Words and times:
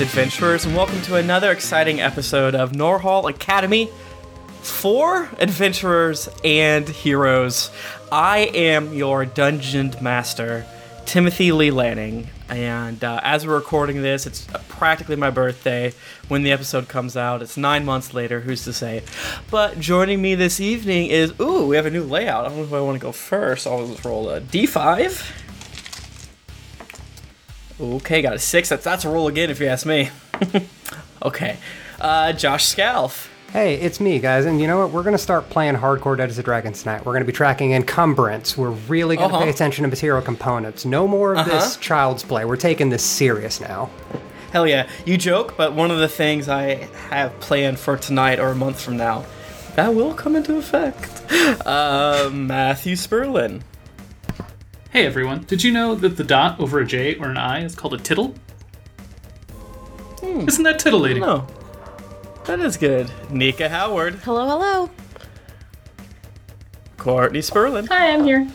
Adventurers, 0.00 0.64
and 0.64 0.76
welcome 0.76 1.02
to 1.02 1.16
another 1.16 1.50
exciting 1.50 2.00
episode 2.00 2.54
of 2.54 2.70
Norhall 2.70 3.28
Academy 3.28 3.90
for 4.62 5.28
adventurers 5.38 6.28
and 6.44 6.88
heroes. 6.88 7.70
I 8.12 8.50
am 8.54 8.94
your 8.94 9.24
dungeon 9.24 9.94
master, 10.00 10.64
Timothy 11.04 11.50
Lee 11.50 11.72
Lanning, 11.72 12.28
and 12.48 13.02
uh, 13.02 13.20
as 13.24 13.44
we're 13.44 13.56
recording 13.56 14.02
this, 14.02 14.24
it's 14.24 14.46
practically 14.68 15.16
my 15.16 15.30
birthday 15.30 15.92
when 16.28 16.44
the 16.44 16.52
episode 16.52 16.86
comes 16.86 17.16
out. 17.16 17.42
It's 17.42 17.56
nine 17.56 17.84
months 17.84 18.14
later, 18.14 18.40
who's 18.40 18.62
to 18.64 18.72
say? 18.72 19.02
But 19.50 19.80
joining 19.80 20.22
me 20.22 20.36
this 20.36 20.60
evening 20.60 21.08
is, 21.08 21.32
ooh, 21.40 21.66
we 21.66 21.74
have 21.74 21.86
a 21.86 21.90
new 21.90 22.04
layout. 22.04 22.44
I 22.44 22.48
don't 22.50 22.58
know 22.58 22.64
if 22.64 22.72
I 22.72 22.80
want 22.80 22.94
to 22.96 23.02
go 23.02 23.10
first. 23.10 23.66
I'll 23.66 23.86
just 23.88 24.04
roll 24.04 24.30
a 24.30 24.40
d5. 24.40 25.47
Okay, 27.80 28.22
got 28.22 28.34
a 28.34 28.38
six. 28.38 28.68
That's 28.68 28.84
that's 28.84 29.04
a 29.04 29.08
roll 29.08 29.28
again, 29.28 29.50
if 29.50 29.60
you 29.60 29.66
ask 29.66 29.86
me. 29.86 30.10
okay, 31.22 31.56
uh, 32.00 32.32
Josh 32.32 32.64
Scalf. 32.66 33.30
Hey, 33.52 33.76
it's 33.76 33.98
me, 33.98 34.18
guys, 34.18 34.44
and 34.44 34.60
you 34.60 34.66
know 34.66 34.78
what? 34.80 34.90
We're 34.90 35.02
gonna 35.04 35.16
start 35.16 35.48
playing 35.48 35.76
hardcore 35.76 36.16
Dungeons 36.18 36.36
and 36.38 36.44
Dragons 36.44 36.82
tonight. 36.82 37.06
We're 37.06 37.14
gonna 37.14 37.24
be 37.24 37.32
tracking 37.32 37.72
encumbrance. 37.72 38.56
We're 38.58 38.70
really 38.70 39.16
gonna 39.16 39.32
Uh-huh. 39.34 39.44
pay 39.44 39.50
attention 39.50 39.84
to 39.84 39.88
material 39.88 40.20
components. 40.22 40.84
No 40.84 41.08
more 41.08 41.34
of 41.36 41.46
this 41.46 41.54
Uh-huh. 41.74 41.76
child's 41.80 42.24
play. 42.24 42.44
We're 42.44 42.56
taking 42.56 42.90
this 42.90 43.02
serious 43.02 43.60
now. 43.60 43.88
Hell 44.52 44.66
yeah, 44.66 44.86
you 45.06 45.16
joke, 45.16 45.54
but 45.56 45.72
one 45.72 45.90
of 45.90 45.98
the 45.98 46.08
things 46.08 46.48
I 46.48 46.88
have 47.10 47.38
planned 47.40 47.78
for 47.78 47.96
tonight 47.96 48.38
or 48.38 48.48
a 48.48 48.54
month 48.54 48.80
from 48.80 48.96
now, 48.96 49.24
that 49.76 49.94
will 49.94 50.14
come 50.14 50.36
into 50.36 50.56
effect. 50.56 51.22
Uh, 51.64 52.28
Matthew 52.32 52.94
Sperlin. 52.96 53.62
Hey 54.90 55.04
everyone, 55.04 55.44
did 55.44 55.62
you 55.62 55.70
know 55.70 55.94
that 55.94 56.16
the 56.16 56.24
dot 56.24 56.58
over 56.58 56.80
a 56.80 56.86
J 56.86 57.16
or 57.16 57.28
an 57.28 57.36
I 57.36 57.62
is 57.62 57.74
called 57.74 57.92
a 57.92 57.98
tittle? 57.98 58.34
Hmm. 60.20 60.48
Isn't 60.48 60.64
that 60.64 60.78
titillating? 60.78 61.20
No, 61.20 61.46
that 62.46 62.60
is 62.60 62.78
good. 62.78 63.10
Nika 63.30 63.68
Howard. 63.68 64.14
Hello, 64.24 64.48
hello. 64.48 64.90
Courtney 66.96 67.40
Sperlin. 67.40 67.86
Hi, 67.88 68.12
I'm 68.12 68.24
here. 68.24 68.48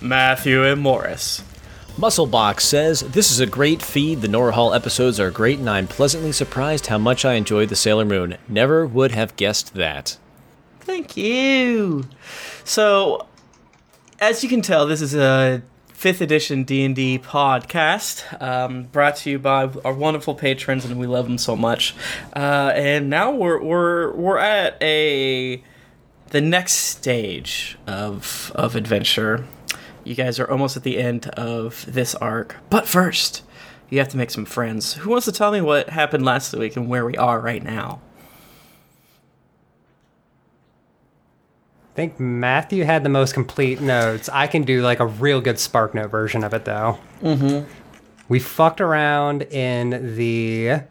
Matthew 0.00 0.64
and 0.64 0.80
Morris. 0.80 1.42
Musclebox 1.98 2.60
says, 2.60 3.00
This 3.00 3.30
is 3.30 3.40
a 3.40 3.46
great 3.46 3.82
feed. 3.82 4.22
The 4.22 4.28
Nora 4.28 4.52
Hall 4.52 4.72
episodes 4.72 5.20
are 5.20 5.30
great, 5.30 5.58
and 5.58 5.68
I'm 5.68 5.86
pleasantly 5.86 6.32
surprised 6.32 6.86
how 6.86 6.96
much 6.96 7.24
I 7.24 7.34
enjoyed 7.34 7.68
the 7.68 7.76
Sailor 7.76 8.04
Moon. 8.04 8.38
Never 8.48 8.86
would 8.86 9.12
have 9.12 9.36
guessed 9.36 9.74
that. 9.74 10.16
Thank 10.80 11.16
you. 11.16 12.04
So, 12.64 13.26
as 14.20 14.42
you 14.42 14.48
can 14.48 14.62
tell, 14.62 14.86
this 14.86 15.00
is 15.00 15.14
a 15.14 15.62
fifth 15.88 16.20
edition 16.20 16.64
D 16.64 16.84
and 16.84 16.94
D 16.94 17.18
podcast, 17.18 18.40
um, 18.42 18.84
brought 18.84 19.16
to 19.16 19.30
you 19.30 19.38
by 19.38 19.68
our 19.84 19.92
wonderful 19.92 20.34
patrons, 20.34 20.84
and 20.84 20.98
we 20.98 21.06
love 21.06 21.26
them 21.26 21.38
so 21.38 21.56
much. 21.56 21.94
Uh, 22.34 22.72
and 22.74 23.10
now 23.10 23.32
we're 23.32 23.62
we're 23.62 24.12
we're 24.14 24.38
at 24.38 24.80
a 24.82 25.62
the 26.30 26.40
next 26.40 26.74
stage 26.74 27.78
of 27.86 28.52
of 28.54 28.76
adventure. 28.76 29.46
You 30.04 30.14
guys 30.14 30.38
are 30.38 30.50
almost 30.50 30.76
at 30.76 30.84
the 30.84 30.98
end 30.98 31.28
of 31.30 31.84
this 31.86 32.14
arc, 32.14 32.56
but 32.70 32.86
first, 32.86 33.42
you 33.90 33.98
have 33.98 34.08
to 34.08 34.16
make 34.16 34.30
some 34.30 34.44
friends. 34.44 34.94
Who 34.94 35.10
wants 35.10 35.26
to 35.26 35.32
tell 35.32 35.52
me 35.52 35.60
what 35.60 35.90
happened 35.90 36.24
last 36.24 36.54
week 36.54 36.76
and 36.76 36.88
where 36.88 37.04
we 37.04 37.16
are 37.16 37.40
right 37.40 37.62
now? 37.62 38.00
I 41.98 42.00
think 42.00 42.20
Matthew 42.20 42.84
had 42.84 43.02
the 43.02 43.08
most 43.08 43.34
complete 43.34 43.80
notes. 43.80 44.28
I 44.28 44.46
can 44.46 44.62
do 44.62 44.82
like 44.82 45.00
a 45.00 45.06
real 45.06 45.40
good 45.40 45.58
Spark 45.58 45.94
Note 45.94 46.12
version 46.12 46.44
of 46.44 46.54
it 46.54 46.64
though. 46.64 46.96
Mm-hmm. 47.22 47.68
We 48.28 48.38
fucked 48.38 48.80
around 48.80 49.42
in 49.42 50.14
the 50.14 50.82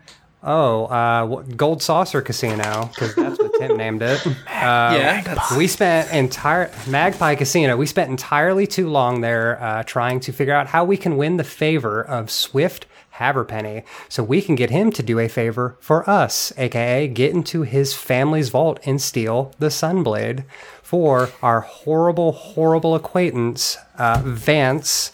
oh 0.43 0.85
uh, 0.87 1.43
Gold 1.43 1.81
Saucer 1.81 2.21
Casino 2.21 2.89
because 2.93 3.15
that's 3.15 3.39
what 3.39 3.53
Tim 3.57 3.77
named 3.77 4.01
it. 4.01 4.21
Uh, 4.57 4.97
yeah, 4.97 5.55
we 5.55 5.67
spent 5.67 6.11
entire 6.11 6.71
Magpie 6.87 7.35
Casino. 7.35 7.77
We 7.77 7.85
spent 7.85 8.09
entirely 8.09 8.65
too 8.65 8.89
long 8.89 9.21
there 9.21 9.61
uh, 9.61 9.83
trying 9.83 10.19
to 10.21 10.33
figure 10.33 10.53
out 10.53 10.65
how 10.67 10.83
we 10.83 10.97
can 10.97 11.15
win 11.15 11.37
the 11.37 11.43
favor 11.43 12.03
of 12.03 12.31
Swift 12.31 12.87
Haverpenny, 13.17 13.83
so 14.09 14.23
we 14.23 14.41
can 14.41 14.55
get 14.55 14.69
him 14.69 14.91
to 14.91 15.03
do 15.03 15.19
a 15.19 15.27
favor 15.27 15.77
for 15.79 16.09
us, 16.09 16.51
aka 16.57 17.07
get 17.07 17.33
into 17.33 17.61
his 17.63 17.93
family's 17.93 18.49
vault 18.49 18.79
and 18.85 19.01
steal 19.01 19.53
the 19.59 19.67
Sunblade 19.67 20.43
for 20.87 21.29
our 21.43 21.59
horrible, 21.59 22.31
horrible 22.31 22.95
acquaintance 22.95 23.77
uh, 23.97 24.21
Vance. 24.23 25.11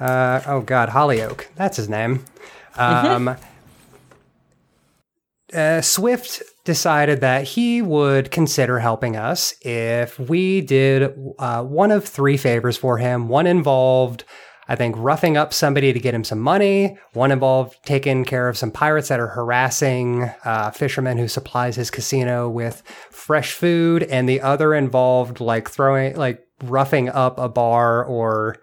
Uh, 0.00 0.40
oh 0.46 0.62
God, 0.62 0.88
Hollyoak. 0.88 1.46
That's 1.54 1.76
his 1.76 1.88
name. 1.88 2.24
Um, 2.74 3.36
uh, 5.54 5.80
Swift 5.80 6.42
decided 6.64 7.20
that 7.20 7.44
he 7.44 7.80
would 7.82 8.32
consider 8.32 8.80
helping 8.80 9.16
us 9.16 9.54
if 9.60 10.18
we 10.18 10.60
did 10.60 11.16
uh, 11.38 11.62
one 11.62 11.92
of 11.92 12.04
three 12.04 12.36
favors 12.36 12.76
for 12.76 12.98
him. 12.98 13.28
One 13.28 13.46
involved, 13.46 14.24
I 14.68 14.74
think, 14.74 14.96
roughing 14.98 15.36
up 15.36 15.52
somebody 15.52 15.92
to 15.92 16.00
get 16.00 16.14
him 16.14 16.24
some 16.24 16.40
money. 16.40 16.98
One 17.12 17.30
involved 17.30 17.78
taking 17.84 18.24
care 18.24 18.48
of 18.48 18.58
some 18.58 18.70
pirates 18.70 19.08
that 19.08 19.20
are 19.20 19.28
harassing 19.28 20.24
uh, 20.44 20.70
fishermen 20.72 21.18
who 21.18 21.28
supplies 21.28 21.76
his 21.76 21.90
casino 21.90 22.48
with 22.48 22.82
fresh 23.10 23.52
food, 23.52 24.02
and 24.02 24.28
the 24.28 24.40
other 24.40 24.74
involved 24.74 25.40
like 25.40 25.70
throwing, 25.70 26.16
like 26.16 26.44
roughing 26.62 27.08
up 27.08 27.38
a 27.38 27.48
bar 27.48 28.04
or. 28.04 28.56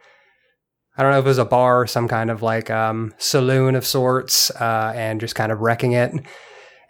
I 0.95 1.01
don't 1.01 1.11
know 1.11 1.17
if 1.17 1.25
it 1.25 1.29
was 1.29 1.39
a 1.39 1.45
bar 1.45 1.87
some 1.87 2.07
kind 2.07 2.29
of 2.29 2.43
like 2.43 2.69
um, 2.69 3.15
saloon 3.17 3.73
of 3.73 3.83
sorts, 3.83 4.51
uh, 4.51 4.93
and 4.95 5.19
just 5.19 5.33
kind 5.33 5.51
of 5.51 5.59
wrecking 5.59 5.93
it. 5.93 6.13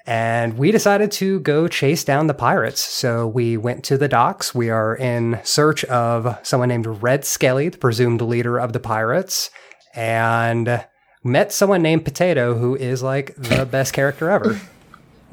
And 0.05 0.57
we 0.57 0.71
decided 0.71 1.11
to 1.13 1.39
go 1.39 1.67
chase 1.69 2.03
down 2.03 2.27
the 2.27 2.33
pirates. 2.33 2.81
So 2.81 3.25
we 3.25 3.55
went 3.55 3.85
to 3.85 3.97
the 3.97 4.09
docks. 4.09 4.53
We 4.53 4.69
are 4.69 4.95
in 4.97 5.39
search 5.43 5.85
of 5.85 6.37
someone 6.43 6.67
named 6.69 7.01
Red 7.01 7.23
Skelly, 7.23 7.69
the 7.69 7.77
presumed 7.77 8.21
leader 8.21 8.57
of 8.59 8.73
the 8.73 8.81
pirates, 8.81 9.49
and 9.95 10.85
met 11.23 11.53
someone 11.53 11.81
named 11.81 12.03
Potato, 12.03 12.57
who 12.57 12.75
is 12.75 13.01
like 13.01 13.33
the 13.37 13.65
best 13.71 13.93
character 13.93 14.29
ever. 14.29 14.59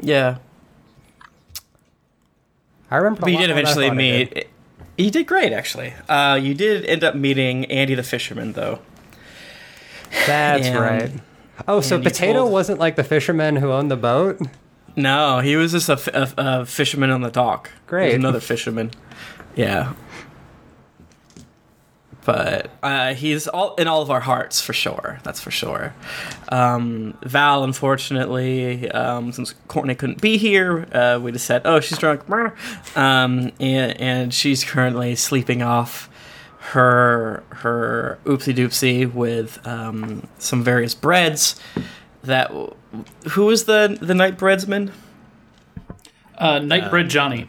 yeah. 0.00 0.38
I 2.92 2.96
remember. 2.96 3.22
But 3.22 3.32
you 3.32 3.38
did 3.38 3.48
more 3.48 3.56
than 3.56 3.56
I 3.56 3.60
eventually 3.60 3.88
thought 3.88 3.98
I 3.98 4.02
did. 4.02 4.34
meet. 4.34 4.46
You 4.98 5.10
did 5.10 5.26
great, 5.26 5.52
actually. 5.52 5.94
Uh, 6.08 6.38
you 6.40 6.54
did 6.54 6.84
end 6.86 7.02
up 7.04 7.14
meeting 7.14 7.64
Andy 7.66 7.94
the 7.94 8.02
fisherman, 8.02 8.52
though. 8.52 8.80
That's 10.26 10.66
and- 10.66 10.78
right. 10.78 11.10
Oh, 11.68 11.80
so 11.80 12.00
Potato 12.00 12.46
wasn't 12.46 12.78
like 12.78 12.96
the 12.96 13.04
fisherman 13.04 13.56
who 13.56 13.70
owned 13.72 13.90
the 13.90 13.96
boat? 13.96 14.40
No, 14.96 15.40
he 15.40 15.56
was 15.56 15.72
just 15.72 15.88
a, 15.88 16.22
a, 16.22 16.60
a 16.60 16.66
fisherman 16.66 17.10
on 17.10 17.20
the 17.22 17.30
dock. 17.30 17.68
He 17.68 17.72
was 17.74 17.86
Great. 17.86 18.14
another 18.14 18.40
fisherman. 18.40 18.90
Yeah. 19.54 19.94
But 22.24 22.70
uh, 22.82 23.14
he's 23.14 23.48
all 23.48 23.74
in 23.76 23.88
all 23.88 24.02
of 24.02 24.10
our 24.10 24.20
hearts 24.20 24.60
for 24.60 24.72
sure. 24.74 25.18
That's 25.22 25.40
for 25.40 25.50
sure. 25.50 25.94
Um, 26.50 27.16
Val, 27.22 27.64
unfortunately, 27.64 28.90
um, 28.90 29.32
since 29.32 29.54
Courtney 29.68 29.94
couldn't 29.94 30.20
be 30.20 30.36
here, 30.36 30.86
uh, 30.92 31.18
we 31.20 31.32
just 31.32 31.46
said, 31.46 31.62
"Oh, 31.64 31.80
she's 31.80 31.96
drunk," 31.96 32.28
um, 32.96 33.52
and 33.58 33.98
and 34.00 34.34
she's 34.34 34.64
currently 34.64 35.14
sleeping 35.14 35.62
off 35.62 36.09
her 36.60 37.42
her 37.50 38.18
oopsie 38.24 38.54
doopsie 38.54 39.12
with 39.12 39.64
um, 39.66 40.26
some 40.38 40.62
various 40.62 40.94
breads. 40.94 41.58
That 42.22 42.50
who 43.30 43.46
was 43.46 43.64
the 43.64 43.96
the 44.00 44.14
night 44.14 44.36
breadsman? 44.38 44.92
Uh, 46.36 46.58
Nightbread 46.58 47.08
Johnny. 47.08 47.48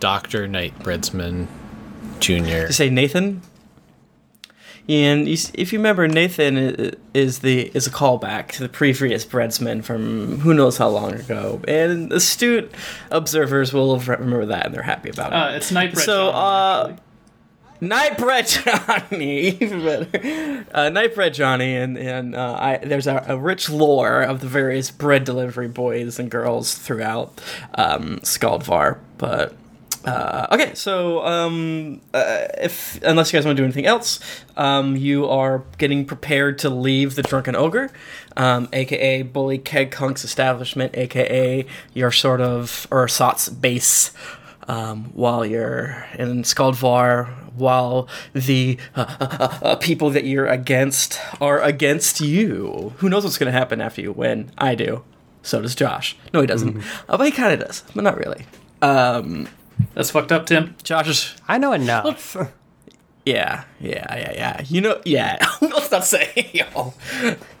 Dr. 0.00 0.46
Knight 0.46 0.78
Breadsman 0.80 1.48
Jr. 2.20 2.66
to 2.68 2.72
say 2.72 2.88
Nathan. 2.88 3.42
And 4.88 5.28
you, 5.28 5.36
if 5.54 5.72
you 5.72 5.78
remember, 5.78 6.06
Nathan 6.08 6.96
is 7.14 7.40
the 7.40 7.70
is 7.74 7.86
a 7.86 7.90
callback 7.90 8.48
to 8.52 8.62
the 8.62 8.68
previous 8.68 9.24
breadsman 9.26 9.82
from 9.84 10.38
who 10.40 10.54
knows 10.54 10.78
how 10.78 10.88
long 10.88 11.12
ago, 11.14 11.60
and 11.68 12.10
astute 12.12 12.72
observers 13.10 13.72
will 13.72 13.98
remember 13.98 14.46
that 14.46 14.66
and 14.66 14.74
they're 14.74 14.82
happy 14.82 15.10
about 15.10 15.32
it. 15.32 15.36
Uh, 15.36 15.56
it's 15.56 15.70
Nightbread 15.70 16.04
So, 16.04 16.30
Johnny. 16.32 16.94
uh, 16.94 16.96
actually. 17.80 17.88
Nightbread 17.88 18.48
Johnny, 19.10 19.48
even 19.60 19.84
better. 19.84 20.66
Uh, 20.72 20.90
Nightbread 20.90 21.34
Johnny, 21.34 21.76
and 21.76 21.96
and 21.96 22.34
uh, 22.34 22.58
I, 22.60 22.78
there's 22.78 23.06
a, 23.06 23.24
a 23.28 23.36
rich 23.36 23.70
lore 23.70 24.22
of 24.22 24.40
the 24.40 24.48
various 24.48 24.90
bread 24.90 25.24
delivery 25.24 25.68
boys 25.68 26.18
and 26.18 26.30
girls 26.30 26.74
throughout 26.74 27.40
um, 27.74 28.18
Skaldvar. 28.22 28.98
But 29.16 29.54
uh, 30.04 30.46
okay, 30.52 30.74
so 30.74 31.24
um, 31.24 32.00
uh, 32.14 32.46
if 32.58 33.02
unless 33.02 33.32
you 33.32 33.36
guys 33.36 33.44
want 33.44 33.56
to 33.56 33.60
do 33.60 33.64
anything 33.64 33.86
else, 33.86 34.20
um, 34.56 34.96
you 34.96 35.26
are 35.28 35.64
getting 35.76 36.04
prepared 36.04 36.58
to 36.60 36.70
leave 36.70 37.14
the 37.14 37.22
Drunken 37.22 37.56
Ogre, 37.56 37.90
um, 38.36 38.68
aka 38.72 39.22
Bully 39.22 39.58
Keg 39.58 39.90
Kunk's 39.90 40.24
establishment, 40.24 40.96
aka 40.96 41.66
your 41.94 42.12
sort 42.12 42.40
of 42.40 42.86
Ursat's 42.90 43.48
base 43.48 44.12
um, 44.68 45.04
while 45.14 45.44
you're 45.44 46.06
in 46.18 46.42
Skaldvar, 46.42 47.28
while 47.58 48.08
the 48.32 48.78
uh, 48.94 49.16
uh, 49.20 49.58
uh, 49.62 49.76
people 49.76 50.10
that 50.10 50.24
you're 50.24 50.46
against 50.46 51.20
are 51.40 51.60
against 51.60 52.20
you. 52.20 52.92
Who 52.98 53.08
knows 53.08 53.24
what's 53.24 53.38
going 53.38 53.52
to 53.52 53.58
happen 53.58 53.80
after 53.80 54.00
you 54.00 54.12
win? 54.12 54.50
I 54.58 54.74
do. 54.74 55.04
So 55.42 55.62
does 55.62 55.74
Josh. 55.74 56.16
No, 56.34 56.40
he 56.40 56.46
doesn't. 56.46 56.82
Uh, 57.08 57.16
but 57.16 57.24
he 57.24 57.30
kind 57.32 57.52
of 57.52 57.66
does, 57.66 57.82
but 57.94 58.04
not 58.04 58.16
really. 58.18 58.44
Um, 58.82 59.48
That's 59.94 60.10
fucked 60.10 60.32
up, 60.32 60.46
Tim. 60.46 60.76
Josh 60.82 61.08
is 61.08 61.34
I 61.46 61.58
know 61.58 61.72
enough. 61.72 62.36
yeah, 63.24 63.64
yeah, 63.80 64.14
yeah, 64.16 64.32
yeah. 64.34 64.62
You 64.66 64.80
know, 64.80 65.00
yeah. 65.04 65.38
Let's 65.60 65.90
not 65.90 66.04
say. 66.04 66.50
Yo, 66.52 66.94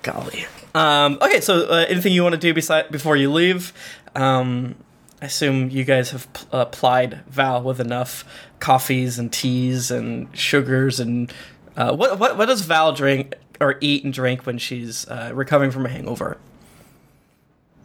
golly. 0.02 0.46
Um, 0.74 1.18
okay, 1.22 1.40
so 1.40 1.66
uh, 1.68 1.86
anything 1.88 2.12
you 2.12 2.22
want 2.22 2.34
to 2.34 2.40
do 2.40 2.52
beside 2.52 2.90
before 2.90 3.16
you 3.16 3.32
leave? 3.32 3.72
Um, 4.14 4.76
I 5.20 5.26
assume 5.26 5.70
you 5.70 5.84
guys 5.84 6.10
have 6.10 6.32
pl- 6.32 6.48
uh, 6.52 6.64
plied 6.66 7.20
Val 7.28 7.62
with 7.62 7.80
enough 7.80 8.24
coffees 8.60 9.18
and 9.18 9.32
teas 9.32 9.90
and 9.90 10.28
sugars 10.36 11.00
and 11.00 11.32
uh, 11.76 11.94
what 11.94 12.18
what 12.18 12.36
what 12.38 12.46
does 12.46 12.60
Val 12.62 12.92
drink 12.92 13.34
or 13.60 13.76
eat 13.80 14.04
and 14.04 14.12
drink 14.12 14.46
when 14.46 14.58
she's 14.58 15.08
uh, 15.08 15.30
recovering 15.34 15.70
from 15.72 15.86
a 15.86 15.88
hangover? 15.88 16.38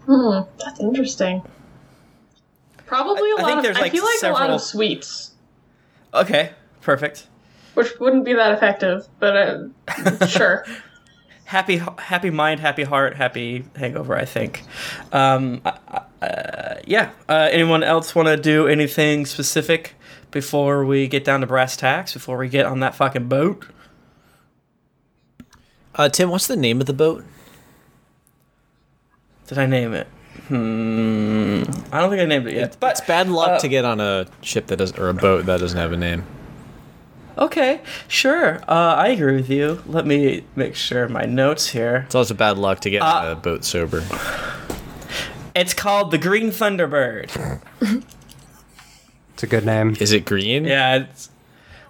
Hmm, 0.06 0.42
that's 0.60 0.80
interesting. 0.80 1.42
Probably 2.86 3.32
a 3.32 3.36
I 3.38 3.42
lot 3.42 3.46
think 3.48 3.58
of. 3.60 3.64
there's, 3.64 3.78
I 3.78 3.82
like, 3.82 3.92
feel 3.92 4.04
like 4.04 4.22
a 4.24 4.28
lot 4.28 4.38
several- 4.40 4.56
of 4.56 4.62
sweets, 4.62 5.32
Okay, 6.14 6.52
perfect. 6.82 7.28
which 7.74 8.00
wouldn't 8.00 8.26
be 8.26 8.34
that 8.34 8.52
effective, 8.54 9.08
but 9.20 9.36
uh, 9.88 10.28
sure. 10.28 10.66
happy 11.46 11.82
happy 12.00 12.30
mind 12.30 12.60
happy 12.60 12.84
heart 12.84 13.16
happy 13.16 13.64
hangover 13.76 14.16
i 14.18 14.24
think 14.26 14.64
um 15.12 15.62
uh, 15.66 16.00
uh, 16.24 16.82
yeah. 16.86 17.12
Uh, 17.30 17.50
anyone 17.52 17.84
else 17.84 18.16
want 18.16 18.28
to 18.28 18.38
do 18.38 18.68
anything 18.68 19.26
specific 19.26 19.96
before 20.32 20.84
we 20.86 21.08
get 21.08 21.24
down 21.24 21.42
to 21.42 21.48
brass 21.48 21.78
tacks 21.78 22.14
before 22.14 22.38
we 22.38 22.50
get 22.50 22.66
on 22.66 22.80
that 22.80 22.96
fucking 22.96 23.28
boat? 23.28 23.66
Uh, 25.96 26.10
Tim, 26.10 26.30
what's 26.30 26.48
the 26.48 26.56
name 26.56 26.80
of 26.82 26.88
the 26.88 26.94
boat? 26.94 27.24
did 29.48 29.58
i 29.58 29.66
name 29.66 29.94
it? 29.94 30.08
Hmm. 30.48 31.64
I 31.92 32.00
don't 32.00 32.10
think 32.10 32.22
i 32.22 32.26
named 32.26 32.48
it 32.48 32.56
yet. 32.56 32.78
But 32.80 32.92
It's 32.92 33.02
bad 33.02 33.30
luck 33.30 33.50
uh, 33.50 33.60
to 33.60 33.68
get 33.68 33.86
on 33.86 34.00
a 34.00 34.26
ship 34.42 34.68
that 34.68 34.78
does 34.78 34.98
or 34.98 35.10
a 35.10 35.14
boat 35.14 35.46
that 35.46 35.60
doesn't 35.60 35.78
have 35.78 35.92
a 35.92 35.98
name. 35.98 36.24
okay 37.38 37.82
sure. 38.08 38.62
Uh, 38.68 38.96
i 38.98 39.10
agree 39.10 39.36
with 39.36 39.50
you. 39.50 39.84
Let 39.86 40.08
me 40.08 40.44
make 40.56 40.76
sure 40.76 41.08
my 41.08 41.26
notes 41.26 41.68
here. 41.68 42.04
It's 42.08 42.16
also 42.16 42.34
bad 42.34 42.58
luck 42.58 42.80
to 42.82 42.90
get 42.90 43.02
on 43.02 43.26
Uh, 43.28 43.32
a 43.32 43.36
boat 43.36 43.64
sober. 43.64 44.02
It's 45.56 45.74
called 45.74 46.12
the 46.12 46.18
green 46.18 46.50
thunderbird 46.52 47.62
It's 49.34 49.44
a 49.44 49.48
good 49.48 49.66
name. 49.66 49.96
Is 50.00 50.12
it 50.12 50.26
green? 50.26 50.66
yeah 50.66 50.96
it's 50.98 51.30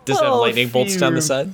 Does 0.06 0.18
it 0.18 0.24
have 0.24 0.32
well, 0.32 0.42
lightning 0.42 0.68
if 0.68 0.74
bolts 0.74 0.98
down 0.98 1.14
the 1.14 1.18
you- 1.18 1.22
side? 1.22 1.54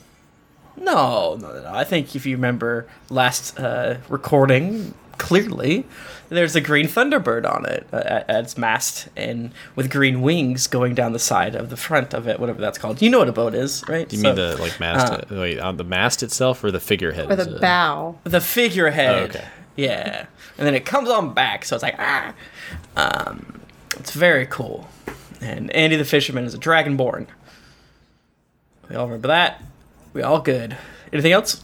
No, 0.77 1.35
no, 1.41 1.51
no, 1.53 1.61
no. 1.63 1.71
I 1.73 1.83
think 1.83 2.15
if 2.15 2.25
you 2.25 2.37
remember 2.37 2.87
last 3.09 3.59
uh, 3.59 3.97
recording 4.07 4.93
clearly, 5.17 5.83
there's 6.29 6.55
a 6.55 6.61
green 6.61 6.87
Thunderbird 6.87 7.45
on 7.45 7.65
it 7.65 7.85
uh, 7.91 7.97
at, 7.97 8.29
at 8.29 8.43
its 8.45 8.57
mast 8.57 9.09
and 9.17 9.51
with 9.75 9.89
green 9.91 10.21
wings 10.21 10.67
going 10.67 10.95
down 10.95 11.11
the 11.11 11.19
side 11.19 11.53
of 11.53 11.69
the 11.69 11.75
front 11.75 12.13
of 12.13 12.29
it, 12.29 12.39
whatever 12.39 12.61
that's 12.61 12.77
called. 12.77 13.01
You 13.01 13.09
know 13.09 13.19
what 13.19 13.27
a 13.27 13.33
boat 13.33 13.53
is, 13.55 13.83
right? 13.89 14.07
Do 14.07 14.15
you 14.15 14.23
mean 14.23 14.35
the 14.35 14.55
like 14.57 14.79
mast? 14.79 15.29
wait, 15.29 15.59
on 15.59 15.75
the 15.75 15.83
mast 15.83 16.23
itself 16.23 16.63
or 16.63 16.71
the 16.71 16.79
figurehead? 16.79 17.29
Or 17.29 17.33
Is 17.33 17.45
the 17.45 17.55
it- 17.57 17.61
bow. 17.61 18.17
the 18.23 18.39
figurehead? 18.39 19.15
Oh, 19.15 19.23
okay. 19.39 19.45
Yeah, 19.79 20.25
and 20.57 20.67
then 20.67 20.75
it 20.75 20.85
comes 20.85 21.09
on 21.09 21.33
back, 21.33 21.63
so 21.63 21.73
it's 21.73 21.83
like 21.83 21.95
ah, 21.99 22.33
um, 22.97 23.61
it's 23.95 24.11
very 24.11 24.45
cool. 24.45 24.89
And 25.39 25.71
Andy 25.71 25.95
the 25.95 26.03
Fisherman 26.03 26.43
is 26.43 26.53
a 26.53 26.57
dragonborn. 26.57 27.27
We 28.89 28.97
all 28.97 29.05
remember 29.05 29.29
that. 29.29 29.63
We 30.11 30.21
all 30.21 30.41
good. 30.41 30.75
Anything 31.13 31.31
else? 31.31 31.63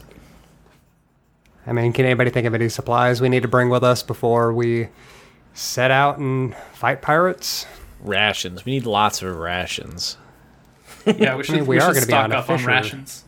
I 1.68 1.74
mean, 1.74 1.92
can 1.92 2.06
anybody 2.06 2.30
think 2.30 2.48
of 2.48 2.54
any 2.54 2.70
supplies 2.70 3.20
we 3.20 3.28
need 3.28 3.42
to 3.42 3.50
bring 3.50 3.70
with 3.70 3.84
us 3.84 4.02
before 4.02 4.54
we 4.54 4.88
set 5.54 5.92
out 5.92 6.18
and 6.18 6.56
fight 6.72 7.02
pirates? 7.02 7.66
Rations. 8.00 8.64
We 8.64 8.74
need 8.74 8.86
lots 8.86 9.22
of 9.22 9.36
rations. 9.36 10.16
Yeah, 11.06 11.36
we 11.36 11.44
should, 11.44 11.56
mean, 11.56 11.66
we 11.66 11.76
we 11.76 11.82
are 11.82 11.94
should 11.94 12.08
gonna 12.08 12.08
be 12.08 12.14
on 12.14 12.30
stock 12.32 12.50
up 12.50 12.60
on 12.62 12.66
rations. 12.66 13.26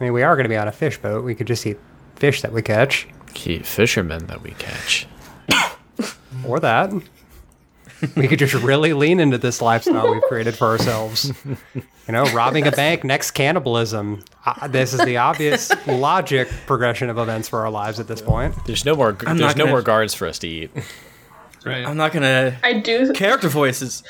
I 0.00 0.04
mean, 0.04 0.12
we 0.12 0.22
are 0.22 0.34
going 0.36 0.44
to 0.44 0.48
be 0.50 0.56
on 0.56 0.68
a 0.68 0.72
fish 0.72 0.98
boat. 0.98 1.24
We 1.24 1.34
could 1.34 1.46
just 1.46 1.66
eat 1.66 1.78
fish 2.16 2.42
that 2.42 2.52
we 2.52 2.62
catch, 2.62 3.06
Key 3.34 3.58
fishermen 3.60 4.26
that 4.26 4.42
we 4.42 4.52
catch. 4.52 5.06
or 6.46 6.60
that. 6.60 6.90
we 8.16 8.28
could 8.28 8.38
just 8.38 8.54
really 8.54 8.92
lean 8.92 9.20
into 9.20 9.38
this 9.38 9.60
lifestyle 9.62 10.10
we've 10.12 10.22
created 10.22 10.54
for 10.54 10.66
ourselves. 10.66 11.32
You 11.44 12.12
know, 12.12 12.24
robbing 12.32 12.66
a 12.66 12.70
bank, 12.70 13.04
next 13.04 13.32
cannibalism. 13.32 14.22
Uh, 14.44 14.68
this 14.68 14.92
is 14.94 15.00
the 15.04 15.16
obvious 15.16 15.70
logic 15.86 16.48
progression 16.66 17.10
of 17.10 17.18
events 17.18 17.48
for 17.48 17.60
our 17.60 17.70
lives 17.70 17.98
at 17.98 18.06
this 18.06 18.20
point. 18.22 18.54
There's 18.66 18.84
no 18.84 18.94
more. 18.96 19.16
I'm 19.26 19.38
there's 19.38 19.56
no 19.56 19.64
gonna- 19.64 19.70
more 19.72 19.82
guards 19.82 20.14
for 20.14 20.26
us 20.28 20.38
to 20.40 20.48
eat. 20.48 20.70
Right. 21.64 21.84
I'm 21.86 21.96
not 21.96 22.12
gonna 22.12 22.56
I 22.62 22.74
do. 22.74 23.12
character 23.12 23.48
voices. 23.48 24.02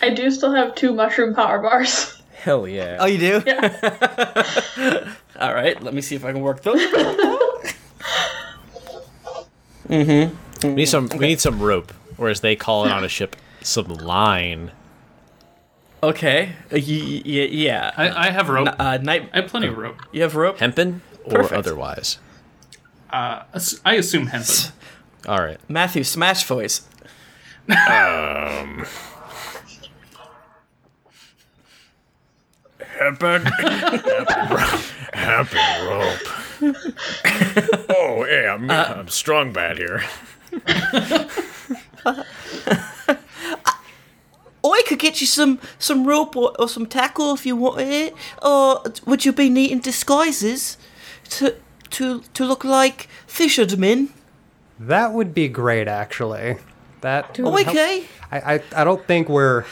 I 0.00 0.10
do 0.10 0.30
still 0.30 0.52
have 0.54 0.74
two 0.76 0.92
mushroom 0.92 1.34
power 1.34 1.60
bars. 1.60 2.17
Hell 2.38 2.66
yeah. 2.68 2.96
Oh, 3.00 3.06
you 3.06 3.18
do? 3.18 3.42
Yeah. 3.46 5.14
All 5.40 5.54
right. 5.54 5.80
Let 5.82 5.92
me 5.94 6.00
see 6.00 6.14
if 6.16 6.24
I 6.24 6.32
can 6.32 6.40
work 6.40 6.62
those. 6.62 6.80
We 9.88 10.34
need 10.74 10.86
some. 10.86 11.08
We 11.08 11.26
need 11.28 11.40
some 11.40 11.60
rope, 11.60 11.92
or 12.18 12.28
as 12.28 12.40
they 12.40 12.56
call 12.56 12.84
it 12.86 12.92
on 12.92 13.04
a 13.04 13.08
ship, 13.08 13.36
some 13.62 13.86
line. 13.88 14.72
okay. 16.02 16.52
Uh, 16.72 16.76
y- 16.76 16.82
y- 16.86 17.22
y- 17.24 17.48
yeah. 17.50 17.92
I, 17.96 18.28
I 18.28 18.30
have 18.30 18.48
rope. 18.48 18.68
uh, 18.78 18.98
night. 18.98 19.30
I 19.32 19.40
have 19.40 19.50
plenty 19.50 19.68
of 19.68 19.76
rope. 19.78 19.96
You 20.12 20.22
have 20.22 20.34
rope. 20.36 20.58
Hempen 20.58 21.00
or 21.24 21.30
Perfect. 21.42 21.52
otherwise. 21.58 22.18
Uh, 23.10 23.42
I 23.84 23.94
assume 23.94 24.26
hempen. 24.26 24.72
All 25.26 25.40
right. 25.40 25.58
Matthew, 25.68 26.04
smash 26.04 26.44
voice. 26.44 26.82
Hempen 32.98 33.44
rope. 35.86 36.18
oh, 37.90 38.26
yeah, 38.28 38.54
I'm, 38.54 38.70
I'm 38.70 39.08
strong 39.08 39.52
bad 39.52 39.78
here. 39.78 40.02
Oh, 44.64 44.72
I 44.72 44.82
could 44.86 44.98
get 44.98 45.20
you 45.20 45.26
some 45.26 45.60
some 45.78 46.04
rope 46.04 46.36
or, 46.36 46.52
or 46.58 46.68
some 46.68 46.86
tackle 46.86 47.34
if 47.34 47.46
you 47.46 47.56
want 47.56 47.80
it. 47.80 48.14
Or 48.42 48.82
would 49.06 49.24
you 49.24 49.32
be 49.32 49.48
needing 49.48 49.78
disguises 49.78 50.76
to 51.30 51.54
to 51.90 52.22
to 52.34 52.44
look 52.44 52.64
like 52.64 53.08
fishermen? 53.26 54.10
That 54.78 55.12
would 55.12 55.34
be 55.34 55.48
great, 55.48 55.88
actually. 55.88 56.56
That. 57.00 57.38
Oh, 57.40 57.58
okay. 57.58 58.04
I, 58.30 58.54
I, 58.54 58.62
I 58.76 58.84
don't 58.84 59.04
think 59.06 59.28
we're. 59.28 59.64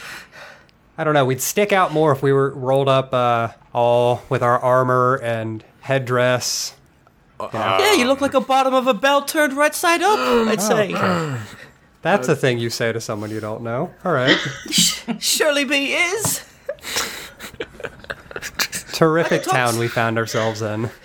I 0.97 1.03
don't 1.03 1.13
know. 1.13 1.25
We'd 1.25 1.41
stick 1.41 1.71
out 1.71 1.93
more 1.93 2.11
if 2.11 2.23
we 2.23 2.33
were 2.33 2.49
rolled 2.51 2.89
up 2.89 3.13
uh, 3.13 3.49
all 3.73 4.23
with 4.29 4.41
our 4.41 4.57
armor 4.59 5.15
and 5.21 5.63
headdress. 5.81 6.73
Yeah, 7.39 7.93
you 7.93 8.05
look 8.07 8.19
like 8.19 8.33
a 8.33 8.41
bottom 8.41 8.73
of 8.73 8.87
a 8.87 8.95
bell 8.95 9.21
turned 9.21 9.53
right 9.53 9.75
side 9.75 10.01
up. 10.01 10.17
I'd 10.47 10.61
say. 10.61 10.91
That's 12.01 12.27
a 12.27 12.35
thing 12.35 12.57
you 12.57 12.69
say 12.69 12.91
to 12.91 12.99
someone 13.01 13.29
you 13.29 13.39
don't 13.39 13.61
know. 13.61 13.93
All 14.03 14.11
right. 14.11 14.37
Surely 15.19 15.65
be 15.65 15.93
is. 15.93 16.43
Terrific 18.93 19.43
town 19.43 19.77
we 19.77 19.87
found 19.87 20.17
ourselves 20.17 20.61
in. 20.61 20.89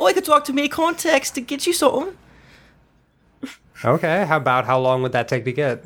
Oh, 0.00 0.06
I 0.06 0.12
could 0.12 0.24
talk 0.24 0.44
to 0.44 0.52
me 0.52 0.68
contacts 0.68 1.30
to 1.32 1.40
get 1.40 1.66
you 1.66 1.72
something. 1.72 2.16
Okay. 3.84 4.24
How 4.26 4.36
about 4.36 4.64
how 4.64 4.78
long 4.78 5.02
would 5.02 5.10
that 5.12 5.26
take 5.26 5.44
to 5.44 5.52
get? 5.52 5.84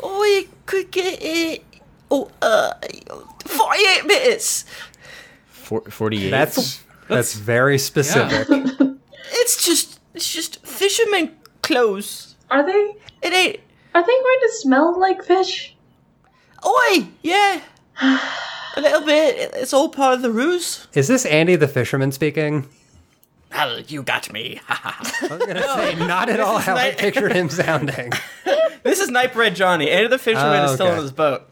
Oh, 0.00 0.24
you 0.24 0.48
could 0.64 0.90
get 0.90 1.18
it. 1.22 1.62
Oh, 2.10 2.30
uh, 2.42 2.72
forty-eight 3.44 4.06
minutes. 4.06 4.64
Four, 5.48 5.82
48. 5.82 6.30
That's 6.30 6.84
that's 7.08 7.34
very 7.34 7.78
specific. 7.78 8.46
It's 9.32 9.64
just, 9.66 9.98
it's 10.14 10.32
just 10.32 10.64
fisherman 10.64 11.32
clothes. 11.62 12.36
Are 12.50 12.64
they? 12.64 12.94
It 13.22 13.32
ain't. 13.32 13.60
Are 13.94 14.02
they 14.02 14.06
going 14.06 14.38
to 14.42 14.52
smell 14.60 14.98
like 15.00 15.24
fish? 15.24 15.74
Oi, 16.64 17.08
yeah. 17.22 17.60
A 18.00 18.80
little 18.80 19.04
bit. 19.04 19.50
It's 19.54 19.72
all 19.72 19.88
part 19.88 20.14
of 20.14 20.22
the 20.22 20.30
ruse. 20.30 20.86
Is 20.94 21.08
this 21.08 21.26
Andy 21.26 21.56
the 21.56 21.66
fisherman 21.68 22.12
speaking? 22.12 22.68
Hell, 23.50 23.80
you 23.80 24.02
got 24.02 24.32
me. 24.32 24.60
I 24.68 24.94
was 25.22 25.46
gonna 25.46 25.62
say 25.62 25.94
not 25.94 26.28
at 26.28 26.40
all 26.40 26.58
how 26.58 26.74
I 26.76 26.88
nice. 26.90 26.96
pictured 26.96 27.32
him 27.32 27.48
sounding. 27.48 28.12
this 28.82 29.00
is 29.00 29.08
Nightbread 29.10 29.54
Johnny. 29.54 29.90
Andy 29.90 30.08
the 30.08 30.18
fisherman 30.18 30.60
Oh, 30.60 30.64
is 30.66 30.74
still 30.74 30.88
on 30.88 30.98
his 30.98 31.12
boat. 31.12 31.48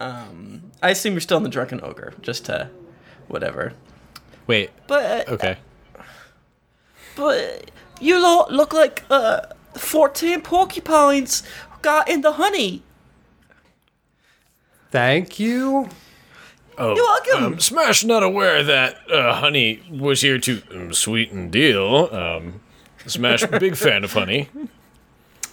Um, 0.00 0.70
I 0.82 0.90
assume 0.90 1.14
you're 1.14 1.20
still 1.20 1.38
in 1.38 1.42
the 1.42 1.48
drunken 1.48 1.80
ogre, 1.82 2.14
just 2.22 2.44
to 2.46 2.70
whatever. 3.28 3.72
Wait. 4.46 4.70
But 4.86 5.28
uh, 5.28 5.32
Okay. 5.32 5.56
but 7.16 7.70
you 8.00 8.20
lot 8.22 8.52
look 8.52 8.72
like 8.72 9.04
uh, 9.10 9.40
fourteen 9.74 10.42
porcupines 10.42 11.42
got 11.82 12.08
in 12.08 12.20
the 12.20 12.32
honey. 12.32 12.82
Thank 14.90 15.38
you. 15.38 15.88
Oh, 16.78 16.94
You're 16.94 17.04
welcome. 17.04 17.44
Um, 17.54 17.60
Smash 17.60 18.04
not 18.04 18.22
aware 18.22 18.62
that 18.62 19.10
uh, 19.10 19.34
honey 19.34 19.82
was 19.90 20.20
here 20.20 20.38
to 20.38 20.62
um, 20.74 20.92
sweeten 20.92 21.48
deal. 21.50 22.08
Um, 22.12 22.60
Smash 23.06 23.46
big 23.46 23.76
fan 23.76 24.04
of 24.04 24.12
honey. 24.12 24.48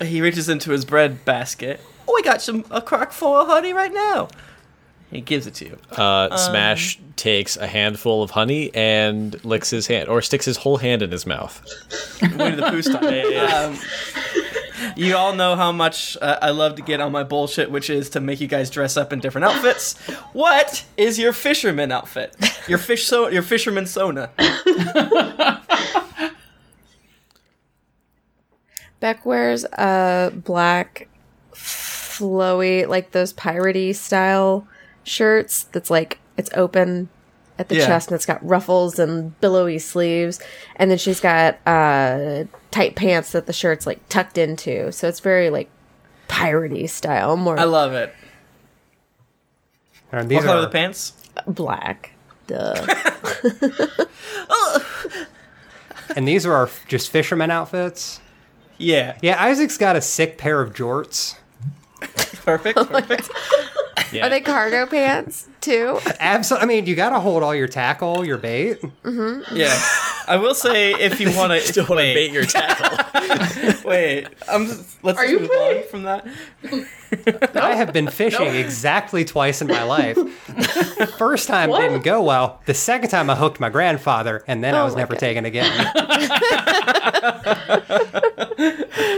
He 0.01 0.21
reaches 0.21 0.49
into 0.49 0.71
his 0.71 0.83
bread 0.85 1.23
basket. 1.23 1.79
Oh, 2.07 2.13
we 2.15 2.21
got 2.23 2.41
some 2.41 2.65
a 2.71 2.81
crock 2.81 3.11
full 3.11 3.35
of 3.35 3.47
honey 3.47 3.73
right 3.73 3.93
now. 3.93 4.27
He 5.11 5.21
gives 5.21 5.45
it 5.45 5.53
to 5.55 5.65
you. 5.65 5.77
Uh, 5.91 6.35
Smash 6.35 6.99
takes 7.15 7.55
a 7.55 7.67
handful 7.67 8.23
of 8.23 8.31
honey 8.31 8.73
and 8.73 9.43
licks 9.45 9.69
his 9.69 9.85
hand, 9.85 10.09
or 10.09 10.21
sticks 10.23 10.45
his 10.45 10.57
whole 10.57 10.77
hand 10.77 11.03
in 11.03 11.11
his 11.11 11.27
mouth. 11.27 11.61
Winnie 12.21 12.55
the 12.55 12.69
Pooh 12.71 12.81
style. 12.81 13.37
Um, 13.37 13.77
you 14.95 15.15
all 15.15 15.35
know 15.35 15.55
how 15.55 15.71
much 15.71 16.17
uh, 16.19 16.39
I 16.41 16.49
love 16.49 16.75
to 16.75 16.81
get 16.81 16.99
on 16.99 17.11
my 17.11 17.23
bullshit, 17.23 17.69
which 17.69 17.91
is 17.91 18.09
to 18.11 18.19
make 18.19 18.41
you 18.41 18.47
guys 18.47 18.71
dress 18.71 18.97
up 18.97 19.13
in 19.13 19.19
different 19.19 19.45
outfits. 19.45 19.97
What 20.33 20.83
is 20.97 21.19
your 21.19 21.31
fisherman 21.31 21.91
outfit? 21.91 22.35
Your 22.67 22.79
fish 22.79 23.05
so 23.05 23.27
your 23.29 23.43
fisherman 23.43 23.85
sona. 23.85 24.31
Beck 28.99 29.25
wears 29.25 29.65
a 29.65 30.31
black, 30.33 31.07
flowy, 32.17 32.87
like 32.87 33.11
those 33.11 33.33
piratey 33.33 33.95
style 33.95 34.67
shirts. 35.03 35.63
That's 35.71 35.89
like 35.89 36.19
it's 36.37 36.49
open 36.55 37.09
at 37.59 37.69
the 37.69 37.75
Yeah. 37.75 37.85
chest 37.85 38.09
and 38.09 38.15
it's 38.15 38.25
got 38.25 38.43
ruffles 38.45 38.97
and 38.99 39.39
billowy 39.39 39.77
sleeves, 39.79 40.39
and 40.75 40.89
then 40.89 40.97
she's 40.97 41.19
got 41.19 41.57
uh, 41.67 42.45
tight 42.71 42.95
pants 42.95 43.31
that 43.33 43.45
the 43.45 43.53
shirt's 43.53 43.85
like 43.85 43.99
tucked 44.09 44.37
into. 44.37 44.91
So 44.91 45.07
it's 45.07 45.19
very 45.19 45.49
like 45.49 45.69
piratey 46.27 46.89
style, 46.89 47.37
more 47.37 47.59
I 47.59 47.63
love 47.65 47.93
it. 47.93 48.13
And 50.11 50.21
What 50.21 50.29
these 50.29 50.39
color 50.43 50.55
are 50.55 50.57
are 50.59 50.61
the 50.61 50.69
pants? 50.69 51.13
black. 51.47 52.11
Duh. 52.47 52.85
and 56.15 56.27
these 56.27 56.45
are 56.45 56.53
our 56.53 56.69
just 56.87 57.09
fisherman 57.09 57.51
outfits. 57.51 58.19
Yeah, 58.77 59.17
Yeah, 59.21 59.41
Isaac's 59.41 59.77
got 59.77 59.95
a 59.95 60.01
sick 60.01 60.37
pair 60.37 60.59
of 60.61 60.73
jorts. 60.73 61.35
Perfect, 62.43 62.77
oh 62.81 62.85
perfect. 62.85 63.29
Yeah. 64.11 64.25
Are 64.27 64.29
they 64.29 64.41
cargo 64.41 64.85
pants 64.85 65.47
too? 65.61 65.99
Absolutely. 66.19 66.63
I 66.63 66.67
mean, 66.67 66.85
you 66.85 66.95
got 66.95 67.09
to 67.09 67.19
hold 67.19 67.41
all 67.41 67.55
your 67.55 67.67
tackle, 67.67 68.23
your 68.25 68.37
bait. 68.37 68.79
Mm-hmm. 69.03 69.55
Yeah, 69.55 69.75
I 70.27 70.37
will 70.37 70.53
say 70.53 70.91
if 70.93 71.19
you 71.19 71.35
want 71.35 71.51
to 71.53 71.59
Still 71.73 71.85
want 71.87 71.99
to 72.01 72.13
bait 72.13 72.31
your 72.31 72.45
tackle. 72.45 73.79
Wait, 73.89 74.27
I'm. 74.47 74.67
Just, 74.67 75.03
Let's 75.03 75.17
Are 75.19 75.23
just 75.23 75.31
you 75.33 75.39
move 75.39 75.49
pretty- 75.49 75.79
on 75.83 75.87
from 75.89 76.03
that. 76.03 76.25
I 77.55 77.75
have 77.75 77.93
been 77.93 78.07
fishing 78.07 78.55
exactly 78.55 79.23
twice 79.25 79.61
in 79.61 79.67
my 79.67 79.83
life. 79.83 80.17
First 81.17 81.47
time 81.47 81.69
What? 81.69 81.81
didn't 81.81 82.03
go 82.03 82.23
well. 82.23 82.61
The 82.65 82.73
second 82.73 83.09
time 83.09 83.29
I 83.29 83.35
hooked 83.35 83.59
my 83.59 83.69
grandfather, 83.69 84.43
and 84.47 84.63
then 84.63 84.73
I 84.75 84.81
Oh 84.81 84.85
was 84.85 84.95
never 84.95 85.13
God. 85.13 85.19
taken 85.19 85.45
again. 85.45 85.71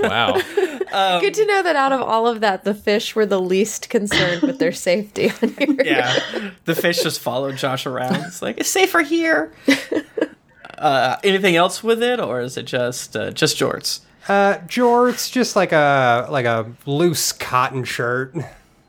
Wow. 0.04 0.34
Good 1.20 1.34
to 1.36 1.46
know 1.46 1.64
that 1.64 1.76
out 1.76 1.92
of 1.92 2.02
all 2.02 2.28
of 2.28 2.42
that, 2.42 2.64
the 2.64 2.74
fish 2.74 3.16
were 3.16 3.26
the 3.26 3.40
least 3.42 3.90
concerned 3.90 4.42
with 4.42 4.60
their 4.60 4.72
safety. 4.72 5.32
on 5.42 5.56
your- 5.60 5.86
Yeah, 5.86 6.52
the 6.66 6.76
fish 6.76 7.02
just 7.04 7.20
followed 7.20 7.58
Josh 7.58 7.86
around. 7.86 8.16
It's 8.26 8.42
like 8.42 8.60
it's 8.60 8.70
safer 8.70 9.02
here. 9.02 9.54
Uh, 10.78 11.16
anything 11.24 11.56
else 11.56 11.82
with 11.82 12.04
it, 12.04 12.20
or 12.20 12.42
is 12.42 12.58
it 12.58 12.64
just 12.64 13.16
uh, 13.16 13.32
just 13.32 13.58
jorts? 13.58 14.02
Uh, 14.28 14.56
jorts, 14.68 15.32
just 15.32 15.56
like 15.56 15.72
a 15.72 16.28
like 16.30 16.46
a 16.46 16.70
loose 16.86 17.32
cotton 17.32 17.86
shirt. 17.86 18.36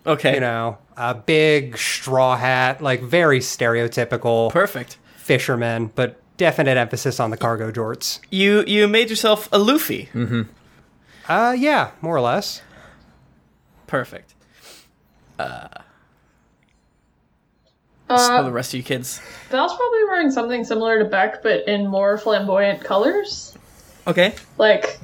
Okay, 0.04 0.34
You 0.34 0.40
know, 0.40 0.78
a 0.96 1.14
big 1.14 1.78
straw 1.78 2.36
hat, 2.36 2.82
like 2.82 3.02
very 3.02 3.38
stereotypical 3.38 4.50
perfect. 4.50 4.98
fisherman, 5.16 5.92
but 5.94 6.20
definite 6.36 6.76
emphasis 6.76 7.18
on 7.20 7.30
the 7.30 7.36
cargo 7.36 7.70
jorts. 7.70 8.20
You 8.30 8.64
you 8.66 8.88
made 8.88 9.10
yourself 9.10 9.48
a 9.52 9.58
Luffy. 9.58 10.08
Uh, 11.28 11.54
yeah, 11.58 11.90
more 12.00 12.16
or 12.16 12.20
less. 12.20 12.62
Perfect. 13.86 14.34
Uh, 15.38 15.68
so 18.08 18.16
the 18.16 18.48
Uh, 18.48 18.50
rest 18.50 18.72
of 18.72 18.78
you 18.78 18.84
kids. 18.84 19.20
Val's 19.50 19.74
probably 19.76 20.04
wearing 20.04 20.30
something 20.30 20.64
similar 20.64 20.98
to 21.00 21.04
Beck, 21.04 21.42
but 21.42 21.66
in 21.66 21.86
more 21.88 22.16
flamboyant 22.18 22.82
colors. 22.84 23.56
Okay. 24.06 24.34
Like, 24.58 25.00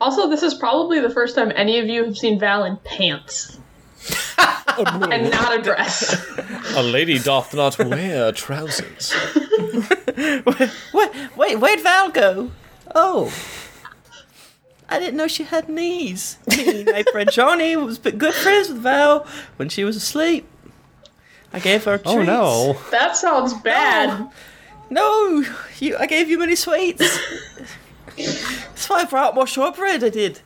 also, 0.00 0.28
this 0.28 0.42
is 0.42 0.54
probably 0.54 1.00
the 1.00 1.10
first 1.10 1.34
time 1.34 1.52
any 1.54 1.78
of 1.78 1.86
you 1.86 2.04
have 2.04 2.16
seen 2.16 2.38
Val 2.40 2.64
in 2.64 2.76
pants. 2.78 3.58
and 4.78 5.30
not 5.30 5.58
a 5.58 5.62
dress. 5.62 6.14
A 6.76 6.82
lady 6.82 7.18
doth 7.18 7.54
not 7.54 7.78
wear 7.78 8.32
trousers. 8.32 9.12
What? 10.92 11.12
Wait, 11.36 11.56
where'd 11.58 11.80
Val 11.80 12.10
go? 12.10 12.50
Oh. 12.94 13.32
I 14.88 14.98
didn't 15.00 15.16
know 15.16 15.26
she 15.26 15.42
had 15.44 15.68
knees. 15.68 16.38
Me, 16.46 16.84
my 16.84 17.02
friend 17.10 17.30
Johnny 17.32 17.74
was 17.76 17.98
b- 17.98 18.12
good 18.12 18.34
friends 18.34 18.68
with 18.68 18.78
Val 18.78 19.26
when 19.56 19.68
she 19.68 19.82
was 19.82 19.96
asleep. 19.96 20.46
I 21.52 21.58
gave 21.58 21.84
her 21.84 21.98
treats. 21.98 22.10
Oh 22.10 22.22
no. 22.22 22.76
That 22.90 23.16
sounds 23.16 23.54
bad. 23.54 24.30
No, 24.90 25.44
you. 25.78 25.96
I 25.96 26.06
gave 26.06 26.28
you 26.28 26.38
many 26.38 26.54
sweets. 26.54 27.18
That's 28.16 28.88
why 28.88 29.00
I 29.00 29.04
brought 29.04 29.34
more 29.34 29.46
shortbread. 29.46 30.04
I 30.04 30.10
did. 30.10 30.40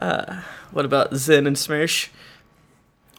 Uh, 0.00 0.40
what 0.70 0.84
about 0.84 1.14
Zen 1.14 1.46
and 1.46 1.58
Smash? 1.58 2.10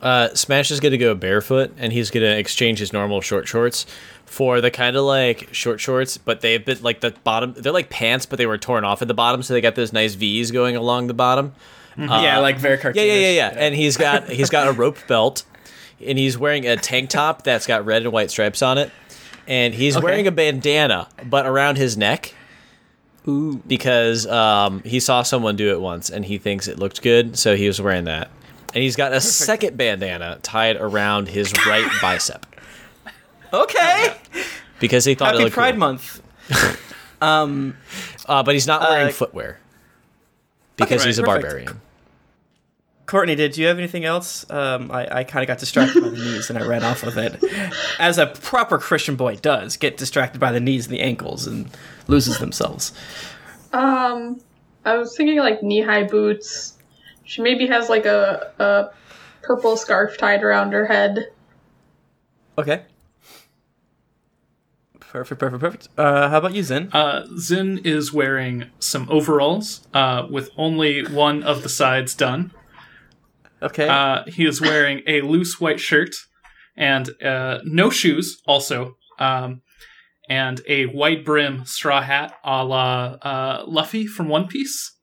Uh, 0.05 0.31
Smash 0.35 0.69
is 0.69 0.79
going 0.79 0.91
to 0.91 0.99
go 0.99 1.15
barefoot, 1.15 1.71
and 1.77 1.91
he's 1.91 2.11
going 2.11 2.21
to 2.23 2.37
exchange 2.37 2.77
his 2.77 2.93
normal 2.93 3.21
short 3.21 3.47
shorts 3.47 3.87
for 4.25 4.61
the 4.61 4.69
kind 4.69 4.95
of 4.95 5.03
like 5.03 5.49
short 5.51 5.79
shorts, 5.79 6.17
but 6.17 6.41
they've 6.41 6.63
been 6.63 6.81
like 6.83 6.99
the 7.01 7.09
bottom. 7.23 7.53
They're 7.57 7.73
like 7.73 7.89
pants, 7.89 8.27
but 8.27 8.37
they 8.37 8.45
were 8.45 8.59
torn 8.59 8.83
off 8.85 9.01
at 9.01 9.07
the 9.07 9.15
bottom, 9.15 9.41
so 9.41 9.55
they 9.55 9.61
got 9.61 9.73
those 9.73 9.91
nice 9.93 10.13
V's 10.13 10.51
going 10.51 10.75
along 10.75 11.07
the 11.07 11.15
bottom. 11.15 11.53
yeah, 11.97 12.37
like 12.37 12.59
very 12.59 12.77
cartoonish. 12.77 12.97
Yeah, 12.97 13.03
yeah, 13.03 13.13
yeah, 13.13 13.29
yeah. 13.31 13.53
And 13.55 13.73
he's 13.73 13.97
got 13.97 14.29
he's 14.29 14.51
got 14.51 14.67
a 14.67 14.73
rope 14.73 14.97
belt, 15.07 15.43
and 16.05 16.19
he's 16.19 16.37
wearing 16.37 16.67
a 16.67 16.75
tank 16.77 17.09
top 17.09 17.41
that's 17.43 17.65
got 17.65 17.83
red 17.83 18.03
and 18.03 18.11
white 18.11 18.29
stripes 18.29 18.61
on 18.61 18.77
it, 18.77 18.91
and 19.47 19.73
he's 19.73 19.97
Okay. 19.97 20.03
wearing 20.03 20.27
a 20.27 20.31
bandana, 20.31 21.07
but 21.25 21.47
around 21.47 21.77
his 21.77 21.97
neck. 21.97 22.35
Ooh. 23.27 23.59
Because 23.65 24.27
um, 24.27 24.83
he 24.83 24.99
saw 24.99 25.23
someone 25.23 25.55
do 25.55 25.71
it 25.71 25.81
once, 25.81 26.11
and 26.11 26.25
he 26.25 26.37
thinks 26.37 26.67
it 26.67 26.77
looked 26.77 27.01
good, 27.01 27.39
so 27.39 27.55
he 27.55 27.65
was 27.65 27.81
wearing 27.81 28.03
that. 28.03 28.29
And 28.75 28.83
he's 28.83 28.95
got 28.97 29.13
a 29.13 29.21
second 29.21 29.77
bandana 29.77 30.37
tied 30.43 30.75
around 30.75 31.29
his 31.29 31.51
right 31.65 31.89
bicep 32.01 32.45
Okay. 33.53 34.15
because 34.79 35.05
he 35.05 35.15
thought 35.15 35.29
it 35.29 35.31
Happy 35.37 35.43
looked 35.45 35.53
Pride 35.55 35.71
cool. 35.71 35.79
Month. 35.79 36.21
um. 37.21 37.77
Uh, 38.27 38.43
but 38.43 38.53
he's 38.53 38.67
not 38.67 38.81
wearing 38.81 39.07
Uh, 39.07 39.11
footwear 39.11 39.59
because 40.75 41.01
right, 41.01 41.07
he's 41.07 41.19
a 41.19 41.23
perfect. 41.23 41.43
barbarian. 41.43 41.81
Courtney, 43.05 43.35
did 43.35 43.55
you 43.55 43.67
have 43.67 43.77
anything 43.77 44.03
else? 44.03 44.49
Um, 44.49 44.89
I, 44.91 45.19
I 45.19 45.23
kind 45.23 45.43
of 45.43 45.47
got 45.47 45.59
distracted 45.59 46.01
by 46.01 46.09
the 46.09 46.17
knees 46.17 46.49
and 46.49 46.57
I 46.57 46.65
ran 46.65 46.83
off 46.83 47.03
of 47.03 47.17
it. 47.19 47.41
As 47.99 48.17
a 48.17 48.25
proper 48.25 48.79
Christian 48.79 49.15
boy 49.15 49.35
does, 49.35 49.77
get 49.77 49.95
distracted 49.95 50.39
by 50.39 50.51
the 50.51 50.59
knees 50.59 50.87
and 50.87 50.93
the 50.95 51.01
ankles 51.01 51.45
and 51.45 51.69
loses 52.07 52.39
themselves. 52.39 52.93
Um, 53.73 54.41
I 54.85 54.97
was 54.97 55.15
thinking 55.15 55.37
like 55.37 55.61
knee-high 55.61 56.05
boots. 56.05 56.73
She 57.25 57.41
maybe 57.41 57.67
has 57.67 57.89
like 57.89 58.05
a, 58.05 58.51
a 58.59 58.89
purple 59.41 59.75
scarf 59.77 60.17
tied 60.17 60.43
around 60.43 60.71
her 60.71 60.85
head. 60.85 61.31
Okay. 62.57 62.83
Perfect, 64.99 65.39
perfect, 65.39 65.61
perfect. 65.61 65.89
Uh, 65.97 66.29
how 66.29 66.37
about 66.39 66.53
you, 66.53 66.63
Zen? 66.63 66.89
Uh, 66.91 67.25
Zin 67.37 67.79
is 67.83 68.13
wearing 68.13 68.69
some 68.79 69.07
overalls 69.09 69.87
uh, 69.93 70.27
with 70.29 70.49
only 70.57 71.05
one 71.05 71.41
of 71.43 71.63
the 71.63 71.69
sides 71.69 72.13
done. 72.13 72.51
Okay. 73.61 73.87
Uh, 73.87 74.23
he 74.27 74.45
is 74.45 74.61
wearing 74.61 75.01
a 75.07 75.21
loose 75.21 75.59
white 75.59 75.79
shirt 75.79 76.15
and 76.75 77.09
uh, 77.23 77.59
no 77.63 77.89
shoes, 77.89 78.41
also, 78.45 78.97
um, 79.17 79.61
and 80.29 80.61
a 80.67 80.85
white 80.87 81.23
brim 81.23 81.65
straw 81.65 82.01
hat 82.01 82.33
a 82.43 82.65
la 82.65 83.13
uh, 83.21 83.63
Luffy 83.65 84.05
from 84.05 84.27
One 84.27 84.47
Piece. 84.47 84.94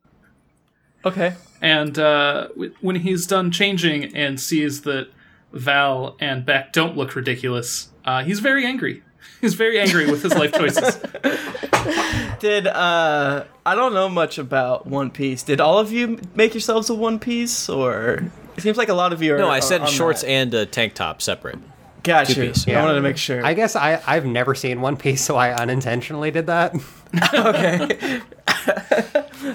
Okay. 1.05 1.35
And 1.61 1.99
uh, 1.99 2.49
when 2.81 2.97
he's 2.97 3.27
done 3.27 3.51
changing 3.51 4.17
and 4.17 4.41
sees 4.41 4.83
that 4.83 5.09
Val 5.53 6.17
and 6.19 6.45
Beck 6.45 6.73
don't 6.73 6.97
look 6.97 7.15
ridiculous, 7.15 7.89
uh, 8.05 8.25
he's 8.25 8.41
very 8.41 8.67
angry. 8.67 9.03
He's 9.41 9.55
very 9.55 9.81
angry 9.81 10.09
with 10.09 10.23
his 10.23 10.35
life 10.35 10.53
choices. 10.53 10.99
Did 12.39 12.69
uh, 12.69 13.45
I 13.67 13.75
don't 13.75 13.93
know 13.93 14.09
much 14.09 14.39
about 14.39 14.87
One 14.87 15.11
Piece. 15.11 15.43
Did 15.43 15.61
all 15.61 15.79
of 15.79 15.91
you 15.91 16.21
make 16.37 16.55
yourselves 16.55 16.91
a 16.91 16.95
One 16.95 17.19
Piece, 17.19 17.69
or 17.69 18.23
it 18.57 18.61
seems 18.61 18.77
like 18.77 18.89
a 18.89 18.95
lot 18.95 19.13
of 19.13 19.21
you 19.21 19.35
are? 19.35 19.39
No, 19.39 19.49
I 19.49 19.59
said 19.59 19.89
shorts 19.89 20.21
that. 20.21 20.29
and 20.29 20.55
a 20.55 20.65
tank 20.65 20.95
top 20.95 21.21
separate. 21.21 21.59
Gotcha. 22.05 22.31
you. 22.33 22.53
two-piece. 22.53 22.69
I 22.69 22.81
wanted 22.81 22.95
to 22.95 23.01
make 23.01 23.17
sure. 23.17 23.45
I 23.45 23.55
guess 23.55 23.75
I, 23.77 24.01
I've 24.07 24.27
never 24.27 24.55
seen 24.55 24.81
One 24.81 24.97
Piece, 24.97 25.23
so 25.23 25.37
I 25.37 25.53
unintentionally 25.53 26.31
did 26.31 26.47
that. 26.47 26.75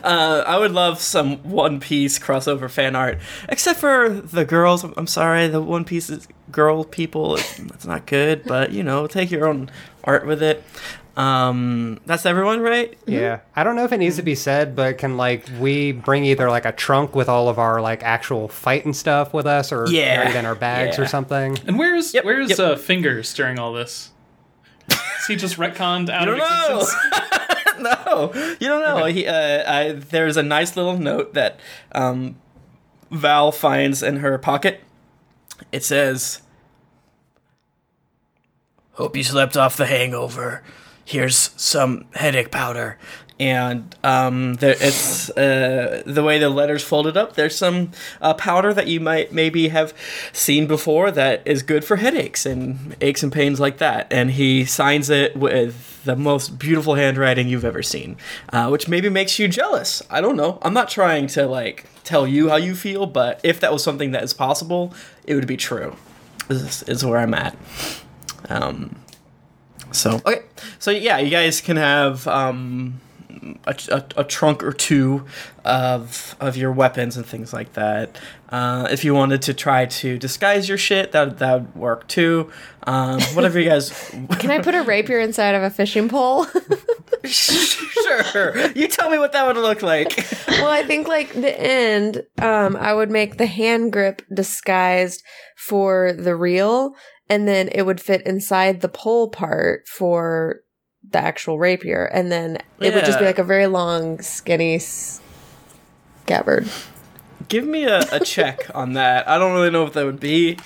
Uh, 0.03 0.43
I 0.45 0.57
would 0.57 0.71
love 0.71 0.99
some 0.99 1.37
One 1.43 1.79
Piece 1.79 2.19
crossover 2.19 2.69
fan 2.69 2.95
art, 2.95 3.19
except 3.47 3.79
for 3.79 4.09
the 4.09 4.43
girls. 4.45 4.83
I'm- 4.83 4.93
I'm 4.97 5.07
sorry, 5.07 5.47
the 5.47 5.61
One 5.61 5.85
Piece 5.85 6.09
is- 6.09 6.27
girl 6.51 6.83
people. 6.83 7.35
It's, 7.35 7.59
it's 7.59 7.85
not 7.85 8.05
good, 8.05 8.43
but 8.45 8.71
you 8.73 8.83
know, 8.83 9.07
take 9.07 9.31
your 9.31 9.47
own 9.47 9.69
art 10.03 10.25
with 10.27 10.43
it. 10.43 10.63
Um, 11.15 11.99
that's 12.05 12.25
everyone, 12.25 12.59
right? 12.61 12.97
Yeah. 13.07 13.39
I 13.55 13.63
don't 13.63 13.75
know 13.75 13.85
if 13.85 13.91
it 13.93 13.97
needs 13.97 14.17
to 14.17 14.21
be 14.23 14.35
said, 14.35 14.75
but 14.75 14.97
can 14.97 15.15
like 15.17 15.45
we 15.59 15.93
bring 15.93 16.25
either 16.25 16.49
like 16.49 16.65
a 16.65 16.71
trunk 16.73 17.15
with 17.15 17.27
all 17.29 17.47
of 17.49 17.57
our 17.57 17.81
like 17.81 18.03
actual 18.03 18.49
fighting 18.49 18.93
stuff 18.93 19.33
with 19.33 19.47
us 19.47 19.71
or 19.71 19.87
Yeah. 19.89 20.15
carry 20.17 20.29
it 20.31 20.35
in 20.35 20.45
our 20.45 20.55
bags 20.55 20.97
Yeah. 20.97 21.05
or 21.05 21.07
something? 21.07 21.57
And 21.65 21.79
where's 21.79 22.13
Yep, 22.13 22.25
where's 22.25 22.49
yep. 22.51 22.59
uh, 22.59 22.75
fingers 22.75 23.33
during 23.33 23.57
all 23.57 23.73
this? 23.73 24.11
He 25.27 25.35
just 25.35 25.57
retconned 25.57 26.09
out 26.09 26.27
of 26.27 26.37
know. 26.37 26.79
existence? 26.79 26.95
no, 27.79 28.31
you 28.59 28.67
don't 28.67 28.81
know. 28.81 29.05
He, 29.05 29.27
uh, 29.27 29.71
I, 29.71 29.91
there's 29.91 30.37
a 30.37 30.43
nice 30.43 30.75
little 30.75 30.97
note 30.97 31.33
that 31.33 31.59
um, 31.91 32.37
Val 33.11 33.51
finds 33.51 34.01
in 34.01 34.17
her 34.17 34.37
pocket. 34.37 34.81
It 35.71 35.83
says, 35.83 36.41
"Hope 38.93 39.15
you 39.15 39.23
slept 39.23 39.57
off 39.57 39.77
the 39.77 39.85
hangover. 39.85 40.63
Here's 41.07 41.51
some 41.55 42.05
headache 42.13 42.51
powder." 42.51 42.97
And 43.39 43.95
um, 44.03 44.55
there, 44.55 44.75
it's 44.79 45.29
uh, 45.29 46.01
the 46.05 46.23
way 46.23 46.39
the 46.39 46.49
letters 46.49 46.83
folded 46.83 47.15
up. 47.15 47.35
There's 47.35 47.55
some 47.55 47.91
uh, 48.19 48.33
powder 48.33 48.73
that 48.73 48.87
you 48.87 48.99
might 48.99 49.31
maybe 49.31 49.67
have 49.67 49.93
seen 50.33 50.65
before 50.65 51.11
that 51.11 51.43
is 51.45 51.61
good 51.61 51.85
for 51.85 51.97
headaches 51.97 52.47
and 52.47 52.95
aches 52.99 53.21
and 53.21 53.31
pains 53.31 53.59
like 53.59 53.77
that. 53.77 54.07
And 54.11 54.31
he 54.31 54.65
signs 54.65 55.11
it 55.11 55.37
with 55.37 56.03
the 56.03 56.15
most 56.15 56.57
beautiful 56.57 56.95
handwriting 56.95 57.47
you've 57.47 57.65
ever 57.65 57.83
seen, 57.83 58.17
uh, 58.51 58.69
which 58.69 58.87
maybe 58.87 59.09
makes 59.09 59.37
you 59.37 59.47
jealous. 59.47 60.01
I 60.09 60.19
don't 60.19 60.35
know. 60.35 60.57
I'm 60.63 60.73
not 60.73 60.89
trying 60.89 61.27
to 61.27 61.45
like 61.45 61.85
tell 62.03 62.25
you 62.25 62.49
how 62.49 62.55
you 62.55 62.73
feel, 62.73 63.05
but 63.05 63.39
if 63.43 63.59
that 63.59 63.71
was 63.71 63.83
something 63.83 64.11
that 64.11 64.23
is 64.23 64.33
possible, 64.33 64.95
it 65.25 65.35
would 65.35 65.47
be 65.47 65.57
true. 65.57 65.95
This 66.47 66.81
is 66.83 67.05
where 67.05 67.19
I'm 67.19 67.35
at. 67.35 67.55
Um, 68.49 68.95
so 69.91 70.21
okay, 70.25 70.43
so 70.79 70.91
yeah, 70.91 71.17
you 71.17 71.29
guys 71.29 71.61
can 71.61 71.77
have 71.77 72.27
um, 72.27 72.99
a, 73.65 73.75
a, 73.91 74.21
a 74.21 74.23
trunk 74.23 74.63
or 74.63 74.71
two 74.71 75.25
of 75.65 76.35
of 76.39 76.57
your 76.57 76.71
weapons 76.71 77.17
and 77.17 77.25
things 77.25 77.53
like 77.53 77.73
that. 77.73 78.17
Uh, 78.49 78.87
if 78.89 79.03
you 79.03 79.13
wanted 79.13 79.41
to 79.43 79.53
try 79.53 79.85
to 79.85 80.17
disguise 80.17 80.69
your 80.69 80.77
shit, 80.77 81.11
that 81.11 81.39
that 81.39 81.53
would 81.61 81.75
work 81.75 82.07
too. 82.07 82.51
Um, 82.83 83.21
whatever 83.33 83.59
you 83.59 83.69
guys. 83.69 83.91
Can 84.39 84.51
I 84.51 84.59
put 84.59 84.75
a 84.75 84.83
rapier 84.83 85.19
inside 85.19 85.55
of 85.55 85.63
a 85.63 85.69
fishing 85.69 86.07
pole? 86.07 86.45
sure, 87.23 88.71
you 88.71 88.87
tell 88.87 89.09
me 89.09 89.17
what 89.17 89.33
that 89.33 89.45
would 89.45 89.57
look 89.57 89.81
like. 89.81 90.25
well, 90.47 90.69
I 90.69 90.83
think 90.83 91.07
like 91.07 91.33
the 91.33 91.59
end, 91.59 92.23
um, 92.39 92.75
I 92.77 92.93
would 92.93 93.11
make 93.11 93.37
the 93.37 93.47
hand 93.47 93.91
grip 93.91 94.21
disguised 94.33 95.23
for 95.57 96.13
the 96.13 96.35
reel, 96.35 96.95
and 97.29 97.47
then 97.47 97.69
it 97.69 97.83
would 97.83 98.01
fit 98.01 98.25
inside 98.25 98.81
the 98.81 98.89
pole 98.89 99.29
part 99.29 99.87
for 99.87 100.61
the 101.09 101.19
actual 101.19 101.57
rapier, 101.59 102.05
and 102.05 102.31
then 102.31 102.57
it 102.79 102.93
would 102.93 103.05
just 103.05 103.19
be 103.19 103.25
like 103.25 103.39
a 103.39 103.43
very 103.43 103.67
long, 103.67 104.21
skinny 104.21 104.79
scabbard. 104.79 106.69
Give 107.47 107.65
me 107.65 107.85
a, 107.85 107.99
a 108.11 108.19
check 108.19 108.69
on 108.75 108.93
that. 108.93 109.27
I 109.27 109.37
don't 109.37 109.53
really 109.53 109.69
know 109.69 109.83
what 109.83 109.93
that 109.93 110.05
would 110.05 110.19
be. 110.19 110.57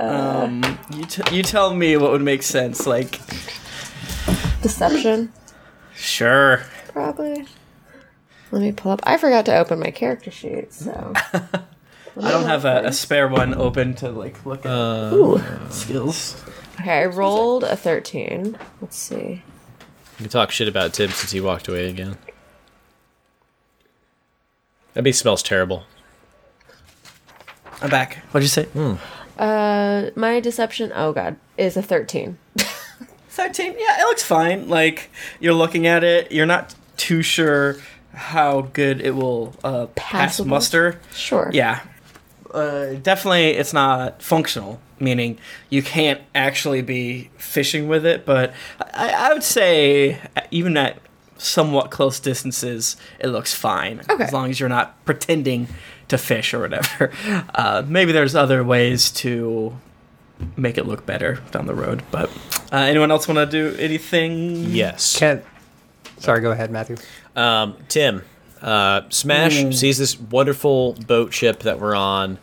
Um, 0.00 0.62
you 0.92 1.04
t- 1.06 1.36
you 1.36 1.42
tell 1.42 1.72
me 1.74 1.96
what 1.96 2.10
would 2.10 2.22
make 2.22 2.42
sense. 2.42 2.86
Like, 2.86 3.20
Deception, 4.60 5.32
sure. 5.94 6.62
probably. 6.88 7.46
Let 8.50 8.62
me 8.62 8.72
pull 8.72 8.92
up. 8.92 9.00
I 9.04 9.16
forgot 9.16 9.46
to 9.46 9.56
open 9.56 9.78
my 9.78 9.90
character 9.90 10.30
sheet, 10.30 10.72
so. 10.72 11.12
I 12.20 12.30
don't 12.30 12.44
have 12.46 12.64
a, 12.64 12.84
a 12.86 12.92
spare 12.92 13.28
one 13.28 13.54
open 13.54 13.94
to 13.96 14.10
like 14.10 14.44
look 14.46 14.64
at 14.64 15.12
Ooh. 15.12 15.42
skills. 15.70 16.42
Okay, 16.80 17.00
I 17.02 17.06
rolled 17.06 17.64
a 17.64 17.76
13. 17.76 18.56
Let's 18.80 18.96
see. 18.96 19.16
You 19.18 20.18
can 20.18 20.28
talk 20.28 20.50
shit 20.50 20.68
about 20.68 20.92
Tim 20.94 21.10
since 21.10 21.32
he 21.32 21.40
walked 21.40 21.66
away 21.68 21.88
again. 21.88 22.16
That 24.94 25.02
bee 25.02 25.12
smells 25.12 25.42
terrible. 25.42 25.84
I'm 27.82 27.90
back. 27.90 28.18
What'd 28.30 28.44
you 28.44 28.48
say? 28.48 28.68
Uh, 29.38 30.10
my 30.14 30.38
deception, 30.40 30.92
oh 30.94 31.12
god, 31.12 31.36
is 31.56 31.76
a 31.76 31.82
13. 31.82 32.38
13 33.28 33.72
yeah 33.72 34.00
it 34.00 34.04
looks 34.04 34.22
fine 34.22 34.68
like 34.68 35.10
you're 35.40 35.52
looking 35.54 35.88
at 35.88 36.04
it 36.04 36.30
you're 36.30 36.46
not 36.46 36.72
too 36.96 37.20
sure 37.20 37.76
how 38.12 38.60
good 38.72 39.00
it 39.00 39.10
will 39.10 39.52
uh, 39.64 39.86
pass 39.96 40.36
Passable? 40.36 40.50
muster 40.50 41.00
Sure. 41.12 41.50
yeah 41.52 41.80
uh, 42.54 42.94
definitely 42.94 43.50
it's 43.50 43.72
not 43.72 44.22
functional 44.22 44.80
meaning 45.00 45.36
you 45.70 45.82
can't 45.82 46.20
actually 46.34 46.80
be 46.82 47.28
fishing 47.36 47.88
with 47.88 48.06
it 48.06 48.24
but 48.24 48.52
I, 48.94 49.10
I 49.10 49.32
would 49.32 49.42
say 49.42 50.14
uh, 50.36 50.42
even 50.50 50.76
at 50.76 50.98
somewhat 51.36 51.90
close 51.90 52.20
distances 52.20 52.96
it 53.18 53.26
looks 53.26 53.52
fine 53.52 54.00
Okay. 54.08 54.24
as 54.24 54.32
long 54.32 54.50
as 54.50 54.60
you're 54.60 54.68
not 54.68 55.04
pretending 55.04 55.66
to 56.08 56.16
fish 56.16 56.54
or 56.54 56.60
whatever 56.60 57.12
uh, 57.54 57.82
maybe 57.86 58.12
there's 58.12 58.34
other 58.36 58.62
ways 58.62 59.10
to 59.10 59.76
make 60.56 60.78
it 60.78 60.86
look 60.86 61.04
better 61.06 61.40
down 61.50 61.66
the 61.66 61.74
road 61.74 62.02
but 62.10 62.30
uh, 62.72 62.76
anyone 62.76 63.10
else 63.10 63.26
want 63.28 63.38
to 63.38 63.46
do 63.46 63.76
anything 63.78 64.64
Yes. 64.70 65.18
Can 65.18 65.42
Sorry, 66.18 66.40
go 66.40 66.52
ahead, 66.52 66.70
Matthew. 66.70 66.96
Um, 67.36 67.76
Tim, 67.88 68.22
uh, 68.62 69.02
Smash 69.10 69.56
Mm. 69.62 69.74
sees 69.74 69.98
this 69.98 70.18
wonderful 70.18 70.94
boat 71.06 71.32
ship 71.34 71.60
that 71.60 71.78
we're 71.80 71.94
on. 71.94 72.38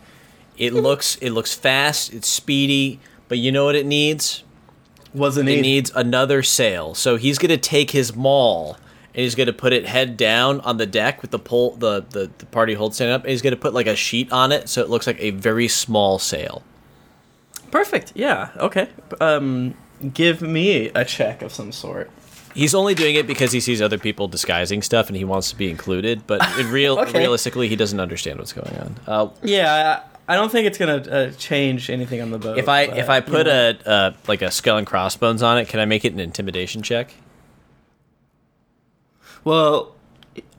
It 0.58 0.72
looks 0.72 1.16
it 1.16 1.30
looks 1.30 1.54
fast. 1.54 2.12
It's 2.12 2.28
speedy, 2.28 3.00
but 3.28 3.38
you 3.38 3.50
know 3.52 3.64
what 3.64 3.74
it 3.74 3.86
needs? 3.86 4.44
wasn't 5.14 5.48
It 5.48 5.58
it 5.58 5.62
needs 5.62 5.92
another 5.94 6.42
sail. 6.42 6.94
So 6.94 7.16
he's 7.16 7.38
gonna 7.38 7.56
take 7.58 7.90
his 7.90 8.14
maul 8.16 8.76
and 9.14 9.22
he's 9.22 9.34
gonna 9.34 9.52
put 9.52 9.72
it 9.74 9.84
head 9.86 10.16
down 10.16 10.60
on 10.60 10.78
the 10.78 10.86
deck 10.86 11.20
with 11.20 11.30
the 11.32 11.38
pole 11.38 11.72
the, 11.76 12.04
the, 12.10 12.30
the 12.38 12.46
party 12.46 12.72
hold 12.74 12.94
stand 12.94 13.10
up 13.10 13.22
and 13.22 13.30
he's 13.30 13.42
gonna 13.42 13.56
put 13.56 13.74
like 13.74 13.86
a 13.86 13.94
sheet 13.96 14.32
on 14.32 14.52
it 14.52 14.68
so 14.70 14.80
it 14.80 14.88
looks 14.88 15.06
like 15.06 15.20
a 15.20 15.30
very 15.30 15.68
small 15.68 16.18
sail. 16.18 16.62
perfect 17.70 18.12
yeah 18.14 18.50
okay 18.56 18.88
um 19.20 19.74
give 20.14 20.40
me 20.42 20.88
a 20.94 21.04
check 21.04 21.42
of 21.42 21.52
some 21.52 21.72
sort 21.72 22.10
He's 22.54 22.74
only 22.74 22.94
doing 22.94 23.14
it 23.14 23.26
because 23.26 23.52
he 23.52 23.60
sees 23.60 23.80
other 23.82 23.98
people 23.98 24.28
disguising 24.28 24.82
stuff 24.82 25.08
and 25.08 25.16
he 25.16 25.24
wants 25.24 25.50
to 25.50 25.56
be 25.56 25.70
included, 25.70 26.26
but 26.26 26.40
in 26.58 26.70
real 26.70 26.98
Okay. 27.02 27.18
realistically 27.18 27.68
he 27.68 27.76
doesn't 27.76 27.98
understand 28.00 28.38
what's 28.38 28.52
going 28.52 28.76
on. 28.76 28.96
Uh, 29.06 29.28
yeah 29.42 30.02
I, 30.28 30.34
I 30.34 30.36
don't 30.36 30.50
think 30.52 30.66
it's 30.66 30.78
gonna 30.78 30.96
uh, 31.10 31.30
change 31.32 31.90
anything 31.90 32.20
on 32.20 32.30
the 32.30 32.38
boat 32.38 32.58
If 32.58 32.68
I 32.68 32.86
but, 32.86 32.98
if 32.98 33.08
I 33.10 33.16
you 33.16 33.22
put 33.22 33.46
know. 33.46 33.74
a 33.84 33.88
uh, 33.88 34.12
like 34.28 34.42
a 34.42 34.50
skull 34.50 34.78
and 34.78 34.86
crossbones 34.86 35.42
on 35.42 35.58
it, 35.58 35.68
can 35.68 35.80
I 35.80 35.84
make 35.84 36.04
it 36.04 36.12
an 36.12 36.20
intimidation 36.20 36.82
check? 36.82 37.14
well 39.44 39.94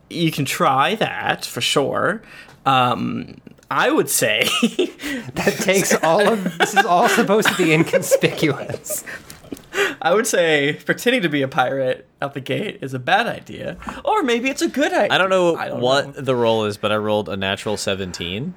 you 0.09 0.31
can 0.31 0.45
try 0.45 0.95
that 0.95 1.45
for 1.45 1.61
sure 1.61 2.21
um 2.65 3.35
I 3.71 3.89
would 3.89 4.09
say 4.09 4.43
That 5.33 5.57
takes 5.61 5.93
all 6.03 6.27
of 6.27 6.57
this 6.57 6.73
is 6.75 6.85
all 6.85 7.07
supposed 7.09 7.47
to 7.47 7.55
be 7.57 7.73
inconspicuous. 7.73 9.03
I 10.01 10.13
would 10.13 10.27
say 10.27 10.79
pretending 10.85 11.21
to 11.23 11.29
be 11.29 11.41
a 11.41 11.47
pirate 11.47 12.07
out 12.21 12.33
the 12.33 12.41
gate 12.41 12.79
is 12.81 12.93
a 12.93 12.99
bad 12.99 13.27
idea, 13.27 13.77
or 14.05 14.23
maybe 14.23 14.49
it's 14.49 14.61
a 14.61 14.67
good 14.69 14.93
idea. 14.93 15.07
I 15.11 15.17
don't 15.17 15.29
know 15.29 15.55
I 15.55 15.69
don't 15.69 15.81
what 15.81 16.15
know. 16.15 16.21
the 16.21 16.35
roll 16.35 16.65
is, 16.65 16.77
but 16.77 16.91
I 16.91 16.97
rolled 16.97 17.29
a 17.29 17.37
natural 17.37 17.77
seventeen. 17.77 18.53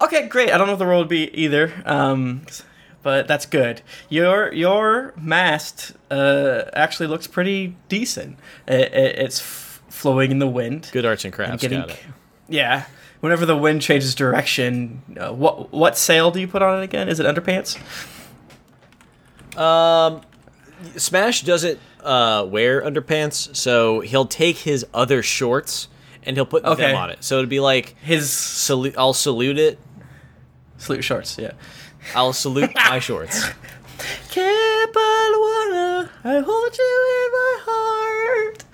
Okay, 0.00 0.28
great. 0.28 0.50
I 0.52 0.58
don't 0.58 0.66
know 0.66 0.74
what 0.74 0.78
the 0.78 0.86
roll 0.86 1.00
would 1.00 1.08
be 1.08 1.28
either. 1.38 1.72
Um, 1.84 2.42
but 3.02 3.26
that's 3.28 3.46
good. 3.46 3.82
Your 4.08 4.52
your 4.52 5.14
mast 5.16 5.92
uh, 6.10 6.62
actually 6.72 7.06
looks 7.08 7.26
pretty 7.26 7.76
decent. 7.88 8.38
It, 8.66 8.92
it, 8.92 9.18
it's 9.18 9.40
f- 9.40 9.82
flowing 9.88 10.30
in 10.30 10.38
the 10.40 10.48
wind. 10.48 10.90
Good 10.92 11.06
arts 11.06 11.24
and 11.24 11.32
crafts. 11.32 11.62
Getting- 11.62 11.80
Got 11.80 11.90
it. 11.90 12.00
Yeah. 12.48 12.84
Whenever 13.20 13.44
the 13.46 13.56
wind 13.56 13.82
changes 13.82 14.14
direction, 14.14 15.02
uh, 15.18 15.32
what 15.32 15.72
what 15.72 15.96
sail 15.98 16.30
do 16.30 16.38
you 16.40 16.46
put 16.46 16.62
on 16.62 16.78
it 16.80 16.84
again? 16.84 17.08
Is 17.08 17.18
it 17.18 17.26
underpants? 17.26 17.76
Smash 20.96 21.42
doesn't 21.42 21.78
uh, 22.04 22.46
wear 22.48 22.80
underpants, 22.82 23.54
so 23.56 24.00
he'll 24.00 24.26
take 24.26 24.58
his 24.58 24.86
other 24.94 25.22
shorts 25.22 25.88
and 26.22 26.36
he'll 26.36 26.46
put 26.46 26.64
Okay. 26.64 26.82
them 26.88 26.96
on 26.96 27.10
it. 27.10 27.24
So 27.24 27.38
it'd 27.38 27.50
be 27.50 27.60
like 27.60 27.94
His 28.02 28.30
salute. 28.30 28.94
I'll 28.96 29.12
salute 29.14 29.58
it. 29.58 29.78
salute 30.76 31.02
shorts. 31.02 31.36
Yeah. 31.38 31.52
I'll 32.14 32.32
salute 32.32 32.70
my 32.88 32.98
shorts. 33.00 33.44
Capaluana, 34.30 36.08
I 36.22 36.38
hold 36.44 36.78
you 36.78 37.24
in 37.24 37.32
my 37.32 37.58
heart. 37.66 38.64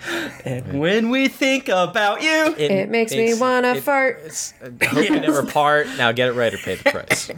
And 0.44 0.78
when 0.80 1.08
we 1.10 1.28
think 1.28 1.68
about 1.68 2.22
you, 2.22 2.54
It 2.58 2.90
makes 2.90 3.12
me 3.12 3.32
wanna 3.34 3.74
it- 3.76 3.82
fart. 3.82 4.18
it's- 4.18 4.52
I 4.62 4.84
hope 4.84 5.04
you 5.08 5.18
never 5.20 5.42
part. 5.46 5.86
Now 5.96 6.12
get 6.12 6.28
it 6.28 6.32
right 6.32 6.52
or 6.52 6.58
pay 6.58 6.74
the 6.74 6.90
price. 6.90 7.30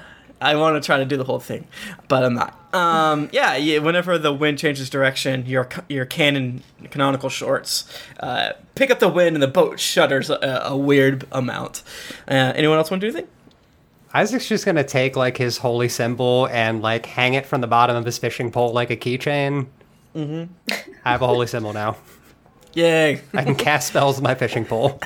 I 0.44 0.56
want 0.56 0.80
to 0.80 0.84
try 0.84 0.98
to 0.98 1.04
do 1.04 1.16
the 1.16 1.24
whole 1.24 1.40
thing, 1.40 1.66
but 2.08 2.24
I'm 2.24 2.34
not. 2.34 2.58
Um, 2.74 3.30
yeah, 3.32 3.56
yeah. 3.56 3.78
Whenever 3.78 4.18
the 4.18 4.32
wind 4.32 4.58
changes 4.58 4.90
direction, 4.90 5.46
your 5.46 5.68
your 5.88 6.04
cannon 6.04 6.62
canonical 6.90 7.28
shorts 7.28 7.88
uh, 8.20 8.52
pick 8.74 8.90
up 8.90 8.98
the 8.98 9.08
wind, 9.08 9.36
and 9.36 9.42
the 9.42 9.48
boat 9.48 9.80
shudders 9.80 10.30
a, 10.30 10.62
a 10.64 10.76
weird 10.76 11.26
amount. 11.32 11.82
Uh, 12.28 12.52
anyone 12.54 12.78
else 12.78 12.90
want 12.90 13.00
to 13.00 13.10
do 13.10 13.16
anything? 13.16 13.30
Isaac's 14.12 14.48
just 14.48 14.64
gonna 14.64 14.84
take 14.84 15.16
like 15.16 15.36
his 15.38 15.58
holy 15.58 15.88
symbol 15.88 16.46
and 16.52 16.82
like 16.82 17.06
hang 17.06 17.34
it 17.34 17.46
from 17.46 17.60
the 17.60 17.66
bottom 17.66 17.96
of 17.96 18.04
his 18.04 18.18
fishing 18.18 18.50
pole 18.50 18.72
like 18.72 18.90
a 18.90 18.96
keychain. 18.96 19.66
Mm-hmm. 20.14 20.52
I 21.04 21.10
have 21.10 21.22
a 21.22 21.26
holy 21.26 21.46
symbol 21.46 21.72
now. 21.72 21.96
Yay! 22.74 23.20
I 23.32 23.44
can 23.44 23.54
cast 23.54 23.88
spells 23.88 24.16
with 24.16 24.24
my 24.24 24.34
fishing 24.34 24.64
pole. 24.64 25.00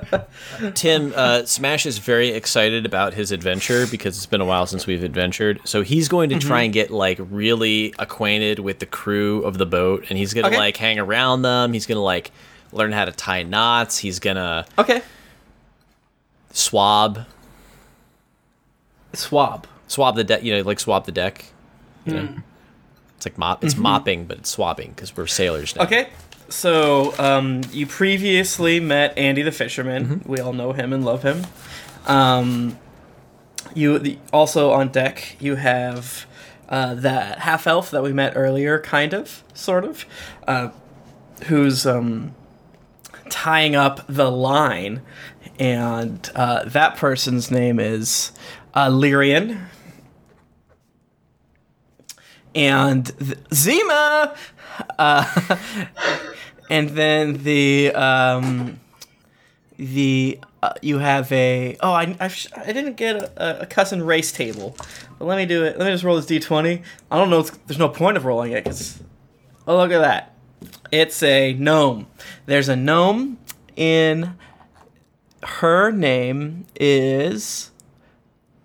Tim, 0.74 1.12
uh, 1.14 1.44
Smash 1.44 1.84
is 1.84 1.98
very 1.98 2.30
excited 2.30 2.86
about 2.86 3.12
his 3.12 3.30
adventure 3.30 3.86
because 3.86 4.16
it's 4.16 4.26
been 4.26 4.40
a 4.40 4.44
while 4.44 4.66
since 4.66 4.86
we've 4.86 5.02
adventured. 5.02 5.60
So 5.64 5.82
he's 5.82 6.08
going 6.08 6.30
to 6.30 6.38
try 6.38 6.60
mm-hmm. 6.60 6.64
and 6.64 6.72
get 6.72 6.90
like 6.90 7.18
really 7.20 7.94
acquainted 7.98 8.58
with 8.58 8.78
the 8.78 8.86
crew 8.86 9.42
of 9.42 9.58
the 9.58 9.66
boat, 9.66 10.06
and 10.08 10.18
he's 10.18 10.32
gonna 10.32 10.48
Okay. 10.48 10.56
like 10.56 10.76
hang 10.76 10.98
around 10.98 11.42
them. 11.42 11.74
He's 11.74 11.86
gonna 11.86 12.00
like 12.00 12.30
learn 12.72 12.92
how 12.92 13.04
to 13.04 13.12
tie 13.12 13.42
knots. 13.42 13.98
He's 13.98 14.18
gonna 14.18 14.64
Okay, 14.78 15.02
swab 16.52 17.26
swab. 19.12 19.66
swab 19.88 20.16
the 20.16 20.24
deck. 20.24 20.42
You 20.42 20.56
know, 20.56 20.62
like 20.62 20.80
swab 20.80 21.06
the 21.06 21.12
deck. 21.12 21.44
You 22.06 22.14
know, 22.14 22.26
hmm. 22.26 22.38
it's 23.16 23.26
like 23.26 23.38
mop. 23.38 23.64
It's 23.64 23.74
mm-hmm. 23.74 23.82
mopping, 23.82 24.24
but 24.26 24.38
it's 24.38 24.50
swabbing 24.50 24.90
because 24.90 25.16
we're 25.16 25.26
sailors 25.26 25.74
now. 25.76 25.84
Okay, 25.84 26.08
so 26.48 27.14
um, 27.18 27.62
you 27.72 27.86
previously 27.86 28.80
met 28.80 29.16
Andy 29.18 29.42
the 29.42 29.52
fisherman. 29.52 30.22
We 30.26 30.40
all 30.40 30.52
know 30.52 30.72
him 30.72 30.92
and 30.92 31.04
love 31.04 31.22
him. 31.22 31.46
Um, 32.06 32.78
you 33.74 33.98
the, 33.98 34.18
also 34.32 34.70
on 34.70 34.88
deck. 34.88 35.36
You 35.40 35.56
have 35.56 36.26
uh, 36.68 36.94
that 36.94 37.40
half 37.40 37.66
elf 37.66 37.90
that 37.90 38.02
we 38.02 38.12
met 38.12 38.34
earlier, 38.36 38.78
kind 38.78 39.12
of, 39.12 39.42
sort 39.54 39.84
of, 39.84 40.06
uh, 40.46 40.70
who's 41.46 41.86
um, 41.86 42.34
tying 43.28 43.74
up 43.74 44.06
the 44.06 44.30
line, 44.30 45.02
and 45.58 46.30
uh, 46.34 46.64
that 46.64 46.96
person's 46.96 47.50
name 47.50 47.78
is 47.78 48.32
uh, 48.74 48.88
Lyrian. 48.88 49.66
And 52.54 53.06
th- 53.18 53.38
Zima, 53.52 54.34
uh, 54.98 55.56
and 56.70 56.90
then 56.90 57.42
the 57.42 57.92
um, 57.94 58.78
the 59.76 60.38
uh, 60.62 60.72
you 60.80 60.98
have 60.98 61.30
a 61.32 61.76
oh 61.80 61.92
I 61.92 62.16
I, 62.20 62.28
sh- 62.28 62.48
I 62.56 62.72
didn't 62.72 62.96
get 62.96 63.16
a, 63.16 63.62
a 63.62 63.66
cousin 63.66 64.02
race 64.04 64.30
table, 64.32 64.76
but 65.18 65.24
let 65.26 65.36
me 65.36 65.46
do 65.46 65.64
it. 65.64 65.78
Let 65.78 65.86
me 65.86 65.92
just 65.92 66.04
roll 66.04 66.16
this 66.16 66.26
d 66.26 66.38
twenty. 66.38 66.82
I 67.10 67.18
don't 67.18 67.30
know. 67.30 67.42
There's 67.42 67.78
no 67.78 67.88
point 67.88 68.16
of 68.16 68.24
rolling 68.24 68.52
it 68.52 68.64
because 68.64 69.02
oh 69.66 69.76
look 69.76 69.90
at 69.90 70.00
that, 70.00 70.34
it's 70.92 71.22
a 71.22 71.54
gnome. 71.54 72.06
There's 72.46 72.68
a 72.68 72.76
gnome 72.76 73.38
in. 73.76 74.36
Her 75.42 75.90
name 75.92 76.64
is 76.74 77.70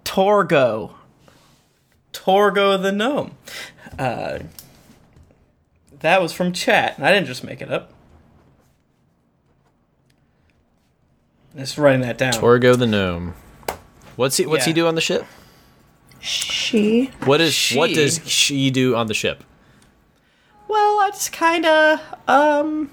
Torgo. 0.06 0.94
Torgo 2.14 2.82
the 2.82 2.92
gnome. 2.94 3.36
Uh, 4.00 4.40
that 6.00 6.22
was 6.22 6.32
from 6.32 6.54
chat. 6.54 6.98
and 6.98 7.06
I 7.06 7.12
didn't 7.12 7.28
just 7.28 7.44
make 7.44 7.62
it 7.62 7.72
up. 7.72 7.92
Just 11.56 11.78
writing 11.78 12.02
that 12.02 12.18
down. 12.18 12.34
Torgo 12.34 12.78
the 12.78 12.88
gnome. 12.88 13.34
What's 14.16 14.38
he? 14.38 14.46
What's 14.46 14.66
he 14.66 14.74
do 14.74 14.88
on 14.88 14.96
the 14.96 15.02
ship? 15.02 15.26
She. 16.20 17.12
What 17.26 17.42
is? 17.42 17.72
What 17.72 17.90
does 17.92 18.22
she 18.30 18.70
do 18.70 18.96
on 18.96 19.08
the 19.08 19.14
ship? 19.14 19.44
well, 20.70 21.00
I 21.00 21.10
just 21.10 21.32
kind 21.34 21.66
of, 21.66 22.00
um, 22.28 22.92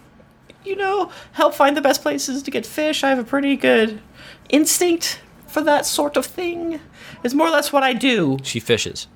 you 0.65 0.75
know, 0.75 1.13
help 1.33 1.55
find 1.55 1.77
the 1.77 1.83
best 1.83 2.01
places 2.01 2.43
to 2.43 2.51
get 2.51 2.65
fish. 2.65 3.05
I 3.05 3.11
have 3.11 3.19
a 3.19 3.25
pretty 3.25 3.55
good 3.55 4.01
instinct 4.49 5.21
for 5.47 5.61
that 5.61 5.85
sort 5.85 6.17
of 6.17 6.25
thing. 6.25 6.81
It's 7.23 7.35
more 7.35 7.49
or 7.49 7.51
less 7.51 7.73
what 7.75 7.83
I 7.83 7.93
do. 7.93 8.39
She 8.43 8.61
fishes. 8.61 9.09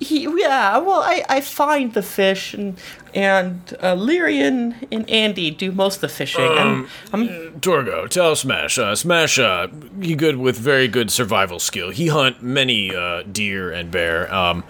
He, 0.00 0.22
yeah, 0.22 0.78
well, 0.78 1.02
I, 1.02 1.24
I 1.28 1.42
find 1.42 1.92
the 1.92 2.02
fish, 2.02 2.54
and 2.54 2.78
and 3.14 3.76
uh, 3.80 3.94
Lyrian 3.94 4.88
and 4.90 5.08
Andy 5.10 5.50
do 5.50 5.72
most 5.72 5.96
of 5.96 6.00
the 6.00 6.08
fishing. 6.08 6.42
I'm, 6.42 6.88
I'm 7.12 7.28
Torgo, 7.60 8.08
tell 8.08 8.34
Smash. 8.34 8.78
Uh, 8.78 8.94
Smash, 8.94 9.38
uh, 9.38 9.68
he 10.00 10.14
good 10.14 10.36
with 10.36 10.56
very 10.56 10.88
good 10.88 11.10
survival 11.10 11.58
skill. 11.58 11.90
He 11.90 12.06
hunt 12.06 12.42
many 12.42 12.94
uh, 12.94 13.24
deer 13.24 13.70
and 13.70 13.90
bear. 13.90 14.32
Um, 14.32 14.64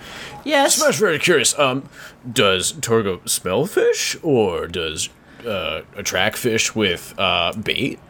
yes. 0.44 0.76
Smash, 0.76 0.98
very 0.98 1.20
curious. 1.20 1.56
Um, 1.58 1.88
does 2.30 2.72
Torgo 2.72 3.26
smell 3.28 3.66
fish 3.66 4.16
or 4.22 4.66
does 4.66 5.10
uh, 5.46 5.82
attract 5.96 6.38
fish 6.38 6.74
with 6.74 7.14
uh, 7.18 7.52
bait? 7.52 8.00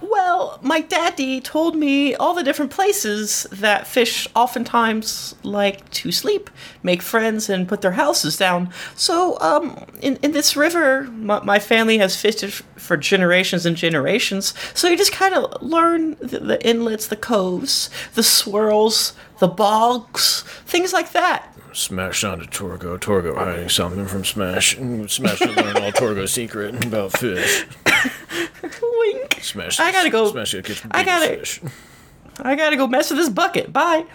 Well, 0.00 0.58
my 0.60 0.80
daddy 0.80 1.40
told 1.40 1.76
me 1.76 2.14
all 2.16 2.34
the 2.34 2.42
different 2.42 2.72
places 2.72 3.46
that 3.52 3.86
fish 3.86 4.26
oftentimes 4.34 5.36
like 5.44 5.88
to 5.90 6.10
sleep, 6.10 6.50
make 6.82 7.00
friends, 7.00 7.48
and 7.48 7.68
put 7.68 7.80
their 7.80 7.92
houses 7.92 8.36
down. 8.36 8.70
So, 8.96 9.38
um, 9.40 9.84
in, 10.00 10.16
in 10.16 10.32
this 10.32 10.56
river, 10.56 11.04
my, 11.04 11.44
my 11.44 11.58
family 11.60 11.98
has 11.98 12.20
fished 12.20 12.42
for 12.78 12.96
generations 12.96 13.66
and 13.66 13.76
generations. 13.76 14.54
So 14.74 14.88
you 14.88 14.96
just 14.96 15.12
kind 15.12 15.34
of 15.34 15.62
learn 15.62 16.16
the, 16.20 16.38
the 16.40 16.66
inlets, 16.66 17.06
the 17.08 17.16
coves, 17.16 17.90
the 18.14 18.22
swirls, 18.22 19.12
the 19.40 19.48
bogs, 19.48 20.42
things 20.66 20.92
like 20.92 21.12
that. 21.12 21.54
Smash 21.72 22.24
onto 22.24 22.46
Torgo. 22.46 22.98
Torgo 22.98 23.36
hiding 23.36 23.68
something 23.68 24.06
from 24.06 24.24
Smash. 24.24 24.76
Mm, 24.76 25.08
Smash 25.08 25.38
to 25.40 25.50
learn 25.50 25.76
all 25.76 25.92
Torgo's 25.92 26.32
secret 26.32 26.84
about 26.84 27.12
fish. 27.12 27.66
Wink. 28.82 29.38
Smash. 29.42 29.78
I 29.78 29.92
gotta 29.92 30.10
go- 30.10 30.30
Smash 30.32 30.52
gotta 30.54 30.62
catch 30.62 30.82
I 30.90 31.04
gotta- 31.04 31.26
fish. 31.36 31.60
I 32.40 32.54
gotta 32.54 32.76
go 32.76 32.86
mess 32.86 33.10
with 33.10 33.18
this 33.18 33.28
bucket. 33.28 33.72
Bye. 33.72 34.06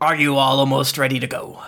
Are 0.00 0.16
you 0.16 0.36
all 0.36 0.58
almost 0.60 0.96
ready 0.98 1.20
to 1.20 1.26
go? 1.26 1.62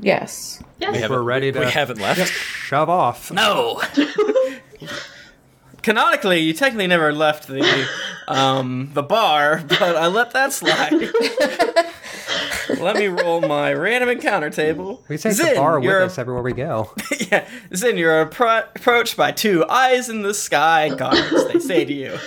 Yes. 0.00 0.62
Yes. 0.78 1.08
We're 1.10 1.22
ready 1.22 1.50
to 1.52 1.60
We 1.60 1.66
haven't 1.66 2.00
left. 2.00 2.30
shove 2.32 2.88
off. 2.88 3.30
No. 3.30 3.82
Canonically, 5.82 6.40
you 6.40 6.52
technically 6.52 6.86
never 6.86 7.12
left 7.12 7.46
the 7.46 7.88
um, 8.26 8.90
the 8.94 9.02
bar, 9.02 9.62
but 9.66 9.80
I 9.80 10.08
let 10.08 10.32
that 10.32 10.52
slide. 10.52 10.92
let 12.80 12.96
me 12.96 13.06
roll 13.06 13.40
my 13.40 13.72
random 13.72 14.10
encounter 14.10 14.50
table. 14.50 15.02
We 15.08 15.16
take 15.16 15.32
Zin, 15.34 15.54
the 15.54 15.54
bar 15.54 15.78
with 15.78 15.84
you're 15.84 16.02
us 16.02 16.18
everywhere 16.18 16.42
we 16.42 16.52
go. 16.52 16.92
yeah, 17.30 17.48
Zin, 17.74 17.96
you're 17.96 18.26
appro- 18.26 18.66
approached 18.76 19.16
by 19.16 19.32
two 19.32 19.64
eyes 19.68 20.08
in 20.08 20.22
the 20.22 20.34
sky 20.34 20.90
guards. 20.94 21.46
they 21.52 21.58
say 21.60 21.84
to 21.84 21.92
you, 21.92 22.18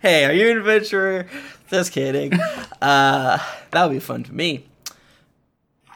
"Hey, 0.00 0.26
are 0.26 0.32
you 0.32 0.50
an 0.50 0.58
adventurer?" 0.58 1.26
Just 1.70 1.92
kidding. 1.92 2.32
Uh, 2.80 3.38
that 3.72 3.84
would 3.86 3.92
be 3.94 3.98
fun 4.00 4.24
for 4.24 4.34
me. 4.34 4.67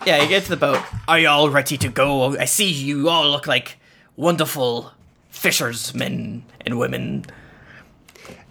Yeah, 0.04 0.20
you 0.20 0.28
get 0.28 0.42
to 0.44 0.50
the 0.50 0.56
boat. 0.56 0.82
Are 1.06 1.18
you 1.18 1.28
all 1.28 1.48
ready 1.48 1.78
to 1.78 1.88
go? 1.88 2.36
I 2.36 2.44
see 2.44 2.68
you 2.68 3.08
all 3.08 3.30
look 3.30 3.46
like 3.46 3.78
wonderful 4.16 4.90
fishersmen 5.30 6.44
and 6.60 6.78
women. 6.78 7.24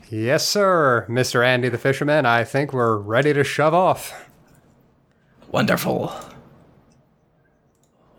Yes, 0.10 0.48
sir, 0.48 1.06
Mr. 1.10 1.46
Andy 1.46 1.68
the 1.68 1.78
fisherman. 1.78 2.26
I 2.26 2.46
think 2.46 2.72
we're 2.72 2.96
ready 2.98 3.34
to 3.34 3.44
shove 3.44 3.74
off. 3.74 4.30
Wonderful. 5.50 6.14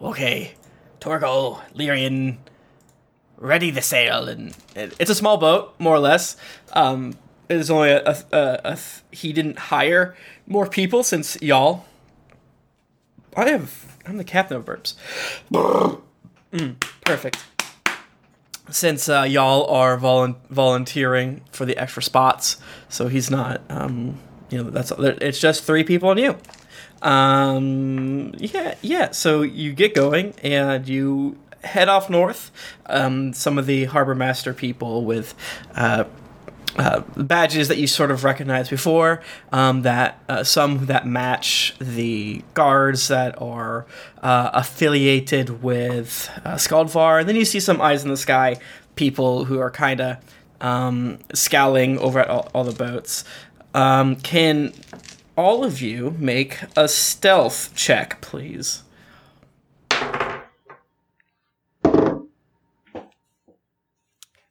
Okay, 0.03 0.55
Torgo, 1.01 1.61
Lyrian, 1.75 2.37
ready 3.39 3.73
to 3.73 3.81
sail, 3.81 4.29
and 4.29 4.55
it's 4.75 5.11
a 5.11 5.15
small 5.15 5.39
boat, 5.39 5.75
more 5.79 5.95
or 5.95 6.01
less. 6.01 6.37
Um, 6.73 7.17
it 7.49 7.57
is 7.57 7.71
only 7.71 7.91
a, 7.91 8.03
a, 8.05 8.17
a, 8.33 8.61
a 8.65 8.79
he 9.11 9.33
didn't 9.33 9.59
hire 9.59 10.17
more 10.47 10.67
people 10.67 11.03
since 11.03 11.41
y'all. 11.41 11.87
I 13.37 13.49
have 13.51 13.99
I'm 14.07 14.17
the 14.17 14.25
captain 14.25 14.57
of 14.57 14.65
burps. 14.65 14.95
Mm, 16.53 16.81
perfect. 17.05 17.39
Since 18.71 19.09
uh, 19.09 19.23
y'all 19.23 19.67
are 19.67 19.99
volun- 19.99 20.37
volunteering 20.51 21.43
for 21.51 21.65
the 21.65 21.77
extra 21.77 22.03
spots, 22.03 22.57
so 22.89 23.09
he's 23.09 23.31
not. 23.31 23.63
Um, 23.69 24.19
you 24.51 24.63
know, 24.63 24.71
that's 24.71 24.93
it's 24.99 25.39
just 25.39 25.65
three 25.65 25.85
people 25.85 26.11
and 26.11 26.21
you. 26.21 26.39
Um, 27.03 28.35
yeah, 28.39 28.75
yeah. 28.83 29.11
So 29.11 29.43
you 29.43 29.73
get 29.73 29.95
going 29.95 30.35
and 30.43 30.89
you 30.89 31.39
head 31.65 31.89
off 31.89 32.11
north. 32.11 32.51
Um, 32.87 33.33
some 33.33 33.59
of 33.59 33.67
the 33.67 33.85
harbor 33.87 34.15
master 34.15 34.55
people 34.55 35.05
with 35.05 35.35
uh, 35.75 36.05
uh, 36.77 37.01
badges 37.17 37.69
that 37.69 37.79
you 37.79 37.87
sort 37.87 38.11
of 38.11 38.25
recognized 38.25 38.71
before. 38.71 39.23
Um, 39.53 39.83
that 39.83 40.23
uh, 40.29 40.45
some 40.45 40.87
that 40.87 41.07
match 41.07 41.75
the 41.79 42.43
guards 42.55 43.09
that 43.09 43.41
are 43.41 43.87
uh, 44.23 44.51
affiliated 44.55 45.63
with 45.63 46.31
uh, 46.45 46.55
Skaldvar, 46.55 47.21
and 47.21 47.29
then 47.29 47.37
you 47.37 47.45
see 47.45 47.61
some 47.61 47.81
eyes 47.81 48.05
in 48.05 48.11
the 48.11 48.17
sky 48.17 48.57
people 48.97 49.45
who 49.47 49.59
are 49.59 49.71
kind 49.71 50.01
of 50.01 50.17
um, 50.61 51.19
scowling 51.35 51.99
over 51.99 52.21
at 52.21 52.29
all, 52.29 52.49
all 52.55 52.65
the 52.65 52.73
boats. 52.73 53.25
Um, 53.75 54.17
can 54.17 54.73
all 55.37 55.65
of 55.65 55.81
you 55.81 56.15
make 56.19 56.59
a 56.77 56.89
stealth 56.89 57.75
check, 57.75 58.21
please? 58.21 58.83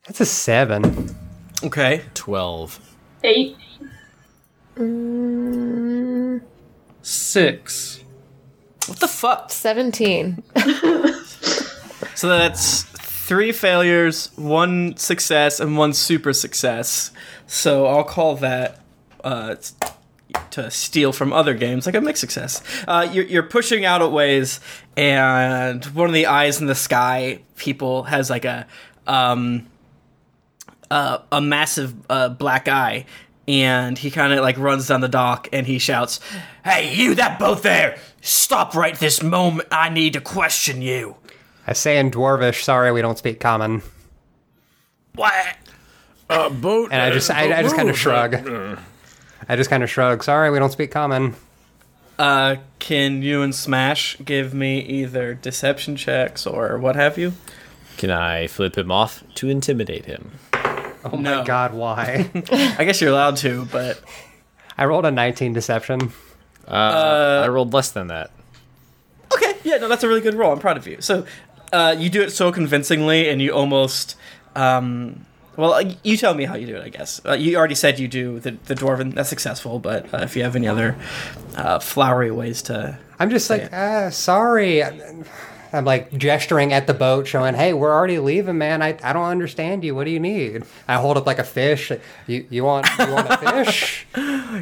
That's 0.08 0.20
a 0.20 0.26
seven. 0.26 1.16
Okay. 1.64 2.04
12. 2.14 2.80
Eight. 3.24 3.56
Mm, 4.76 6.42
Six. 7.02 8.04
What 8.88 9.00
the 9.00 9.08
fuck? 9.08 9.52
17. 9.52 10.44
So 12.14 12.28
that's 12.28 12.84
three 12.84 13.52
failures, 13.52 14.30
one 14.36 14.96
success, 14.96 15.60
and 15.60 15.76
one 15.76 15.92
super 15.94 16.34
success. 16.34 17.12
So 17.48 17.88
I'll 17.88 18.04
call 18.04 18.36
that 18.36 18.80
uh, 19.24 19.56
to 20.52 20.70
steal 20.70 21.14
from 21.14 21.34
other 21.34 21.56
games, 21.56 21.88
like 21.88 21.96
a 21.96 22.02
mixed 22.02 22.22
success. 22.22 22.62
Uh, 22.88 23.10
you're, 23.12 23.26
you're 23.26 23.42
pushing 23.44 23.86
out 23.86 24.04
at 24.04 24.12
ways, 24.12 24.60
and 24.96 25.84
one 25.86 26.10
of 26.10 26.14
the 26.14 26.28
eyes 26.28 26.62
in 26.62 26.68
the 26.68 26.76
sky 26.76 27.40
people 27.56 28.04
has 28.04 28.30
like 28.30 28.46
a 28.46 28.68
um, 29.08 29.66
uh, 30.92 31.20
a 31.32 31.42
massive 31.42 31.96
uh, 32.10 32.30
black 32.30 32.68
eye. 32.68 33.06
And 33.48 33.98
he 33.98 34.12
kind 34.12 34.32
of 34.32 34.40
like 34.42 34.58
runs 34.60 34.88
down 34.88 35.02
the 35.02 35.08
dock 35.08 35.50
and 35.52 35.66
he 35.66 35.80
shouts, 35.80 36.20
"Hey, 36.64 36.94
you 36.94 37.16
that 37.16 37.40
boat 37.40 37.64
there! 37.64 37.98
Stop 38.22 38.76
right 38.76 38.96
this 38.96 39.24
moment! 39.24 39.68
I 39.72 39.90
need 39.90 40.14
to 40.14 40.22
question 40.22 40.84
you." 40.84 41.16
I 41.66 41.74
say 41.74 41.98
in 41.98 42.12
Dwarvish, 42.12 42.64
sorry, 42.64 42.92
we 42.92 43.02
don't 43.02 43.18
speak 43.18 43.40
common. 43.40 43.82
What? 45.16 45.58
Uh, 46.30 46.50
boat. 46.50 46.92
And 46.92 47.02
I 47.02 47.12
just, 47.12 47.30
I, 47.30 47.58
I 47.58 47.64
just 47.64 47.76
kind 47.76 47.90
of 47.90 47.98
shrug. 47.98 48.36
I 49.50 49.56
just 49.56 49.70
kind 49.70 49.84
of 49.84 49.90
shrug. 49.90 50.24
Sorry, 50.24 50.50
we 50.50 50.60
don't 50.60 50.72
speak 50.72 50.92
common. 50.92 51.36
Uh, 52.18 52.58
can 52.80 53.22
you 53.22 53.42
and 53.42 53.54
Smash 53.54 54.18
give 54.24 54.54
me 54.54 54.80
either 54.82 55.34
deception 55.34 55.96
checks 55.96 56.46
or 56.46 56.78
what 56.78 56.96
have 56.96 57.18
you? 57.18 57.34
Can 57.98 58.12
I 58.12 58.48
flip 58.48 58.78
him 58.78 58.92
off 58.92 59.24
to 59.36 59.50
intimidate 59.50 60.06
him? 60.06 60.32
Oh 61.12 61.18
No. 61.18 61.40
my 61.40 61.46
god, 61.46 61.74
why? 61.74 62.30
I 62.78 62.84
guess 62.86 63.02
you're 63.02 63.10
allowed 63.12 63.38
to, 63.38 63.66
but 63.72 64.00
I 64.78 64.86
rolled 64.86 65.06
a 65.06 65.12
19 65.12 65.54
deception. 65.54 66.12
Uh, 66.68 67.42
I 67.44 67.48
rolled 67.48 67.74
less 67.74 67.92
than 67.92 68.08
that. 68.08 68.32
okay, 69.34 69.56
yeah, 69.64 69.78
no, 69.78 69.88
that's 69.88 70.04
a 70.04 70.08
really 70.08 70.22
good 70.22 70.36
roll. 70.36 70.52
I'm 70.54 70.60
proud 70.60 70.78
of 70.78 70.88
you. 70.88 70.98
So, 71.02 71.26
uh, 71.74 71.96
you 71.98 72.10
do 72.10 72.22
it 72.22 72.32
so 72.32 72.52
convincingly, 72.52 73.30
and 73.30 73.42
you 73.42 73.52
almost, 73.52 74.16
um, 74.56 75.26
well, 75.58 75.74
uh, 75.74 75.92
you 76.04 76.18
tell 76.18 76.34
me 76.34 76.46
how 76.46 76.56
you 76.56 76.68
do 76.68 76.76
it. 76.76 76.84
I 76.84 76.90
guess 76.90 77.20
uh, 77.26 77.34
you 77.34 77.58
already 77.58 77.76
said 77.76 77.98
you 78.00 78.08
do 78.08 78.40
the 78.40 78.52
the 78.66 78.76
dwarven. 78.76 79.14
That's 79.16 79.30
successful, 79.30 79.80
but 79.80 80.14
uh, 80.14 80.18
if 80.20 80.36
you 80.36 80.44
have 80.44 80.56
any 80.56 80.68
other 80.68 80.96
uh, 81.56 81.80
flowery 81.80 82.30
ways 82.32 82.62
to, 82.64 82.98
I'm 83.20 83.30
just 83.30 83.50
like, 83.50 83.70
ah, 83.74 84.10
sorry. 84.12 84.84
I'm 85.74 85.86
like 85.86 86.12
gesturing 86.18 86.74
at 86.74 86.88
the 86.88 86.94
boat, 86.94 87.28
showing, 87.28 87.56
hey, 87.56 87.74
we're 87.74 87.94
already 87.94 88.20
leaving, 88.20 88.58
man. 88.58 88.82
I, 88.82 88.98
I 89.04 89.14
don't 89.14 89.26
understand 89.26 89.84
you. 89.84 89.96
What 89.96 90.06
do 90.06 90.12
you 90.12 90.20
need? 90.20 90.64
I 90.88 90.96
hold 90.96 91.18
up 91.18 91.26
like 91.26 91.40
a 91.40 91.44
fish. 91.44 91.92
You 92.28 92.46
you 92.50 92.64
want 92.64 92.88
you 93.00 93.12
want 93.12 93.28
a 93.30 93.38
fish? 93.38 94.08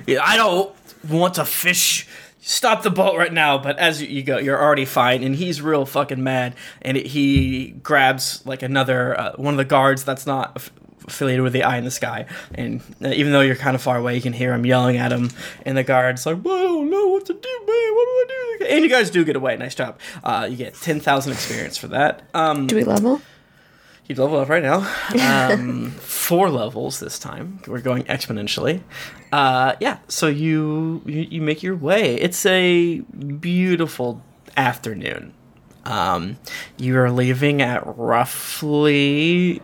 Yeah, 0.06 0.24
I 0.24 0.38
don't 0.38 0.74
want 1.10 1.34
to 1.36 1.46
fish. 1.46 2.08
Stop 2.42 2.84
the 2.84 2.90
boat 2.90 3.18
right 3.18 3.34
now! 3.34 3.58
But 3.58 3.78
as 3.80 4.02
you, 4.02 4.24
go, 4.24 4.38
you're 4.38 4.62
already 4.62 4.86
fine, 4.86 5.24
and 5.24 5.36
he's 5.36 5.62
real 5.62 5.86
fucking 5.86 6.24
mad. 6.24 6.56
And 6.82 6.96
it, 6.96 7.08
he 7.08 7.72
grabs 7.84 8.46
like 8.46 8.62
another 8.62 9.20
uh, 9.20 9.32
one 9.36 9.54
of 9.54 9.58
the 9.58 9.66
guards 9.66 10.04
that's 10.04 10.26
not 10.26 10.70
affiliated 11.08 11.44
with 11.44 11.54
the 11.54 11.64
Eye 11.64 11.78
in 11.78 11.84
the 11.86 11.92
Sky. 11.92 12.26
And 12.56 12.82
uh, 13.04 13.10
even 13.10 13.32
though 13.32 13.42
you're 13.42 13.56
kind 13.56 13.76
of 13.76 13.82
far 13.82 13.98
away, 13.98 14.16
you 14.16 14.22
can 14.22 14.34
hear 14.34 14.54
him 14.54 14.66
yelling 14.66 14.98
at 14.98 15.12
him. 15.12 15.30
And 15.66 15.78
the 15.78 15.84
guard's 15.84 16.26
like, 16.26 16.44
"Well, 16.44 16.56
"I 16.58 16.62
don't 16.64 16.90
know 16.90 17.08
what 17.08 17.26
to 17.28 17.34
do, 17.34 17.40
man. 17.40 17.96
What 17.96 18.06
do 18.06 18.12
I 18.12 18.26
do?" 18.60 18.66
And 18.66 18.84
you 18.84 18.90
guys 18.90 19.10
do 19.10 19.24
get 19.24 19.36
away. 19.36 19.56
Nice 19.58 19.76
job. 19.76 20.00
Uh, 20.24 20.48
you 20.50 20.58
get 20.58 20.74
ten 20.76 21.00
thousand 21.00 21.34
experience 21.34 21.78
for 21.78 21.88
that. 21.90 22.24
Um, 22.34 22.68
Do 22.68 22.76
we 22.76 22.84
level? 22.84 23.22
you 24.08 24.16
level 24.16 24.40
up 24.40 24.50
right 24.50 24.64
now. 24.64 24.80
Um, 25.52 25.92
four 25.92 26.50
levels 26.50 27.00
this 27.00 27.20
time. 27.20 27.60
We're 27.68 27.82
going 27.82 28.04
exponentially. 28.06 28.82
Uh, 29.32 29.76
yeah. 29.80 30.00
So 30.08 30.28
you, 30.28 31.02
you 31.06 31.22
you 31.30 31.42
make 31.42 31.62
your 31.64 31.76
way. 31.76 32.16
It's 32.16 32.46
a 32.46 33.00
beautiful 33.00 34.24
afternoon. 34.58 35.34
Um, 35.86 36.38
you 36.78 36.98
are 36.98 37.10
leaving 37.12 37.62
at 37.62 37.82
roughly 37.98 39.62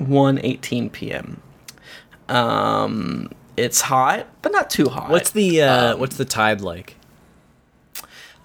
1.18 0.00 0.92
p.m. 0.92 1.40
Um, 2.28 3.30
it's 3.56 3.82
hot, 3.82 4.26
but 4.42 4.52
not 4.52 4.70
too 4.70 4.88
hot. 4.88 5.10
What's 5.10 5.30
the 5.30 5.62
uh, 5.62 5.96
what's 5.96 6.16
the 6.16 6.24
tide 6.24 6.60
like? 6.60 6.96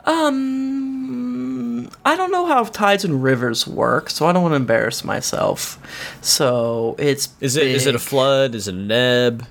Um, 0.05 1.89
I 2.05 2.15
don't 2.15 2.31
know 2.31 2.45
how 2.45 2.63
tides 2.63 3.05
and 3.05 3.21
rivers 3.21 3.67
work, 3.67 4.09
so 4.09 4.25
I 4.25 4.31
don't 4.33 4.41
want 4.41 4.53
to 4.53 4.57
embarrass 4.57 5.03
myself. 5.03 5.77
So 6.21 6.95
it's 6.97 7.29
Is 7.41 7.57
it 7.57 7.67
is 7.67 7.85
it 7.85 7.95
a 7.95 7.99
flood? 7.99 8.55
Is 8.55 8.67
it 8.67 8.75
an 8.75 8.91
ebb? 8.91 9.45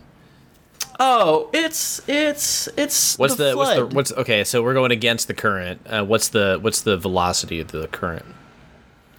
Oh, 1.01 1.49
it's 1.53 2.01
it's 2.09 2.69
it's 2.77 3.17
What's 3.19 3.37
the, 3.37 3.57
what's 3.57 3.75
the 3.75 3.87
what's 3.87 4.13
okay? 4.13 4.43
So 4.43 4.63
we're 4.63 4.75
going 4.75 4.91
against 4.91 5.29
the 5.29 5.35
current. 5.35 5.81
Uh, 5.87 6.05
what's 6.05 6.29
the 6.29 6.59
what's 6.61 6.81
the 6.81 6.97
velocity 6.97 7.61
of 7.61 7.71
the 7.71 7.87
current? 7.89 8.25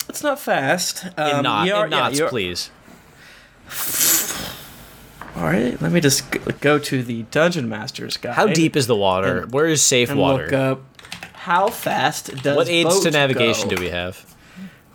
It's 0.09 0.23
not 0.23 0.39
fast. 0.39 1.05
In, 1.05 1.11
Um, 1.17 1.43
knot, 1.43 1.67
you're- 1.67 1.83
in 1.83 1.89
knots, 1.91 2.17
you're- 2.17 2.29
please. 2.29 2.71
All 5.35 5.43
right, 5.43 5.79
let 5.81 5.91
me 5.91 6.01
just 6.01 6.23
go 6.59 6.79
to 6.79 7.03
the 7.03 7.23
dungeon 7.31 7.69
master's 7.69 8.17
guide. 8.17 8.33
How 8.33 8.47
deep 8.47 8.75
is 8.75 8.87
the 8.87 8.95
water? 8.95 9.43
and- 9.43 9.53
Where 9.53 9.67
is 9.67 9.81
safe 9.81 10.09
and 10.09 10.19
water? 10.19 10.45
look 10.45 10.53
up 10.53 10.81
how 11.33 11.67
fast 11.69 12.35
does 12.43 12.57
what 12.57 12.67
aids 12.67 12.99
to 12.99 13.09
navigation 13.11 13.69
go? 13.69 13.77
do 13.77 13.81
we 13.81 13.89
have? 13.89 14.25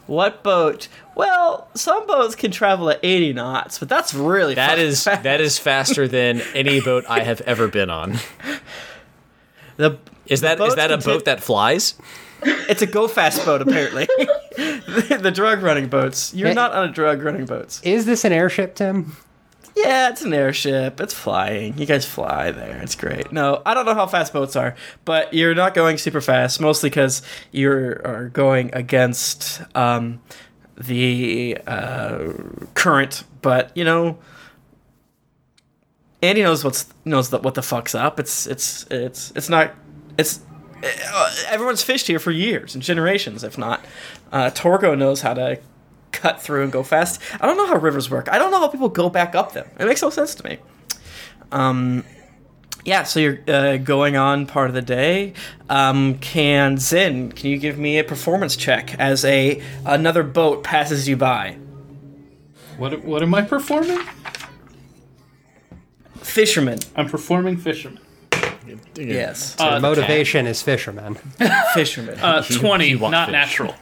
What 0.07 0.43
boat? 0.43 0.89
Well, 1.15 1.69
some 1.75 2.07
boats 2.07 2.35
can 2.35 2.51
travel 2.51 2.91
at 2.91 3.01
80 3.03 3.33
knots, 3.33 3.79
but 3.79 3.89
that's 3.89 4.13
really 4.13 4.55
That 4.55 4.79
is 4.79 5.03
fast. 5.03 5.23
that 5.23 5.41
is 5.41 5.59
faster 5.59 6.07
than 6.07 6.43
any 6.55 6.81
boat 6.81 7.05
I 7.09 7.21
have 7.21 7.41
ever 7.43 7.67
been 7.69 7.89
on. 7.89 8.19
the 9.79 9.97
Is 10.27 10.43
that 10.43 10.61
is 10.61 10.75
that 10.75 10.91
a 10.93 10.99
boat 10.99 11.19
take- 11.21 11.25
that 11.25 11.43
flies? 11.43 11.95
It's 12.45 12.83
a 12.83 12.87
go 12.87 13.09
fast 13.09 13.45
boat, 13.45 13.63
apparently. 13.63 14.07
the, 14.07 15.19
the 15.23 15.31
drug 15.31 15.63
running 15.63 15.89
boats. 15.89 16.33
You're 16.35 16.49
Hey. 16.49 16.55
not 16.55 16.73
on 16.73 16.89
a 16.89 16.93
drug 16.93 17.23
running 17.23 17.47
boats. 17.47 17.81
Is 17.83 18.07
this 18.07 18.25
an 18.25 18.33
airship, 18.33 18.75
Tim? 18.77 19.17
Yeah, 19.77 20.11
it's 20.11 20.23
an 20.23 20.33
airship. 20.33 21.01
It's 21.01 21.13
flying. 21.13 21.77
You 21.77 21.85
guys 21.87 22.05
fly 22.07 22.53
there. 22.53 22.81
It's 22.83 22.95
great. 22.95 23.33
No, 23.33 23.61
I 23.67 23.75
don't 23.75 23.85
know 23.87 23.95
how 23.95 24.07
fast 24.07 24.33
boats 24.33 24.55
are, 24.55 24.77
but 25.05 25.35
you're 25.35 25.55
not 25.55 25.75
going 25.75 25.99
super 25.99 26.21
fast, 26.21 26.61
mostly 26.61 26.91
because 26.91 27.23
you 27.51 27.71
are 27.73 28.31
going 28.33 28.71
against 28.73 29.61
um, 29.75 30.21
the 30.77 31.59
uh, 31.67 32.33
current. 32.75 33.25
But 33.43 33.77
you 33.77 33.85
know, 33.85 34.19
Andy 36.23 36.43
knows 36.43 36.63
what's 36.65 36.87
knows 37.05 37.31
that 37.31 37.43
what 37.43 37.55
the 37.55 37.63
fuck's 37.63 37.95
up. 37.97 38.21
It's 38.21 38.47
it's 38.47 38.87
it's 38.91 39.33
it's 39.35 39.49
not 39.49 39.75
it's. 40.17 40.41
Uh, 40.85 41.35
everyone's 41.49 41.83
fished 41.83 42.07
here 42.07 42.19
for 42.19 42.31
years 42.31 42.75
and 42.75 42.83
generations, 42.83 43.43
if 43.43 43.57
not. 43.57 43.85
Uh, 44.31 44.51
Torgo 44.51 44.97
knows 44.97 45.23
how 45.23 45.35
to 45.35 45.59
cut 46.13 46.41
through 46.41 46.63
and 46.63 46.73
go 46.73 46.83
fast. 46.83 47.21
I 47.41 47.47
don't 47.47 47.57
know 47.57 47.67
how 47.67 47.77
rivers 47.77 48.11
work. 48.11 48.29
I 48.31 48.39
don't 48.39 48.51
know 48.51 48.61
how 48.61 48.69
people 48.69 48.89
go 48.89 49.09
back 49.09 49.35
up 49.35 49.53
them. 49.53 49.69
It 49.79 49.87
makes 49.87 50.03
no 50.03 50.11
sense 50.11 50.35
to 50.37 50.49
me. 50.49 50.59
Um, 51.53 52.05
yeah, 52.85 53.05
so 53.05 53.19
you're 53.19 53.39
uh, 53.49 53.79
going 53.79 54.17
on 54.17 54.47
part 54.47 54.69
of 54.69 54.75
the 54.75 54.83
day. 54.83 55.33
Um, 55.71 56.19
can 56.19 56.77
Zin, 56.77 57.33
can 57.33 57.51
you 57.51 57.57
give 57.57 57.79
me 57.79 57.99
a 57.99 58.05
performance 58.05 58.57
check 58.57 58.95
as 58.99 59.25
a 59.25 59.63
another 59.87 60.23
boat 60.23 60.63
passes 60.63 61.09
you 61.09 61.17
by? 61.17 61.57
What 62.77 63.05
what 63.05 63.23
am 63.23 63.35
I 63.35 63.43
performing? 63.43 64.01
Fisherman, 66.17 66.81
I'm 66.97 67.09
performing 67.09 67.57
fisherman. 67.57 68.04
Yes, 68.97 69.57
Uh, 69.59 69.79
Motivation 69.81 70.47
is 70.47 70.63
fisherman. 70.63 71.15
fisherman. 71.75 72.19
uh, 72.21 72.43
twenty, 72.61 72.89
you 72.89 72.99
want 72.99 73.13
not 73.13 73.27
fish. 73.29 73.33
natural. 73.33 73.75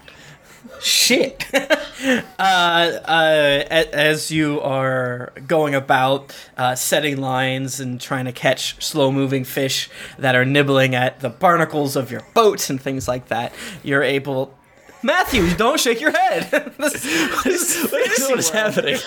Shit. 0.80 1.46
uh, 1.54 2.22
uh, 2.40 3.62
as 3.92 4.30
you 4.32 4.60
are 4.62 5.32
going 5.46 5.74
about 5.76 6.34
uh, 6.56 6.74
setting 6.74 7.20
lines 7.20 7.78
and 7.78 8.00
trying 8.00 8.24
to 8.24 8.32
catch 8.32 8.82
slow 8.84 9.12
moving 9.12 9.44
fish 9.44 9.88
that 10.18 10.34
are 10.34 10.44
nibbling 10.44 10.94
at 10.96 11.20
the 11.20 11.28
barnacles 11.28 11.94
of 11.94 12.10
your 12.10 12.22
boat 12.34 12.68
and 12.68 12.80
things 12.82 13.06
like 13.06 13.28
that, 13.28 13.52
you're 13.84 14.02
able. 14.02 14.56
Matthew, 15.04 15.54
don't 15.56 15.78
shake 15.80 16.00
your 16.00 16.12
head. 16.12 16.48
this, 16.78 17.02
this, 17.44 17.90
What 18.28 18.38
is 18.38 18.50
happening? 18.50 18.98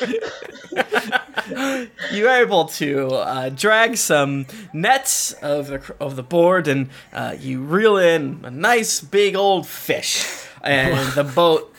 you 2.11 2.27
are 2.27 2.41
able 2.41 2.65
to 2.65 3.07
uh, 3.09 3.49
drag 3.49 3.97
some 3.97 4.45
nets 4.73 5.33
of 5.41 5.67
the 5.67 5.95
of 5.99 6.15
the 6.15 6.23
board, 6.23 6.67
and 6.67 6.89
uh, 7.13 7.35
you 7.39 7.61
reel 7.61 7.97
in 7.97 8.41
a 8.43 8.51
nice 8.51 9.01
big 9.01 9.35
old 9.35 9.67
fish, 9.67 10.25
and 10.63 11.11
the 11.13 11.23
boat. 11.23 11.71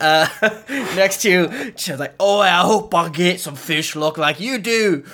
Uh, 0.00 0.28
next 0.96 1.22
to 1.22 1.30
you, 1.30 1.72
she's 1.76 1.98
like, 1.98 2.14
"Oh, 2.18 2.40
I 2.40 2.48
hope 2.60 2.94
I 2.94 3.08
get 3.08 3.40
some 3.40 3.54
fish 3.56 3.94
look 3.96 4.18
like 4.18 4.40
you 4.40 4.58
do." 4.58 5.04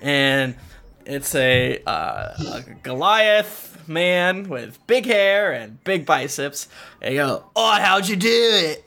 And 0.00 0.56
It's 1.04 1.34
a, 1.34 1.82
uh, 1.84 2.34
a 2.38 2.64
Goliath 2.82 3.88
man 3.88 4.48
with 4.48 4.84
big 4.86 5.06
hair 5.06 5.52
and 5.52 5.82
big 5.84 6.06
biceps. 6.06 6.68
And 7.00 7.14
you 7.14 7.20
go, 7.20 7.44
oh, 7.56 7.72
how'd 7.80 8.08
you 8.08 8.16
do 8.16 8.28
it? 8.30 8.84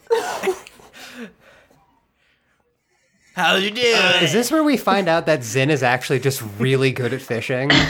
How'd 3.36 3.62
you 3.64 3.72
do 3.72 3.82
Is 3.82 4.34
this 4.34 4.50
where 4.52 4.64
we 4.64 4.78
find 4.78 5.08
out 5.08 5.26
that 5.28 5.44
Zen 5.44 5.70
is 5.70 5.84
actually 5.84 6.20
just 6.20 6.42
really 6.60 6.92
good 6.92 7.14
at 7.14 7.22
fishing? 7.22 7.70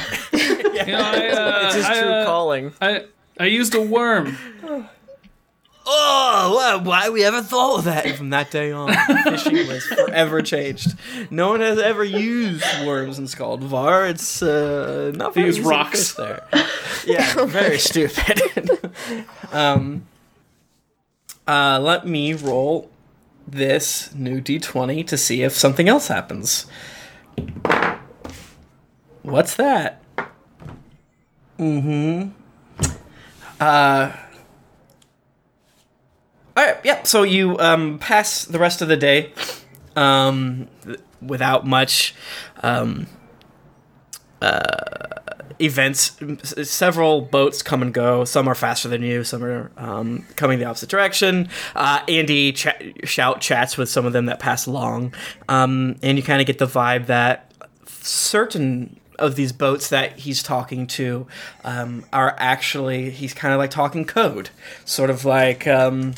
You 0.85 0.91
know, 0.91 0.99
I, 1.01 1.29
uh, 1.29 1.65
It's 1.67 1.75
his 1.75 1.85
I, 1.85 2.01
true 2.01 2.09
uh, 2.11 2.25
calling. 2.25 2.73
I 2.81 3.05
I 3.39 3.45
used 3.45 3.73
a 3.73 3.81
worm. 3.81 4.37
Oh, 5.87 6.53
why, 6.55 6.75
why 6.75 7.09
we 7.09 7.23
ever 7.23 7.41
thought 7.41 7.77
of 7.79 7.83
that? 7.85 8.05
And 8.05 8.15
from 8.15 8.29
that 8.31 8.51
day 8.51 8.71
on, 8.71 8.93
fishing 9.23 9.55
was 9.67 9.83
forever 9.85 10.41
changed. 10.41 10.95
No 11.31 11.49
one 11.49 11.61
has 11.61 11.79
ever 11.79 12.03
used 12.03 12.65
worms 12.85 13.17
in 13.17 13.25
Skaldvar. 13.25 14.09
It's 14.09 14.41
uh, 14.43 15.11
not 15.15 15.33
They 15.33 15.41
very 15.43 15.55
use 15.55 15.65
rocks. 15.65 16.13
there. 16.15 16.43
Yeah, 17.05 17.45
very 17.45 17.77
stupid. 17.79 18.41
um, 19.53 20.05
uh, 21.47 21.79
let 21.81 22.05
me 22.05 22.33
roll 22.33 22.89
this 23.47 24.13
new 24.13 24.41
d20 24.41 25.05
to 25.07 25.17
see 25.17 25.43
if 25.43 25.53
something 25.53 25.87
else 25.87 26.07
happens. 26.07 26.65
What's 29.21 29.55
that? 29.55 30.01
Mm-hmm. 31.59 32.29
Uh, 33.59 34.11
all 36.57 36.65
right, 36.65 36.77
yeah. 36.83 37.03
So 37.03 37.23
you 37.23 37.57
um, 37.59 37.99
pass 37.99 38.45
the 38.45 38.59
rest 38.59 38.81
of 38.81 38.87
the 38.87 38.97
day 38.97 39.33
um, 39.95 40.67
th- 40.83 40.99
without 41.21 41.65
much 41.65 42.13
um, 42.63 43.07
uh, 44.41 45.21
events. 45.59 46.17
Several 46.69 47.21
boats 47.21 47.61
come 47.61 47.81
and 47.81 47.93
go. 47.93 48.25
Some 48.25 48.47
are 48.47 48.55
faster 48.55 48.87
than 48.87 49.01
you. 49.01 49.23
Some 49.23 49.43
are 49.43 49.71
um, 49.77 50.25
coming 50.35 50.59
the 50.59 50.65
opposite 50.65 50.89
direction. 50.89 51.49
Uh, 51.75 52.01
Andy 52.07 52.53
shout 53.03 53.41
chats 53.41 53.77
with 53.77 53.89
some 53.89 54.05
of 54.05 54.13
them 54.13 54.25
that 54.25 54.39
pass 54.39 54.65
along, 54.65 55.13
um, 55.49 55.97
and 56.01 56.17
you 56.17 56.23
kind 56.23 56.41
of 56.41 56.47
get 56.47 56.59
the 56.59 56.67
vibe 56.67 57.07
that 57.07 57.51
certain 57.87 58.99
of 59.17 59.35
these 59.35 59.51
boats 59.51 59.89
that 59.89 60.19
he's 60.19 60.43
talking 60.43 60.87
to 60.87 61.25
um, 61.63 62.05
are 62.11 62.35
actually 62.37 63.09
he's 63.09 63.33
kind 63.33 63.53
of 63.53 63.57
like 63.57 63.71
talking 63.71 64.05
code, 64.05 64.49
sort 64.83 65.09
of 65.09 65.25
like. 65.25 65.67
Um, 65.67 66.13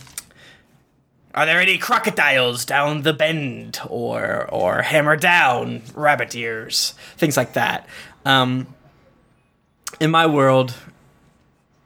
are 1.34 1.46
there 1.46 1.62
any 1.62 1.78
crocodiles 1.78 2.66
down 2.66 3.04
the 3.04 3.14
bend, 3.14 3.80
or 3.88 4.50
or 4.52 4.82
hammer 4.82 5.16
down 5.16 5.84
rabbit 5.94 6.34
ears, 6.36 6.96
things 7.16 7.38
like 7.38 7.54
that? 7.54 7.88
Um, 8.26 8.68
in 10.00 10.12
my 10.12 10.26
world, 10.26 10.74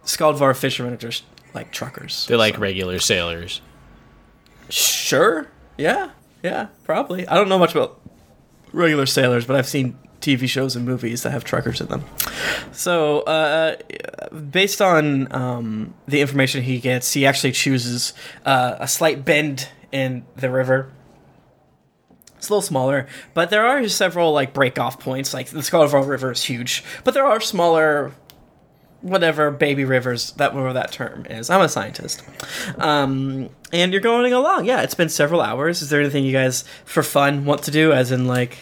Skaldvar 0.06 0.56
fishermen 0.56 0.94
are 0.94 0.98
just 0.98 1.24
like 1.54 1.72
truckers. 1.72 2.28
They're 2.28 2.38
like 2.38 2.58
regular 2.60 3.00
sailors. 3.00 3.62
Sure. 4.70 5.48
Yeah. 5.78 6.12
Yeah. 6.44 6.68
Probably. 6.84 7.28
I 7.28 7.36
don't 7.36 7.50
know 7.50 7.60
much 7.60 7.72
about 7.72 8.00
regular 8.72 9.06
sailors, 9.06 9.46
but 9.46 9.56
I've 9.56 9.68
seen 9.68 9.98
TV 10.22 10.48
shows 10.48 10.76
and 10.76 10.86
movies 10.86 11.24
that 11.24 11.32
have 11.32 11.44
truckers 11.44 11.82
in 11.82 11.88
them. 11.88 12.06
So, 12.72 13.22
uh, 13.22 13.76
based 14.52 14.82
on 14.82 15.34
um, 15.34 15.94
the 16.08 16.22
information 16.22 16.64
he 16.64 16.80
gets, 16.80 17.14
he 17.14 17.26
actually 17.26 17.52
chooses 17.52 18.14
uh, 18.46 18.76
a 18.80 18.88
slight 18.88 19.26
bend 19.26 19.70
in 19.92 20.26
the 20.36 20.50
river. 20.50 20.92
It's 22.42 22.50
a 22.50 22.54
little 22.54 22.64
smaller, 22.64 23.06
but 23.36 23.52
there 23.52 23.64
are 23.68 23.88
several 23.88 24.34
like 24.34 24.52
break 24.52 24.80
off 24.80 25.00
points. 25.00 25.32
Like 25.32 25.50
the 25.50 25.60
Skaldvar 25.60 26.08
River 26.08 26.32
is 26.32 26.44
huge, 26.44 26.84
but 27.04 27.14
there 27.14 27.24
are 27.24 27.40
smaller 27.40 28.14
whatever 29.02 29.52
baby 29.52 29.86
rivers 29.86 30.32
that 30.34 30.56
whatever 30.56 30.74
that 30.74 30.92
term 30.92 31.28
is. 31.30 31.52
I'm 31.52 31.62
a 31.62 31.70
scientist. 31.70 32.24
Um, 32.80 33.52
and 33.72 33.92
you're 33.92 34.02
going 34.02 34.34
along. 34.34 34.66
Yeah, 34.66 34.82
it's 34.82 34.96
been 34.96 35.10
several 35.10 35.40
hours. 35.40 35.84
Is 35.84 35.92
there 35.92 36.02
anything 36.02 36.26
you 36.26 36.32
guys 36.32 36.64
for 36.84 37.04
fun 37.04 37.46
want 37.46 37.62
to 37.66 37.72
do 37.72 37.94
as 37.94 38.12
in 38.12 38.26
like 38.26 38.58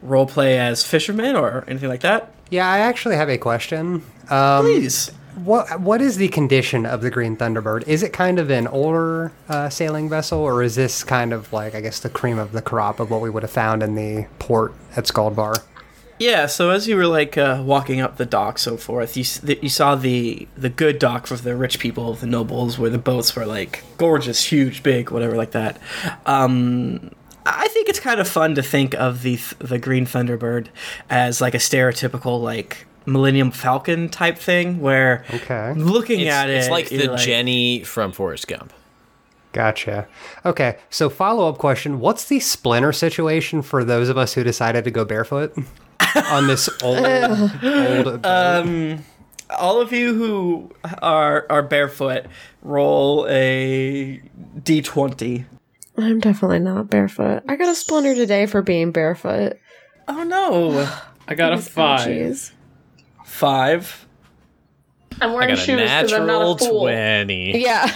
role 0.00 0.26
play 0.26 0.60
as 0.60 0.84
fishermen 0.84 1.34
or 1.34 1.64
anything 1.66 1.88
like 1.88 2.02
that? 2.02 2.32
yeah, 2.50 2.70
I 2.70 2.78
actually 2.78 3.16
have 3.16 3.30
a 3.30 3.38
question. 3.38 4.04
Um, 4.30 4.64
Please. 4.66 5.10
What 5.34 5.80
what 5.80 6.02
is 6.02 6.18
the 6.18 6.28
condition 6.28 6.84
of 6.84 7.00
the 7.00 7.10
Green 7.10 7.36
Thunderbird? 7.36 7.88
Is 7.88 8.02
it 8.02 8.12
kind 8.12 8.38
of 8.38 8.50
an 8.50 8.66
older 8.66 9.32
uh, 9.48 9.70
sailing 9.70 10.08
vessel, 10.08 10.40
or 10.40 10.62
is 10.62 10.74
this 10.74 11.02
kind 11.02 11.32
of 11.32 11.52
like 11.52 11.74
I 11.74 11.80
guess 11.80 12.00
the 12.00 12.10
cream 12.10 12.38
of 12.38 12.52
the 12.52 12.62
crop 12.62 13.00
of 13.00 13.10
what 13.10 13.20
we 13.22 13.30
would 13.30 13.42
have 13.42 13.50
found 13.50 13.82
in 13.82 13.94
the 13.94 14.26
port 14.38 14.74
at 14.94 15.04
Skaldvar? 15.04 15.62
Yeah, 16.18 16.46
so 16.46 16.70
as 16.70 16.86
you 16.86 16.96
were 16.96 17.06
like 17.06 17.36
uh, 17.36 17.62
walking 17.64 18.00
up 18.00 18.16
the 18.16 18.26
dock, 18.26 18.58
so 18.58 18.76
forth, 18.76 19.16
you 19.16 19.24
you 19.60 19.68
saw 19.68 19.94
the 19.96 20.46
the 20.56 20.68
good 20.68 20.98
dock 20.98 21.26
for 21.26 21.36
the 21.36 21.56
rich 21.56 21.78
people, 21.78 22.14
the 22.14 22.26
nobles, 22.26 22.78
where 22.78 22.90
the 22.90 22.98
boats 22.98 23.34
were 23.34 23.46
like 23.46 23.82
gorgeous, 23.96 24.44
huge, 24.44 24.82
big, 24.82 25.10
whatever, 25.10 25.36
like 25.36 25.52
that. 25.52 25.80
Um, 26.26 27.10
I 27.44 27.66
think 27.68 27.88
it's 27.88 27.98
kind 27.98 28.20
of 28.20 28.28
fun 28.28 28.54
to 28.54 28.62
think 28.62 28.94
of 28.94 29.22
the 29.22 29.36
the 29.58 29.78
Green 29.78 30.06
Thunderbird 30.06 30.68
as 31.10 31.40
like 31.40 31.54
a 31.54 31.58
stereotypical 31.58 32.40
like 32.40 32.86
Millennium 33.06 33.50
Falcon 33.50 34.08
type 34.08 34.38
thing, 34.38 34.80
where 34.80 35.24
Okay. 35.32 35.72
looking 35.76 36.20
It's, 36.20 36.30
at 36.30 36.50
it, 36.50 36.54
it's 36.56 36.70
like 36.70 36.90
you're 36.90 37.06
the 37.08 37.16
Jenny 37.16 37.82
from 37.84 38.12
Forrest 38.12 38.48
Gump. 38.48 38.72
Gotcha. 39.52 40.08
Okay, 40.46 40.78
so 40.88 41.10
follow 41.10 41.48
up 41.48 41.58
question: 41.58 42.00
What's 42.00 42.24
the 42.24 42.40
splinter 42.40 42.92
situation 42.92 43.60
for 43.62 43.84
those 43.84 44.08
of 44.08 44.16
us 44.16 44.32
who 44.32 44.42
decided 44.42 44.84
to 44.84 44.90
go 44.90 45.04
barefoot 45.04 45.54
on 46.30 46.46
this 46.46 46.68
old 46.82 47.04
old? 47.06 47.60
boat? 47.60 48.24
Um, 48.24 49.04
all 49.58 49.80
of 49.80 49.92
you 49.92 50.14
who 50.14 50.70
are 51.02 51.46
are 51.50 51.62
barefoot, 51.62 52.24
roll 52.62 53.26
a 53.28 54.22
d20. 54.60 55.44
I'm 55.98 56.20
definitely 56.20 56.60
not 56.60 56.88
barefoot. 56.88 57.42
I 57.46 57.56
got 57.56 57.68
a 57.68 57.74
splinter 57.74 58.14
today 58.14 58.46
for 58.46 58.62
being 58.62 58.92
barefoot. 58.92 59.58
Oh 60.08 60.24
no. 60.24 60.90
I 61.28 61.34
got 61.34 61.52
a 61.52 61.56
oh, 61.56 61.60
five. 61.60 62.08
Jeez. 62.08 62.52
Five. 63.42 64.06
I'm 65.20 65.30
I 65.30 65.34
wearing 65.34 65.48
got 65.48 65.58
a 65.58 65.60
shoes 65.60 65.80
because 65.80 66.12
I'm 66.12 66.26
not 66.28 66.38
natural 66.38 66.52
a 66.52 66.58
fool. 66.58 66.80
twenty. 66.82 67.60
Yeah. 67.60 67.90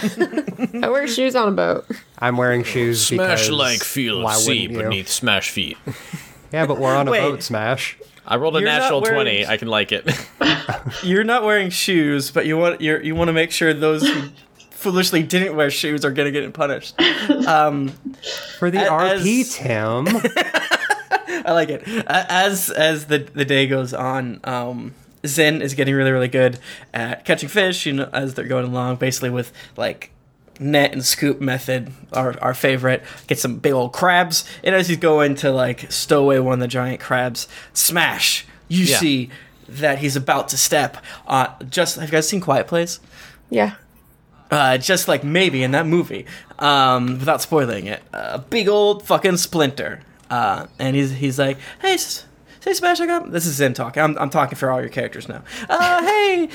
I 0.85 0.89
wear 0.89 1.07
shoes 1.07 1.37
on 1.37 1.47
a 1.47 1.51
boat. 1.51 1.85
I'm 2.19 2.35
wearing 2.35 2.63
shoes 2.65 3.05
Smash 3.07 3.43
because 3.47 3.49
like 3.51 3.81
feel 3.81 4.21
why 4.23 4.35
of 4.35 4.41
sea 4.41 4.67
wouldn't 4.67 4.71
you? 4.77 4.89
beneath 4.89 5.07
smash 5.07 5.49
feet. 5.51 5.77
Yeah, 6.51 6.65
but 6.65 6.79
we're 6.79 6.93
on 6.93 7.07
a 7.07 7.11
Wait. 7.11 7.21
boat, 7.21 7.43
Smash. 7.43 7.97
I 8.25 8.35
rolled 8.35 8.57
a 8.57 8.59
You're 8.59 8.67
not 8.67 8.79
natural 8.81 8.99
wearing- 8.99 9.15
twenty. 9.15 9.45
I 9.47 9.55
can 9.55 9.69
like 9.69 9.93
it. 9.93 10.05
You're 11.03 11.23
not 11.23 11.43
wearing 11.45 11.69
shoes, 11.69 12.29
but 12.29 12.45
you 12.45 12.57
want 12.57 12.81
you 12.81 12.97
you 12.99 13.15
want 13.15 13.29
to 13.29 13.33
make 13.33 13.51
sure 13.53 13.73
those 13.73 14.05
who 14.05 14.29
foolishly 14.71 15.23
didn't 15.23 15.55
wear 15.55 15.71
shoes 15.71 16.03
are 16.03 16.11
gonna 16.11 16.31
get 16.31 16.51
punished. 16.53 16.99
Um, 17.47 17.93
For 18.59 18.69
the 18.69 18.85
A- 18.85 18.89
RP, 18.89 19.41
as- 19.41 19.55
Tim. 19.55 20.07
I 21.45 21.53
like 21.53 21.69
it. 21.69 21.87
A- 21.87 22.25
As 22.31 22.69
as 22.69 23.05
the 23.05 23.19
the 23.19 23.45
day 23.45 23.65
goes 23.67 23.93
on, 23.93 24.41
um, 24.43 24.93
Zen 25.27 25.61
is 25.61 25.73
getting 25.73 25.93
really 25.95 26.11
really 26.11 26.27
good 26.27 26.59
at 26.93 27.25
catching 27.25 27.49
fish. 27.49 27.85
You 27.85 27.93
know, 27.93 28.09
as 28.13 28.33
they're 28.33 28.45
going 28.45 28.65
along, 28.65 28.95
basically 28.97 29.29
with 29.29 29.51
like 29.75 30.11
net 30.59 30.91
and 30.93 31.05
scoop 31.05 31.39
method, 31.39 31.91
our 32.13 32.35
our 32.41 32.53
favorite. 32.53 33.03
Get 33.27 33.37
some 33.39 33.57
big 33.57 33.73
old 33.73 33.93
crabs, 33.93 34.43
and 34.63 34.73
as 34.73 34.87
he's 34.87 34.97
going 34.97 35.35
to 35.35 35.51
like 35.51 35.91
stow 35.91 36.23
away 36.23 36.39
one 36.39 36.53
of 36.53 36.59
the 36.59 36.67
giant 36.67 36.99
crabs, 36.99 37.47
smash! 37.73 38.45
You 38.67 38.85
Yeah. 38.85 38.97
see 38.97 39.29
that 39.69 39.99
he's 39.99 40.15
about 40.15 40.47
to 40.49 40.57
step. 40.57 40.97
Uh, 41.27 41.47
just 41.69 41.97
have 41.97 42.05
you 42.09 42.11
guys 42.13 42.27
seen 42.27 42.39
Quiet 42.41 42.67
Place? 42.67 42.99
Yeah. 43.49 43.75
uh, 44.49 44.77
just 44.77 45.09
like 45.09 45.25
maybe 45.25 45.61
in 45.61 45.71
that 45.71 45.85
movie, 45.85 46.25
um, 46.59 47.19
without 47.19 47.41
spoiling 47.41 47.85
it, 47.87 48.01
a 48.13 48.39
big 48.39 48.67
old 48.69 49.03
fucking 49.05 49.35
splinter. 49.37 49.99
Uh, 50.29 50.67
and 50.79 50.95
he's 50.95 51.11
he's 51.11 51.37
like, 51.37 51.57
hey, 51.81 51.93
s- 51.93 52.25
hey, 52.67 52.73
Smash, 52.73 52.99
I 52.99 53.05
got 53.05 53.31
this 53.31 53.45
is 53.45 53.55
Zen 53.55 53.73
talking. 53.73 54.03
I'm, 54.03 54.17
I'm 54.17 54.29
talking 54.29 54.57
for 54.57 54.69
all 54.69 54.81
your 54.81 54.89
characters 54.89 55.29
now. 55.29 55.41
Uh, 55.69 56.01
hey, 56.03 56.49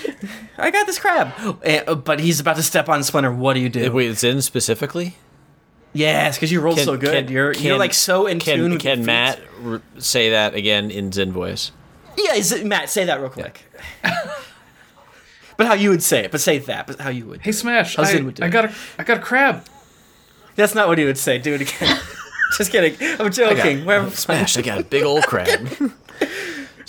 I 0.59 0.71
got 0.71 0.87
this 0.87 0.99
crab, 0.99 1.33
Eh, 1.63 1.95
but 1.95 2.21
he's 2.21 2.39
about 2.39 2.57
to 2.57 2.63
step 2.63 2.89
on 2.89 3.03
Splinter. 3.03 3.33
What 3.33 3.55
do 3.55 3.61
you 3.61 3.69
do? 3.71 3.91
Wait, 3.91 4.15
Zen 4.19 4.43
specifically? 4.43 5.17
Yes, 5.95 6.37
because 6.37 6.53
you 6.53 6.61
rolled 6.61 6.77
Can- 6.77 6.85
so 6.87 6.97
good. 6.97 7.27
can- 7.27 7.33
you're 7.33 7.53
you're 7.55 7.79
like 7.79 7.95
so 7.95 8.27
in 8.27 8.39
tune. 8.39 8.61
Can 8.61 8.71
with 8.73 8.81
can 8.83 9.05
Matt 9.07 9.41
r- 9.65 9.83
say 9.99 10.31
that 10.31 10.55
again 10.55 10.91
in 10.91 11.13
Zen 11.13 11.33
voice? 11.33 11.73
Yeah, 12.17 12.35
is- 12.35 12.53
it 12.53 12.67
Matt, 12.67 12.91
say 12.91 13.05
that 13.07 13.21
real 13.21 13.31
quick. 13.31 13.65
but 15.57 15.67
how 15.67 15.75
you 15.75 15.91
would 15.91 16.03
say 16.03 16.25
it? 16.25 16.31
But 16.31 16.41
say 16.41 16.59
that. 16.59 16.87
But 16.87 17.01
how 17.01 17.11
you 17.11 17.27
would? 17.27 17.41
Hey 17.41 17.53
Smash, 17.53 17.97
How's 17.97 18.11
I, 18.15 18.19
it 18.19 18.25
would 18.25 18.35
do 18.35 18.45
I 18.45 18.49
got 18.49 18.67
a 18.67 18.75
I 18.99 19.05
got 19.05 19.19
a 19.19 19.21
crab. 19.21 19.65
That's 20.57 20.75
not 20.75 20.89
what 20.89 20.99
he 20.99 21.05
would 21.07 21.17
say. 21.19 21.39
Do 21.39 21.55
it 21.55 21.63
again. 21.63 21.99
Just 22.59 22.71
kidding. 22.71 22.97
I'm 23.19 23.33
joking. 23.33 23.87
Where- 23.87 24.11
Smash! 24.11 24.59
I 24.59 24.63
got 24.63 24.81
a 24.81 24.85
big 24.85 25.05
old 25.05 25.25
crab. 25.25 25.69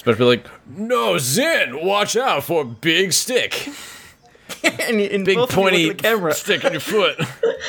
Smash 0.04 0.18
be 0.18 0.24
like, 0.24 0.48
no, 0.68 1.18
Zen, 1.18 1.86
watch 1.86 2.16
out 2.16 2.44
for 2.44 2.62
a 2.64 2.66
big 2.66 3.14
stick, 3.14 3.68
and, 4.64 5.00
and 5.00 5.26
big 5.26 5.38
both 5.38 5.50
of 5.52 5.58
you 5.58 5.64
look 5.64 5.72
pointy 5.72 5.90
the 5.90 5.96
camera. 5.96 6.34
stick 6.34 6.64
in 6.64 6.74
your 6.74 6.82
foot. 6.82 7.20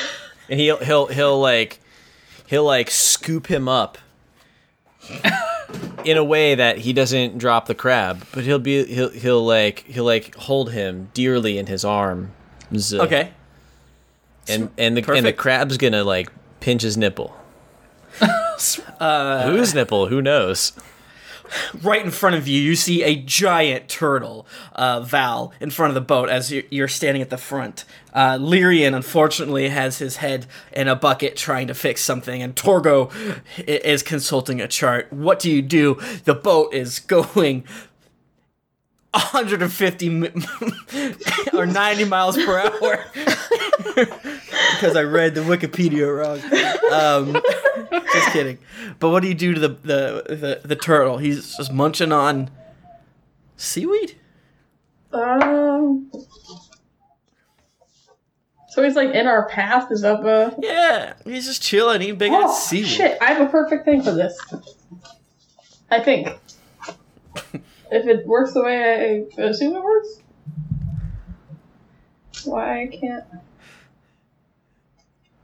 and 0.49 0.59
he'll 0.59 0.77
he'll 0.77 1.07
he'll 1.07 1.39
like 1.39 1.79
he'll 2.47 2.65
like 2.65 2.89
scoop 2.89 3.47
him 3.47 3.67
up 3.67 3.97
in 6.03 6.17
a 6.17 6.23
way 6.23 6.55
that 6.55 6.79
he 6.79 6.93
doesn't 6.93 7.37
drop 7.37 7.67
the 7.67 7.75
crab, 7.75 8.25
but 8.33 8.43
he'll 8.43 8.59
be 8.59 8.83
he'll 8.85 9.09
he'll 9.09 9.45
like 9.45 9.79
he'll 9.87 10.05
like 10.05 10.35
hold 10.35 10.71
him 10.71 11.09
dearly 11.13 11.57
in 11.57 11.67
his 11.67 11.85
arms. 11.85 12.93
Okay. 12.93 13.31
And 14.47 14.69
and 14.77 14.95
the 14.97 15.13
and 15.13 15.25
the 15.25 15.33
crab's 15.33 15.77
gonna 15.77 16.03
like 16.03 16.29
pinch 16.59 16.81
his 16.81 16.97
nipple. 16.97 17.35
Uh, 19.01 19.51
Whose 19.51 19.73
nipple? 19.73 20.07
Who 20.07 20.21
knows? 20.21 20.71
Right 21.81 22.03
in 22.03 22.11
front 22.11 22.35
of 22.35 22.47
you, 22.47 22.61
you 22.61 22.75
see 22.75 23.03
a 23.03 23.15
giant 23.15 23.87
turtle, 23.87 24.47
uh, 24.73 25.01
Val, 25.01 25.53
in 25.59 25.69
front 25.69 25.91
of 25.91 25.95
the 25.95 26.01
boat 26.01 26.29
as 26.29 26.51
you're, 26.51 26.87
standing 26.87 27.21
at 27.21 27.29
the 27.29 27.37
front. 27.37 27.83
Uh, 28.13 28.37
Lyrian, 28.37 28.95
unfortunately, 28.95 29.69
has 29.69 29.97
his 29.97 30.17
head 30.17 30.45
in 30.71 30.87
a 30.87 30.95
bucket 30.95 31.35
trying 31.35 31.67
to 31.67 31.73
fix 31.73 32.01
something, 32.01 32.41
and 32.41 32.55
Torgo 32.55 33.11
is 33.67 34.03
consulting 34.03 34.61
a 34.61 34.67
chart. 34.67 35.11
What 35.11 35.39
do 35.39 35.51
you 35.51 35.61
do? 35.61 35.99
The 36.25 36.35
boat 36.35 36.73
is 36.73 36.99
going 36.99 37.65
150 39.11 40.09
mi- 40.09 40.29
or 41.53 41.65
90 41.65 42.05
miles 42.05 42.37
per 42.37 42.59
hour. 42.59 43.03
because 43.95 44.95
I 44.95 45.03
read 45.03 45.35
the 45.35 45.41
Wikipedia 45.41 46.05
wrong. 46.11 46.39
Um, 46.91 47.41
just 48.13 48.31
kidding. 48.31 48.57
But 48.99 49.09
what 49.09 49.21
do 49.21 49.27
you 49.27 49.33
do 49.33 49.53
to 49.53 49.59
the, 49.59 49.69
the 49.69 50.35
the 50.35 50.61
the 50.67 50.75
turtle? 50.75 51.17
He's 51.17 51.55
just 51.57 51.71
munching 51.71 52.11
on 52.11 52.49
seaweed. 53.57 54.17
Um. 55.11 56.11
So 58.69 58.83
he's 58.83 58.95
like 58.95 59.13
in 59.13 59.27
our 59.27 59.47
path. 59.47 59.91
Is 59.91 60.03
up 60.03 60.23
a. 60.25 60.55
Yeah, 60.59 61.13
he's 61.23 61.45
just 61.45 61.61
chilling, 61.61 62.01
eating 62.01 62.17
big 62.17 62.31
Oh 62.33 62.43
ass 62.45 62.67
seaweed. 62.67 62.87
shit! 62.87 63.17
I 63.21 63.33
have 63.33 63.47
a 63.47 63.49
perfect 63.49 63.85
thing 63.85 64.01
for 64.01 64.11
this. 64.11 64.37
I 65.89 65.99
think. 66.01 66.27
if 67.91 68.07
it 68.07 68.25
works 68.27 68.53
the 68.53 68.63
way 68.63 69.25
I 69.37 69.41
assume 69.41 69.75
it 69.75 69.83
works. 69.83 70.19
Why 72.43 72.89
can't? 72.91 73.23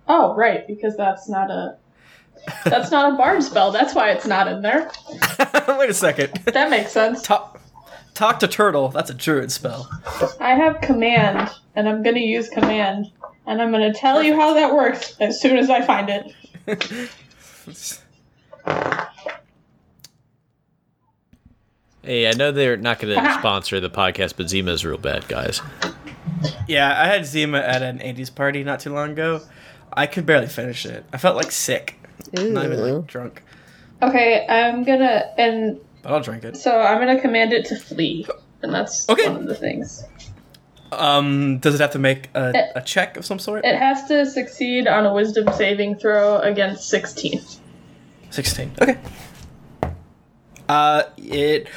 Oh 0.07 0.35
right, 0.35 0.67
because 0.67 0.97
that's 0.97 1.29
not 1.29 1.49
a. 1.49 1.77
That's 2.65 2.91
not 2.91 3.13
a 3.13 3.17
bard 3.17 3.43
spell. 3.43 3.71
That's 3.71 3.93
why 3.95 4.11
it's 4.11 4.25
not 4.25 4.47
in 4.47 4.61
there. 4.61 4.91
Wait 5.67 5.89
a 5.89 5.93
second. 5.93 6.33
That 6.45 6.69
makes 6.69 6.91
sense. 6.91 7.21
Talk, 7.21 7.61
talk 8.13 8.39
to 8.39 8.47
turtle. 8.47 8.89
That's 8.89 9.09
a 9.09 9.13
druid 9.13 9.51
spell. 9.51 9.89
I 10.39 10.55
have 10.55 10.81
command, 10.81 11.49
and 11.75 11.87
I'm 11.87 12.03
gonna 12.03 12.19
use 12.19 12.49
command, 12.49 13.11
and 13.45 13.61
I'm 13.61 13.71
gonna 13.71 13.93
tell 13.93 14.21
you 14.23 14.35
how 14.35 14.53
that 14.55 14.73
works 14.73 15.15
as 15.19 15.39
soon 15.39 15.57
as 15.57 15.69
I 15.69 15.81
find 15.81 16.09
it. 16.09 17.09
Hey, 22.03 22.27
I 22.27 22.31
know 22.31 22.51
they're 22.51 22.77
not 22.77 22.99
going 22.99 23.13
to 23.13 23.19
uh-huh. 23.19 23.39
sponsor 23.39 23.79
the 23.79 23.89
podcast, 23.89 24.33
but 24.35 24.49
Zima's 24.49 24.83
real 24.83 24.97
bad, 24.97 25.27
guys. 25.27 25.61
Yeah, 26.67 26.99
I 26.99 27.05
had 27.05 27.27
Zima 27.27 27.59
at 27.59 27.83
an 27.83 27.99
80s 27.99 28.33
party 28.33 28.63
not 28.63 28.79
too 28.79 28.91
long 28.91 29.11
ago. 29.11 29.41
I 29.93 30.07
could 30.07 30.25
barely 30.25 30.47
finish 30.47 30.85
it. 30.85 31.05
I 31.13 31.17
felt 31.17 31.35
like 31.35 31.51
sick. 31.51 31.97
Not 32.33 32.65
even 32.65 32.79
like 32.97 33.07
drunk. 33.07 33.43
Okay, 34.01 34.45
I'm 34.47 34.83
gonna 34.83 35.31
and 35.37 35.79
But 36.01 36.13
I'll 36.13 36.21
drink 36.21 36.43
it. 36.43 36.57
so 36.57 36.79
I'm 36.79 36.99
gonna 36.99 37.19
command 37.21 37.53
it 37.53 37.65
to 37.67 37.75
flee, 37.75 38.25
and 38.63 38.73
that's 38.73 39.07
Okay. 39.09 39.27
one 39.29 39.41
of 39.41 39.47
the 39.47 39.55
things. 39.55 40.03
Um, 40.91 41.59
does 41.59 41.75
it 41.75 41.81
have 41.81 41.91
to 41.91 41.99
make 41.99 42.29
a, 42.35 42.53
a 42.75 42.81
check 42.81 43.15
of 43.15 43.25
some 43.25 43.39
sort? 43.39 43.63
It 43.63 43.75
has 43.77 44.07
to 44.09 44.25
succeed 44.25 44.87
on 44.87 45.05
a 45.05 45.13
Wisdom 45.13 45.47
saving 45.53 45.95
throw 45.95 46.39
against 46.39 46.89
16. 46.89 47.41
16. 48.29 48.71
Okay. 48.81 48.97
Uh, 50.71 51.03
it 51.17 51.67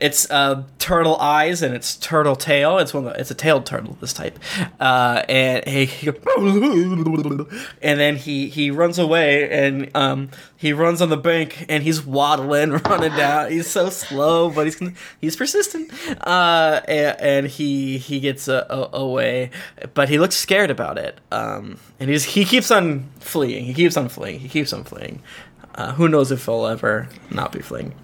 it's 0.00 0.28
uh, 0.28 0.64
turtle 0.80 1.16
eyes 1.18 1.62
and 1.62 1.76
it's 1.76 1.94
turtle 1.94 2.34
tail. 2.34 2.78
It's 2.78 2.92
one. 2.92 3.04
The, 3.04 3.10
it's 3.10 3.30
a 3.30 3.36
tailed 3.36 3.66
turtle. 3.66 3.96
This 4.00 4.12
type. 4.12 4.36
Uh, 4.80 5.22
and 5.28 5.64
he, 5.64 5.84
he 5.84 6.08
and 7.80 8.00
then 8.00 8.16
he 8.16 8.48
he 8.48 8.72
runs 8.72 8.98
away 8.98 9.48
and 9.48 9.94
um 9.94 10.30
he 10.56 10.72
runs 10.72 11.00
on 11.00 11.08
the 11.08 11.16
bank 11.16 11.66
and 11.68 11.84
he's 11.84 12.04
waddling, 12.04 12.70
running 12.88 13.16
down. 13.16 13.52
He's 13.52 13.70
so 13.70 13.90
slow, 13.90 14.50
but 14.50 14.66
he's 14.66 14.82
he's 15.20 15.36
persistent. 15.36 15.92
Uh, 16.26 16.80
and, 16.88 17.20
and 17.20 17.46
he 17.46 17.98
he 17.98 18.18
gets 18.18 18.48
uh, 18.48 18.66
a, 18.68 18.96
away, 18.96 19.50
but 19.94 20.08
he 20.08 20.18
looks 20.18 20.34
scared 20.34 20.70
about 20.70 20.98
it. 20.98 21.20
Um, 21.30 21.78
and 22.00 22.10
he's 22.10 22.24
he 22.24 22.44
keeps 22.44 22.72
on 22.72 23.08
fleeing. 23.20 23.66
He 23.66 23.74
keeps 23.74 23.96
on 23.96 24.08
fleeing. 24.08 24.40
He 24.40 24.48
keeps 24.48 24.72
on 24.72 24.82
fleeing. 24.82 25.22
Uh, 25.76 25.92
who 25.92 26.08
knows 26.08 26.32
if 26.32 26.44
he'll 26.44 26.66
ever 26.66 27.08
not 27.30 27.52
be 27.52 27.60
fleeing. 27.60 27.94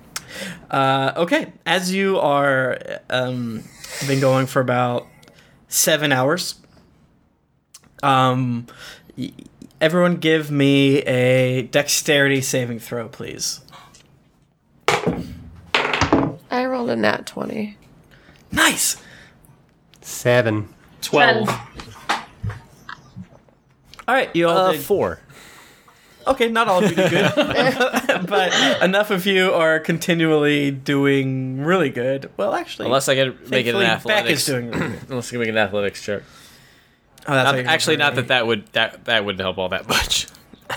Uh, 0.71 1.13
okay, 1.17 1.53
as 1.67 1.93
you 1.93 2.19
are 2.19 2.79
um, 3.11 3.63
been 4.07 4.21
going 4.21 4.47
for 4.47 4.61
about 4.61 5.07
seven 5.69 6.13
hours. 6.13 6.57
Um, 8.03 8.67
y- 9.17 9.33
everyone, 9.81 10.17
give 10.17 10.51
me 10.51 10.99
a 11.01 11.63
dexterity 11.63 12.41
saving 12.41 12.79
throw, 12.79 13.09
please. 13.09 13.61
I 16.51 16.65
rolled 16.65 16.91
a 16.91 16.97
nat 16.97 17.27
20. 17.27 17.77
Nice. 18.53 18.97
Seven. 20.01 20.69
12. 21.03 21.49
All 24.07 24.15
right, 24.15 24.35
you 24.35 24.49
all 24.49 24.57
Uh, 24.57 24.73
did 24.73 24.81
four. 24.81 25.21
Okay, 26.29 26.49
not 26.49 26.69
all 26.69 26.85
of 26.85 26.91
you 26.91 26.97
did 26.97 27.11
good, 27.11 27.33
but 28.27 28.53
enough 28.83 29.11
of 29.11 29.25
you 29.27 29.53
are 29.53 29.81
continually 29.81 30.71
doing 30.71 31.63
really 31.63 31.91
good. 31.91 32.31
Well, 32.37 32.55
actually, 32.55 32.87
Unless 32.87 33.09
I 33.09 33.15
can 33.15 33.39
make 33.49 33.67
it 33.67 33.75
an 33.75 33.83
athletics. 33.83 34.41
is 34.41 34.47
doing 34.47 34.71
really. 34.71 34.97
Unless 35.09 35.29
I 35.29 35.31
can 35.31 35.41
make 35.41 35.49
an 35.49 35.57
athletics 35.57 36.03
check. 36.03 36.23
Oh, 37.27 37.35
that's 37.35 37.57
Not- 37.57 37.67
actually, 37.67 37.97
not 37.97 38.15
that 38.17 38.29
that 38.29 38.47
would 38.47 38.67
that 38.73 39.05
that 39.07 39.25
wouldn't 39.25 39.41
help 39.41 39.59
all 39.59 39.69
that 39.71 39.89
much. 39.89 40.27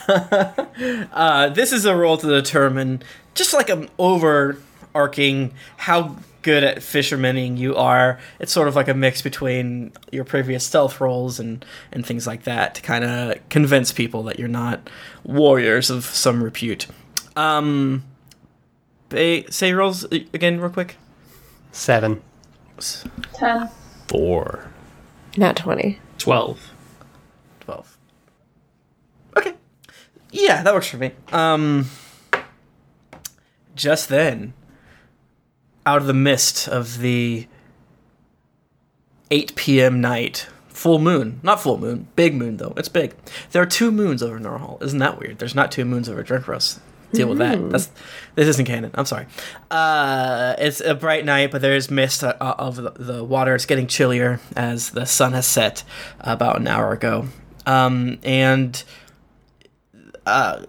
Uh, 1.11 1.49
this 1.49 1.71
is 1.73 1.85
a 1.85 1.95
roll 1.95 2.17
to 2.17 2.27
determine 2.27 3.03
just 3.35 3.53
like 3.53 3.69
an 3.69 3.89
overarching 3.99 5.53
how 5.77 6.15
good 6.41 6.63
at 6.63 6.81
fishermaning 6.83 7.57
you 7.57 7.75
are. 7.75 8.19
It's 8.39 8.51
sort 8.51 8.67
of 8.67 8.75
like 8.75 8.87
a 8.87 8.93
mix 8.93 9.21
between 9.21 9.91
your 10.11 10.23
previous 10.23 10.65
stealth 10.65 10.99
rolls 11.01 11.39
and 11.39 11.63
and 11.91 12.05
things 12.05 12.27
like 12.27 12.43
that 12.43 12.75
to 12.75 12.81
kind 12.81 13.03
of 13.03 13.49
convince 13.49 13.91
people 13.91 14.23
that 14.23 14.39
you're 14.39 14.47
not 14.47 14.89
warriors 15.23 15.89
of 15.89 16.05
some 16.05 16.43
repute. 16.43 16.87
Um, 17.35 18.03
they, 19.09 19.43
say 19.49 19.73
rolls 19.73 20.03
again, 20.05 20.59
real 20.59 20.69
quick. 20.69 20.97
Seven. 21.71 22.21
10. 23.33 23.69
Four. 24.07 24.71
Not 25.37 25.55
20. 25.55 25.99
12. 26.17 26.71
12. 27.61 27.97
Okay. 29.37 29.53
Yeah, 30.31 30.63
that 30.63 30.73
works 30.73 30.87
for 30.87 30.97
me. 30.97 31.11
Um 31.31 31.89
just 33.75 34.09
then 34.09 34.53
out 35.85 36.01
of 36.01 36.07
the 36.07 36.13
mist 36.13 36.67
of 36.67 36.99
the 36.99 37.47
8 39.29 39.55
p.m. 39.55 40.01
night, 40.01 40.47
full 40.67 40.99
moon, 40.99 41.39
not 41.43 41.61
full 41.61 41.77
moon, 41.77 42.07
big 42.15 42.35
moon 42.35 42.57
though. 42.57 42.73
It's 42.77 42.89
big. 42.89 43.15
There 43.51 43.61
are 43.61 43.67
two 43.67 43.91
moons 43.91 44.21
over 44.21 44.39
Norhall. 44.39 44.81
Isn't 44.83 44.99
that 44.99 45.19
weird? 45.19 45.39
There's 45.39 45.55
not 45.55 45.71
two 45.71 45.85
moons 45.85 46.09
over 46.09 46.23
Drinkros. 46.23 46.79
Deal 47.13 47.27
with 47.27 47.39
that. 47.39 47.69
That's 47.69 47.89
this 48.35 48.47
isn't 48.47 48.65
canon. 48.65 48.91
I'm 48.93 49.05
sorry. 49.05 49.25
Uh, 49.69 50.55
it's 50.57 50.79
a 50.79 50.95
bright 50.95 51.25
night, 51.25 51.51
but 51.51 51.61
there's 51.61 51.91
mist 51.91 52.23
uh, 52.23 52.35
of 52.39 52.77
the, 52.77 52.91
the 52.91 53.23
water. 53.23 53.53
It's 53.53 53.65
getting 53.65 53.87
chillier 53.87 54.39
as 54.55 54.91
the 54.91 55.05
sun 55.05 55.33
has 55.33 55.45
set 55.45 55.83
about 56.21 56.57
an 56.57 56.67
hour 56.67 56.93
ago. 56.93 57.27
Um, 57.65 58.19
and 58.23 58.81
uh, 60.25 60.63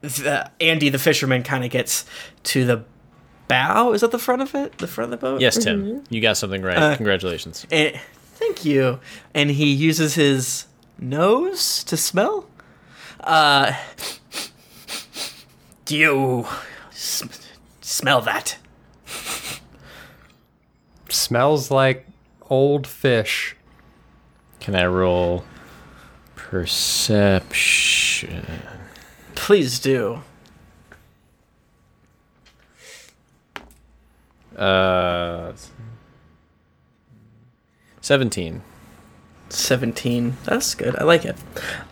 the, 0.00 0.50
Andy, 0.60 0.88
the 0.88 0.98
fisherman, 0.98 1.44
kind 1.44 1.64
of 1.64 1.70
gets 1.70 2.06
to 2.44 2.64
the 2.64 2.84
bow. 3.48 3.92
Is 3.92 4.00
that 4.02 4.10
the 4.10 4.18
front 4.18 4.42
of 4.42 4.54
it? 4.54 4.78
The 4.78 4.86
front 4.86 5.12
of 5.12 5.20
the 5.20 5.24
boat? 5.26 5.40
Yes, 5.40 5.56
Tim, 5.62 6.02
you 6.10 6.20
got 6.20 6.36
something 6.36 6.62
right. 6.62 6.76
Uh, 6.76 6.96
Congratulations. 6.96 7.66
And, 7.70 7.98
thank 8.34 8.64
you. 8.64 8.98
And 9.34 9.50
he 9.50 9.72
uses 9.72 10.14
his 10.14 10.66
nose 10.98 11.84
to 11.84 11.96
smell. 11.96 12.46
Uh, 13.20 13.72
do 15.84 15.96
you 15.96 16.46
sm- 16.90 17.28
smell 17.80 18.20
that? 18.22 18.56
Smells 21.08 21.70
like 21.70 22.06
old 22.48 22.86
fish. 22.86 23.54
Can 24.60 24.74
I 24.74 24.86
roll 24.86 25.44
perception? 27.32 28.44
Please 29.34 29.78
do. 29.80 30.22
Uh, 34.56 35.52
seventeen. 38.00 38.62
17. 39.52 40.36
That's 40.44 40.74
good. 40.74 40.96
I 40.96 41.04
like 41.04 41.24
it. 41.24 41.36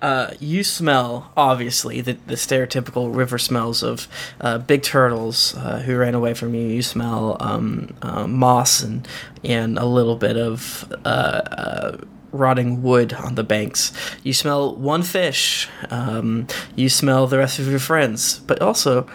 Uh, 0.01 0.33
you 0.41 0.65
smell, 0.65 1.31
obviously, 1.37 2.01
the, 2.01 2.15
the 2.27 2.35
stereotypical 2.35 3.15
river 3.15 3.39
smells 3.39 3.83
of 3.83 4.09
uh, 4.41 4.59
big 4.59 4.83
turtles 4.83 5.55
uh, 5.57 5.81
who 5.81 5.97
ran 5.97 6.15
away 6.15 6.35
from 6.35 6.55
you. 6.55 6.67
You 6.67 6.83
smell 6.83 7.37
um, 7.41 7.95
uh, 8.03 8.27
moss 8.27 8.83
and, 8.83 9.07
and 9.45 9.79
a 9.79 9.85
little 9.85 10.17
bit 10.17 10.37
of 10.37 10.91
uh, 11.05 11.09
uh, 11.09 11.97
rotting 12.33 12.83
wood 12.83 13.13
on 13.13 13.35
the 13.35 13.45
banks. 13.45 13.93
You 14.23 14.33
smell 14.33 14.75
one 14.75 15.03
fish. 15.03 15.69
Um, 15.91 16.47
you 16.77 16.89
smell 16.89 17.27
the 17.27 17.39
rest 17.39 17.59
of 17.59 17.69
your 17.69 17.79
friends. 17.79 18.39
But 18.41 18.63
also, 18.63 19.07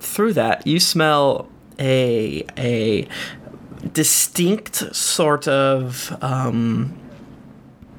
through 0.00 0.34
that, 0.34 0.66
you 0.66 0.80
smell 0.80 1.48
a, 1.80 2.44
a 2.58 3.08
distinct 3.92 4.94
sort 4.94 5.48
of. 5.48 6.16
Um, 6.22 6.96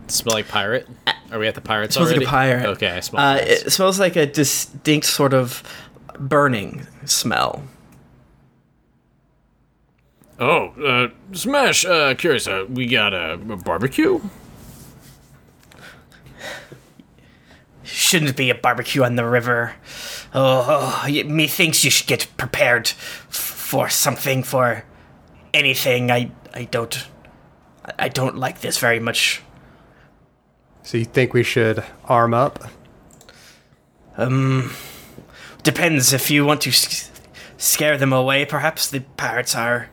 Smell 0.08 0.36
like 0.36 0.48
pirate? 0.50 0.88
Are 1.32 1.40
we 1.40 1.48
at 1.48 1.56
the 1.56 1.62
pirates 1.62 1.96
smells 1.96 2.10
already? 2.10 2.26
like 2.26 2.28
a 2.28 2.32
pirate. 2.32 2.66
Okay, 2.72 2.90
I 2.90 3.00
smell 3.00 3.22
Uh, 3.26 3.36
it 3.38 3.72
smells 3.72 3.98
like 4.00 4.16
a 4.18 4.26
distinct 4.26 5.06
sort 5.08 5.34
of 5.34 5.64
burning 6.20 6.86
smell. 7.06 7.64
Oh, 10.38 10.70
uh, 10.84 11.10
Smash, 11.34 11.86
uh, 11.86 12.14
curious, 12.16 12.48
uh, 12.48 12.66
we 12.68 12.88
got 12.88 13.14
a, 13.14 13.34
a 13.34 13.38
barbecue? 13.58 14.20
Shouldn't 17.84 18.36
be 18.38 18.50
a 18.50 18.56
barbecue 18.56 19.04
on 19.04 19.16
the 19.16 19.26
river. 19.26 19.76
Oh, 20.34 21.04
y- 21.08 21.24
methinks 21.26 21.84
you 21.84 21.92
should 21.92 22.08
get 22.08 22.28
prepared 22.38 22.88
f- 23.30 23.51
for 23.72 23.88
something 23.88 24.44
for 24.44 24.84
anything. 25.54 26.12
I 26.12 26.30
I 26.54 26.66
don't 26.66 27.08
I 27.98 28.10
don't 28.10 28.36
like 28.36 28.60
this 28.60 28.78
very 28.78 29.00
much. 29.00 29.42
So 30.84 30.98
you 30.98 31.06
think 31.06 31.34
we 31.34 31.44
should 31.44 31.82
arm 32.04 32.34
up? 32.34 32.60
Um 34.18 34.72
Depends 35.64 36.12
if 36.12 36.30
you 36.30 36.46
want 36.46 36.62
to 36.62 36.72
scare 37.58 37.98
them 37.98 38.12
away. 38.12 38.46
Perhaps 38.46 38.90
the 38.90 39.02
pirates 39.16 39.56
are. 39.56 39.90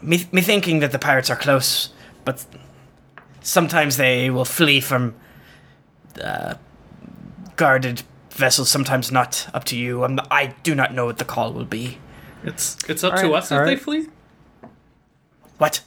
Me, 0.00 0.26
me 0.32 0.40
thinking 0.40 0.80
that 0.80 0.90
the 0.90 0.98
pirates 0.98 1.30
are 1.30 1.36
close, 1.36 1.90
but 2.24 2.44
sometimes 3.42 3.96
they 3.96 4.30
will 4.30 4.44
flee 4.44 4.80
from 4.80 5.14
uh, 6.20 6.54
guarded 7.56 8.02
vessels. 8.30 8.70
Sometimes 8.70 9.12
not. 9.12 9.46
Up 9.54 9.64
to 9.64 9.76
you. 9.76 10.04
I'm, 10.04 10.18
I 10.30 10.54
do 10.64 10.74
not 10.74 10.94
know 10.94 11.06
what 11.06 11.18
the 11.18 11.24
call 11.24 11.52
will 11.52 11.66
be. 11.66 11.98
It's 12.44 12.76
it's 12.88 13.04
up 13.04 13.12
All 13.14 13.18
to 13.20 13.26
right, 13.28 13.34
us 13.38 13.50
if 13.52 13.58
all 13.58 13.64
they 13.66 13.76
flee. 13.76 14.08
What? 15.58 15.82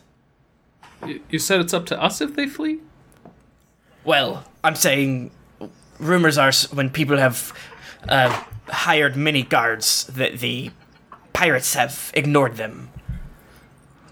You- 1.06 1.22
You 1.30 1.40
said 1.40 1.60
it's 1.62 1.74
up 1.74 1.86
to 1.88 2.02
us 2.02 2.22
if 2.22 2.36
they 2.36 2.48
flee. 2.48 2.80
Well, 4.04 4.46
I'm 4.64 4.76
saying 4.76 5.32
rumors 6.00 6.38
are 6.38 6.52
when 6.74 6.90
people 6.90 7.18
have 7.18 7.54
uh, 8.08 8.44
hired 8.68 9.16
many 9.16 9.44
guards 9.44 10.06
that 10.08 10.40
the 10.40 10.72
pirates 11.34 11.74
have 11.74 12.12
ignored 12.14 12.56
them. 12.58 12.90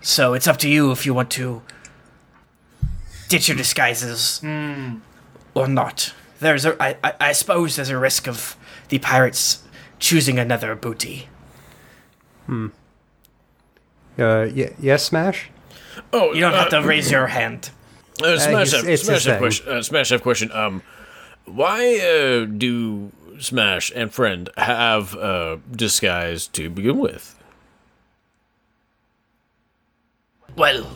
So 0.01 0.33
it's 0.33 0.47
up 0.47 0.57
to 0.57 0.69
you 0.69 0.91
if 0.91 1.05
you 1.05 1.13
want 1.13 1.29
to 1.31 1.61
ditch 3.29 3.47
your 3.47 3.55
disguises 3.57 4.41
or 5.53 5.67
not. 5.67 6.13
There's 6.39 6.65
a, 6.65 6.81
I, 6.83 6.97
I, 7.03 7.13
I 7.19 7.31
suppose 7.31 7.75
there's 7.77 7.89
a 7.89 7.97
risk 7.97 8.27
of 8.27 8.57
the 8.89 8.99
pirates 8.99 9.63
choosing 9.99 10.37
another 10.37 10.75
booty. 10.75 11.29
Uh, 12.49 12.69
y- 14.17 14.73
yes, 14.79 15.03
Smash. 15.05 15.49
Oh, 16.11 16.33
You 16.33 16.41
don't 16.41 16.53
have 16.53 16.69
to 16.69 16.81
raise 16.81 17.09
your 17.11 17.27
hand. 17.27 17.69
Uh, 18.21 18.37
smash 18.37 18.69
he's- 18.69 18.71
have, 18.73 18.87
it's 18.89 19.03
smash 19.03 19.15
his 19.15 19.25
have 19.25 19.33
thing. 19.35 19.39
question. 19.41 19.67
Uh, 19.69 19.81
smash 19.81 20.09
have 20.09 20.21
question. 20.21 20.51
Um, 20.51 20.81
why 21.45 21.97
uh, 21.99 22.45
do 22.45 23.11
Smash 23.39 23.91
and 23.95 24.13
Friend 24.13 24.49
have 24.57 25.15
uh, 25.15 25.57
disguise 25.71 26.47
to 26.49 26.69
begin 26.69 26.99
with? 26.99 27.35
Well, 30.55 30.87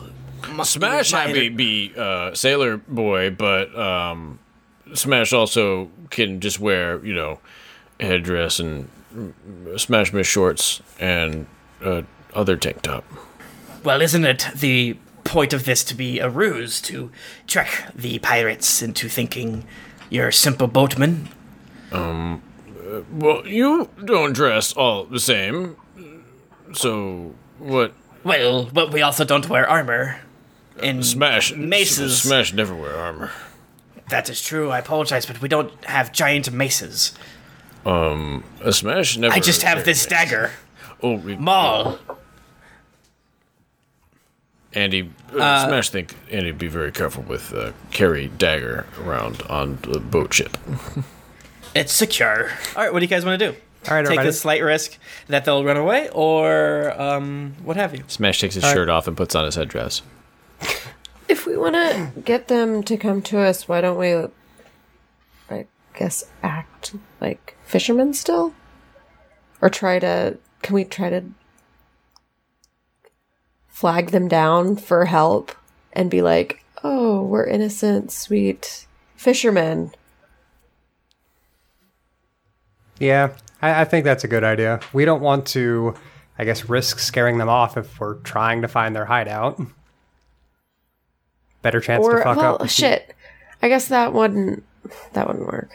must 0.50 0.72
Smash 0.72 1.12
my- 1.12 1.22
had 1.26 1.32
be, 1.34 1.48
be 1.48 1.92
uh, 1.96 2.34
Sailor 2.34 2.76
Boy, 2.76 3.30
but 3.30 3.76
um, 3.78 4.38
Smash 4.94 5.32
also 5.32 5.90
can 6.10 6.40
just 6.40 6.60
wear 6.60 7.04
you 7.04 7.14
know 7.14 7.40
headdress 8.00 8.60
and 8.60 8.88
Smash 9.76 10.12
Miss 10.12 10.26
shorts 10.26 10.82
and 10.98 11.46
uh, 11.82 12.02
other 12.34 12.56
tank 12.56 12.82
top. 12.82 13.04
Well, 13.84 14.02
isn't 14.02 14.24
it 14.24 14.48
the 14.54 14.96
point 15.24 15.52
of 15.52 15.64
this 15.64 15.84
to 15.84 15.94
be 15.94 16.18
a 16.18 16.28
ruse 16.28 16.80
to 16.82 17.10
trick 17.46 17.68
the 17.94 18.18
pirates 18.18 18.82
into 18.82 19.08
thinking 19.08 19.64
you're 20.10 20.28
a 20.28 20.32
simple 20.32 20.66
boatmen? 20.66 21.28
Um, 21.92 22.42
well, 23.12 23.46
you 23.46 23.88
don't 24.04 24.32
dress 24.32 24.72
all 24.72 25.04
the 25.04 25.20
same, 25.20 25.76
so 26.72 27.34
what? 27.58 27.92
Well, 28.24 28.68
but 28.72 28.92
we 28.92 29.02
also 29.02 29.24
don't 29.24 29.48
wear 29.48 29.68
armor. 29.68 30.20
And 30.82 31.04
Smash 31.04 31.54
maces. 31.54 32.22
Smash 32.22 32.52
never 32.52 32.74
wear 32.74 32.96
armor. 32.96 33.30
That 34.10 34.30
is 34.30 34.40
true. 34.40 34.70
I 34.70 34.78
apologize, 34.78 35.26
but 35.26 35.40
we 35.40 35.48
don't 35.48 35.72
have 35.84 36.12
giant 36.12 36.50
maces. 36.50 37.12
A 37.86 38.72
Smash 38.72 39.16
never. 39.16 39.34
I 39.34 39.40
just 39.40 39.62
have 39.62 39.84
this 39.84 40.04
mace. 40.04 40.06
dagger. 40.06 40.50
Oh, 41.00 41.14
we, 41.14 41.36
Maul. 41.36 41.96
Andy, 44.74 45.10
uh, 45.32 45.66
Smash 45.68 45.90
think 45.90 46.14
Andy 46.30 46.50
be 46.50 46.66
very 46.66 46.90
careful 46.90 47.22
with 47.22 47.52
uh, 47.54 47.70
carry 47.92 48.28
dagger 48.36 48.84
around 49.02 49.42
on 49.42 49.78
the 49.82 50.00
boat 50.00 50.32
ship. 50.34 50.56
It's 51.74 51.92
secure. 51.92 52.50
All 52.74 52.82
right, 52.82 52.92
what 52.92 52.98
do 53.00 53.04
you 53.04 53.08
guys 53.10 53.24
want 53.26 53.38
to 53.38 53.52
do? 53.52 53.56
All 53.88 53.94
right, 53.94 54.00
Take 54.00 54.06
everybody. 54.06 54.28
the 54.28 54.32
slight 54.32 54.62
risk 54.62 54.96
that 55.28 55.44
they'll 55.44 55.62
run 55.62 55.76
away, 55.76 56.08
or 56.08 56.98
um, 57.00 57.54
what 57.62 57.76
have 57.76 57.94
you? 57.94 58.02
Smash 58.08 58.40
takes 58.40 58.54
his 58.54 58.64
All 58.64 58.70
right. 58.70 58.74
shirt 58.76 58.88
off 58.88 59.06
and 59.06 59.16
puts 59.16 59.34
on 59.34 59.44
his 59.44 59.54
headdress. 59.54 60.00
If 61.28 61.46
we 61.46 61.56
want 61.58 61.74
to 61.74 62.10
get 62.24 62.48
them 62.48 62.82
to 62.84 62.96
come 62.96 63.20
to 63.22 63.38
us, 63.40 63.68
why 63.68 63.82
don't 63.82 63.98
we, 63.98 64.14
I 65.50 65.66
guess, 65.94 66.24
act 66.42 66.94
like 67.20 67.54
fishermen 67.68 68.14
still? 68.14 68.54
Or 69.60 69.68
try 69.68 69.98
to, 69.98 70.38
can 70.62 70.74
we 70.74 70.84
try 70.84 71.10
to 71.10 71.24
flag 73.68 74.10
them 74.10 74.26
down 74.26 74.76
for 74.76 75.04
help 75.04 75.52
and 75.92 76.10
be 76.10 76.22
like, 76.22 76.64
oh, 76.82 77.22
we're 77.22 77.46
innocent, 77.46 78.10
sweet 78.10 78.86
fishermen? 79.16 79.92
Yeah, 82.98 83.34
I, 83.60 83.82
I 83.82 83.84
think 83.84 84.04
that's 84.04 84.24
a 84.24 84.28
good 84.28 84.44
idea. 84.44 84.80
We 84.92 85.04
don't 85.04 85.22
want 85.22 85.46
to, 85.48 85.94
I 86.38 86.44
guess, 86.44 86.68
risk 86.68 86.98
scaring 86.98 87.38
them 87.38 87.48
off 87.48 87.76
if 87.76 88.00
we're 88.00 88.14
trying 88.14 88.62
to 88.62 88.68
find 88.68 88.96
their 88.96 89.06
hideout. 89.06 89.60
Better 91.62 91.80
chance 91.80 92.04
Or, 92.04 92.18
to 92.18 92.24
fuck 92.24 92.36
well, 92.36 92.56
up. 92.60 92.68
shit. 92.68 93.14
I 93.60 93.68
guess 93.68 93.88
that 93.88 94.12
wouldn't, 94.12 94.64
that 95.12 95.26
wouldn't 95.26 95.46
work. 95.46 95.70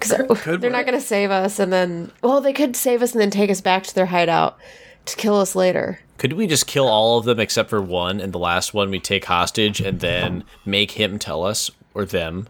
Because 0.00 0.60
they're 0.60 0.70
not 0.70 0.86
going 0.86 0.98
to 0.98 1.04
save 1.04 1.30
us 1.30 1.58
and 1.58 1.72
then, 1.72 2.10
well, 2.22 2.40
they 2.40 2.54
could 2.54 2.74
save 2.74 3.02
us 3.02 3.12
and 3.12 3.20
then 3.20 3.30
take 3.30 3.50
us 3.50 3.60
back 3.60 3.82
to 3.84 3.94
their 3.94 4.06
hideout 4.06 4.58
to 5.06 5.16
kill 5.16 5.36
us 5.36 5.54
later. 5.54 6.00
Could 6.18 6.34
we 6.34 6.46
just 6.46 6.66
kill 6.66 6.88
all 6.88 7.18
of 7.18 7.24
them 7.24 7.40
except 7.40 7.70
for 7.70 7.80
one, 7.80 8.20
and 8.20 8.32
the 8.32 8.38
last 8.38 8.74
one 8.74 8.90
we 8.90 9.00
take 9.00 9.24
hostage, 9.24 9.80
and 9.80 10.00
then 10.00 10.44
make 10.66 10.92
him 10.92 11.18
tell 11.18 11.44
us 11.44 11.70
or 11.94 12.04
them 12.04 12.48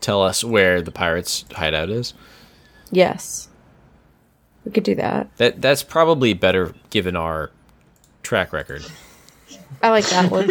tell 0.00 0.22
us 0.22 0.42
where 0.42 0.80
the 0.80 0.90
pirates' 0.90 1.44
hideout 1.52 1.90
is? 1.90 2.14
Yes. 2.90 3.48
We 4.64 4.72
could 4.72 4.84
do 4.84 4.94
that. 4.94 5.34
That 5.36 5.60
that's 5.60 5.82
probably 5.82 6.32
better 6.32 6.74
given 6.90 7.16
our 7.16 7.50
track 8.22 8.52
record. 8.52 8.84
I 9.82 9.90
like 9.90 10.06
that 10.08 10.30
one. 10.30 10.46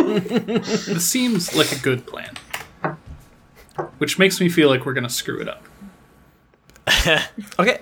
This 0.60 1.08
seems 1.08 1.56
like 1.56 1.72
a 1.72 1.80
good 1.80 2.06
plan. 2.08 2.36
Which 3.98 4.20
makes 4.20 4.40
me 4.40 4.50
feel 4.50 4.70
like 4.70 4.86
we're 4.86 4.94
gonna 4.94 5.10
screw 5.10 5.42
it 5.42 5.48
up. 5.48 5.64
Okay. 7.60 7.82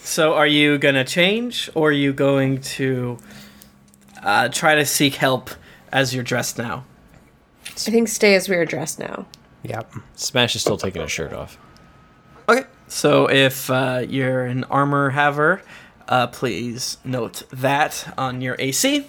So 0.00 0.34
are 0.34 0.46
you 0.46 0.78
gonna 0.78 1.04
change, 1.04 1.68
or 1.74 1.88
are 1.88 1.92
you 1.92 2.12
going 2.12 2.60
to 2.60 3.18
uh, 4.22 4.48
try 4.48 4.76
to 4.76 4.86
seek 4.86 5.16
help 5.16 5.50
as 5.90 6.14
you're 6.14 6.22
dressed 6.22 6.58
now? 6.58 6.84
I 7.64 7.90
think 7.90 8.08
stay 8.08 8.34
as 8.36 8.48
we 8.48 8.54
are 8.56 8.64
dressed 8.64 8.98
now. 9.00 9.26
Yep. 9.64 9.94
Smash 10.14 10.54
is 10.54 10.60
still 10.60 10.76
taking 10.76 11.02
his 11.02 11.10
shirt 11.10 11.32
off. 11.32 11.58
Okay. 12.48 12.64
So 12.88 13.28
if 13.28 13.68
uh, 13.68 14.04
you're 14.08 14.44
an 14.44 14.62
armor 14.64 15.10
haver, 15.10 15.62
uh, 16.08 16.28
please 16.28 16.98
note 17.04 17.42
that 17.50 18.14
on 18.16 18.40
your 18.40 18.54
AC. 18.60 19.06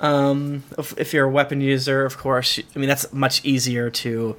Um, 0.00 0.62
if, 0.78 0.96
if 0.98 1.12
you're 1.12 1.26
a 1.26 1.30
weapon 1.30 1.60
user, 1.60 2.04
of 2.04 2.18
course, 2.18 2.58
I 2.58 2.78
mean 2.78 2.88
that's 2.88 3.12
much 3.12 3.44
easier 3.44 3.90
to 3.90 4.36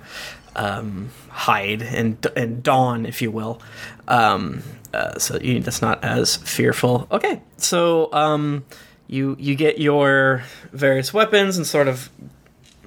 um, 0.55 1.09
hide 1.29 1.81
and 1.81 2.25
and 2.35 2.63
dawn, 2.63 3.05
if 3.05 3.21
you 3.21 3.31
will. 3.31 3.61
Um, 4.07 4.63
uh, 4.93 5.19
so 5.19 5.37
you, 5.39 5.59
that's 5.59 5.81
not 5.81 6.03
as 6.03 6.37
fearful. 6.37 7.07
Okay, 7.11 7.41
so 7.57 8.11
um, 8.13 8.65
you 9.07 9.35
you 9.39 9.55
get 9.55 9.79
your 9.79 10.43
various 10.71 11.13
weapons 11.13 11.57
and 11.57 11.67
sort 11.67 11.87
of 11.87 12.09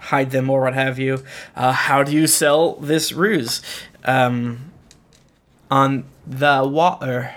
hide 0.00 0.30
them 0.30 0.48
or 0.48 0.62
what 0.62 0.74
have 0.74 0.98
you. 0.98 1.22
Uh, 1.54 1.72
how 1.72 2.02
do 2.02 2.12
you 2.12 2.26
sell 2.26 2.74
this 2.76 3.12
ruse 3.12 3.60
um, 4.04 4.72
on 5.70 6.04
the 6.26 6.66
water? 6.66 7.34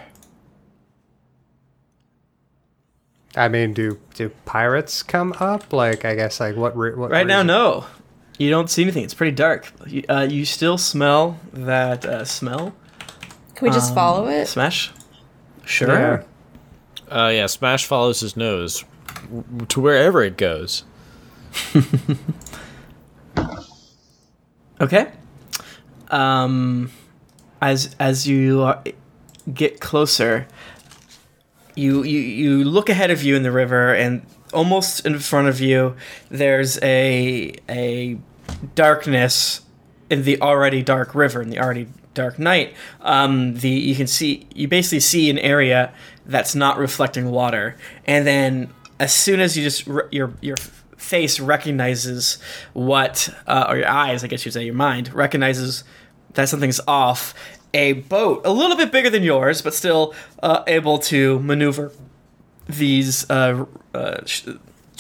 I 3.36 3.48
mean, 3.48 3.74
do 3.74 4.00
do 4.14 4.30
pirates 4.46 5.04
come 5.04 5.34
up? 5.40 5.72
Like, 5.72 6.04
I 6.04 6.16
guess, 6.16 6.40
like 6.40 6.56
what? 6.56 6.76
what 6.76 7.12
Right 7.12 7.28
now, 7.28 7.44
no. 7.44 7.86
You 8.42 8.50
don't 8.50 8.70
see 8.70 8.82
anything. 8.82 9.04
It's 9.04 9.14
pretty 9.14 9.36
dark. 9.36 9.72
You, 9.86 10.04
uh, 10.10 10.28
you 10.30 10.46
still 10.46 10.78
smell 10.78 11.40
that 11.54 12.04
uh, 12.06 12.26
smell. 12.26 12.74
Can 13.56 13.68
we 13.68 13.72
just 13.72 13.94
follow 13.94 14.28
it? 14.28 14.48
Smash. 14.48 14.90
Yeah. 14.90 15.66
Sure. 15.66 16.26
Uh, 17.10 17.30
yeah, 17.34 17.46
Smash 17.46 17.86
follows 17.86 18.22
his 18.22 18.36
nose 18.36 18.84
w- 19.30 19.66
to 19.68 19.80
wherever 19.82 20.24
it 20.24 20.38
goes. 20.38 20.84
Okay. 24.80 25.12
Um, 26.10 26.92
as 27.62 27.96
as 28.00 28.28
you 28.28 28.74
get 29.54 29.80
closer, 29.80 30.48
you, 31.76 32.02
you 32.04 32.20
you 32.20 32.64
look 32.64 32.90
ahead 32.90 33.12
of 33.12 33.22
you 33.24 33.36
in 33.36 33.44
the 33.44 33.52
river, 33.52 33.94
and 33.94 34.26
almost 34.54 35.06
in 35.06 35.20
front 35.20 35.48
of 35.50 35.62
you, 35.62 35.96
there's 36.30 36.80
a 36.82 37.54
a 37.70 38.18
darkness 38.76 39.62
in 40.10 40.24
the 40.24 40.42
already 40.42 40.82
dark 40.82 41.16
river, 41.16 41.42
in 41.42 41.50
the 41.50 41.60
already 41.60 41.88
dark 42.14 42.38
night. 42.38 42.74
Um, 43.02 43.56
the 43.56 43.70
you 43.70 43.96
can 43.96 44.08
see 44.08 44.48
you 44.54 44.68
basically 44.68 45.00
see 45.00 45.30
an 45.30 45.40
area 45.40 45.94
that's 46.26 46.54
not 46.56 46.78
reflecting 46.78 47.32
water, 47.32 47.78
and 48.06 48.28
then 48.28 48.74
as 49.00 49.14
soon 49.14 49.40
as 49.40 49.58
you 49.58 49.64
just 49.64 49.88
re- 49.88 50.08
your 50.12 50.34
your 50.42 50.58
face 51.02 51.40
recognizes 51.40 52.38
what, 52.74 53.28
uh, 53.48 53.66
or 53.68 53.78
your 53.78 53.88
eyes, 53.88 54.24
I 54.24 54.28
guess 54.28 54.46
you'd 54.46 54.54
say, 54.54 54.64
your 54.64 54.76
mind 54.76 55.12
recognizes 55.14 55.84
that 56.36 56.48
something's 56.48 56.80
off. 56.88 57.34
A 57.74 57.94
boat, 57.94 58.42
a 58.46 58.52
little 58.52 58.78
bit 58.78 58.92
bigger 58.92 59.10
than 59.10 59.24
yours, 59.24 59.62
but 59.62 59.74
still 59.74 60.14
uh, 60.44 60.64
able 60.68 61.00
to 61.00 61.40
maneuver 61.40 61.92
these 62.68 63.30
uh, 63.30 63.66
uh, 63.94 64.26
sh- 64.26 64.48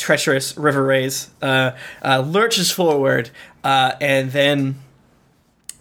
treacherous 0.01 0.57
river 0.57 0.83
rays, 0.83 1.29
uh, 1.41 1.71
uh, 2.03 2.19
lurches 2.19 2.71
forward, 2.71 3.29
uh, 3.63 3.93
and 4.01 4.31
then 4.31 4.75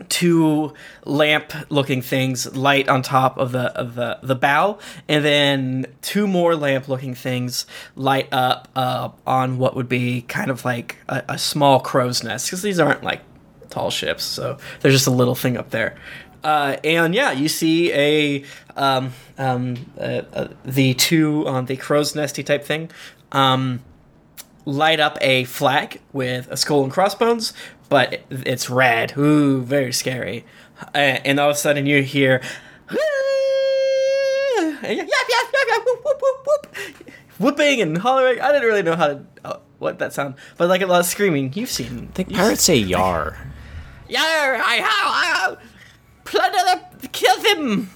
two 0.09 0.73
lamp-looking 1.05 2.01
things 2.03 2.57
light 2.57 2.89
on 2.89 3.03
top 3.03 3.37
of 3.37 3.53
the 3.53 3.66
of 3.79 3.95
the 3.95 4.18
the 4.23 4.35
bow, 4.35 4.79
and 5.09 5.25
then 5.25 5.87
two 6.01 6.27
more 6.27 6.55
lamp-looking 6.55 7.14
things 7.14 7.66
light 7.97 8.29
up 8.33 8.68
uh, 8.77 9.09
on 9.27 9.59
what 9.59 9.75
would 9.77 9.89
be 9.89 10.23
kind 10.23 10.51
of 10.51 10.64
like 10.64 10.97
a, 11.09 11.23
a 11.29 11.39
small 11.39 11.81
crow's 11.81 12.23
nest, 12.23 12.47
because 12.47 12.62
these 12.62 12.79
aren't 12.79 13.03
like 13.03 13.21
tall 13.68 13.91
ships, 13.91 14.25
so 14.25 14.57
there's 14.81 14.95
just 14.95 15.07
a 15.07 15.11
little 15.11 15.35
thing 15.35 15.57
up 15.57 15.71
there. 15.71 15.97
Uh, 16.43 16.77
and 16.83 17.14
yeah, 17.14 17.33
you 17.33 17.49
see 17.49 17.93
a 17.93 18.45
um, 18.77 19.12
um, 19.37 19.77
uh, 19.99 20.23
uh, 20.33 20.49
the 20.64 20.95
two 20.95 21.47
on 21.47 21.66
the 21.66 21.77
crow's 21.77 22.14
nesty 22.14 22.43
type 22.43 22.64
thing. 22.64 22.91
Um, 23.33 23.81
light 24.65 25.01
up 25.01 25.19
a 25.21 25.45
flag 25.45 26.01
with 26.13 26.49
a 26.49 26.57
skull 26.57 26.85
and 26.85 26.93
crossbones, 26.93 27.53
but 27.89 28.23
it's 28.31 28.71
red. 28.71 29.17
Ooh, 29.17 29.63
very 29.63 29.93
scary. 29.93 30.45
And 30.95 31.39
all 31.39 31.51
of 31.51 31.57
a 31.57 31.59
sudden 31.59 31.87
you 31.87 32.03
hear. 32.03 32.41
Yap, 34.83 34.83
yap, 34.83 35.09
yap, 35.69 35.83
whoop, 35.85 36.05
whoop, 36.05 36.23
whoop, 36.23 36.47
whoop. 36.47 37.11
Whooping 37.39 37.81
and 37.81 37.99
hollering. 37.99 38.41
I 38.41 38.53
didn't 38.53 38.69
really 38.69 38.83
know 38.83 38.97
how 38.97 39.09
to 39.09 39.25
uh, 39.45 39.57
what 39.79 39.99
that 39.99 40.13
sound, 40.13 40.35
but 40.57 40.69
like 40.69 40.83
a 40.83 40.87
lot 40.87 41.01
of 41.01 41.07
screaming. 41.07 41.53
You've 41.55 41.71
seen. 41.71 42.09
I 42.11 42.15
think 42.15 42.33
pirates 42.33 42.63
say 42.63 42.77
yar. 42.77 43.37
Yar, 44.09 44.57
I 44.57 44.81
how, 44.83 45.55
I 45.55 45.57
plunder 46.25 46.59
the, 47.01 47.09
kill 47.09 47.41
them. 47.43 47.91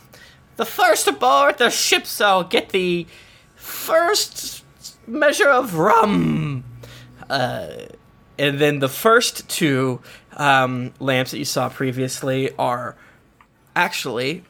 The 0.56 0.64
first 0.64 1.08
aboard 1.08 1.58
the 1.58 1.70
ship 1.70 2.06
shall 2.06 2.44
get 2.44 2.68
the 2.68 3.08
first 3.56 4.63
measure 5.06 5.48
of 5.48 5.74
rum. 5.74 6.64
Uh, 7.28 7.68
and 8.38 8.58
then 8.58 8.80
the 8.80 8.88
first 8.88 9.48
two 9.48 10.00
um, 10.36 10.92
lamps 10.98 11.30
that 11.30 11.38
you 11.38 11.44
saw 11.44 11.68
previously 11.68 12.54
are 12.58 12.96
actually 13.76 14.44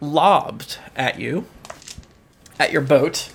lobbed 0.00 0.78
at 0.96 1.18
you, 1.18 1.46
at 2.58 2.72
your 2.72 2.82
boat. 2.82 3.30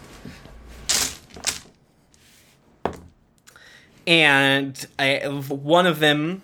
And 4.05 4.85
I, 4.97 5.17
one 5.49 5.85
of 5.85 5.99
them 5.99 6.41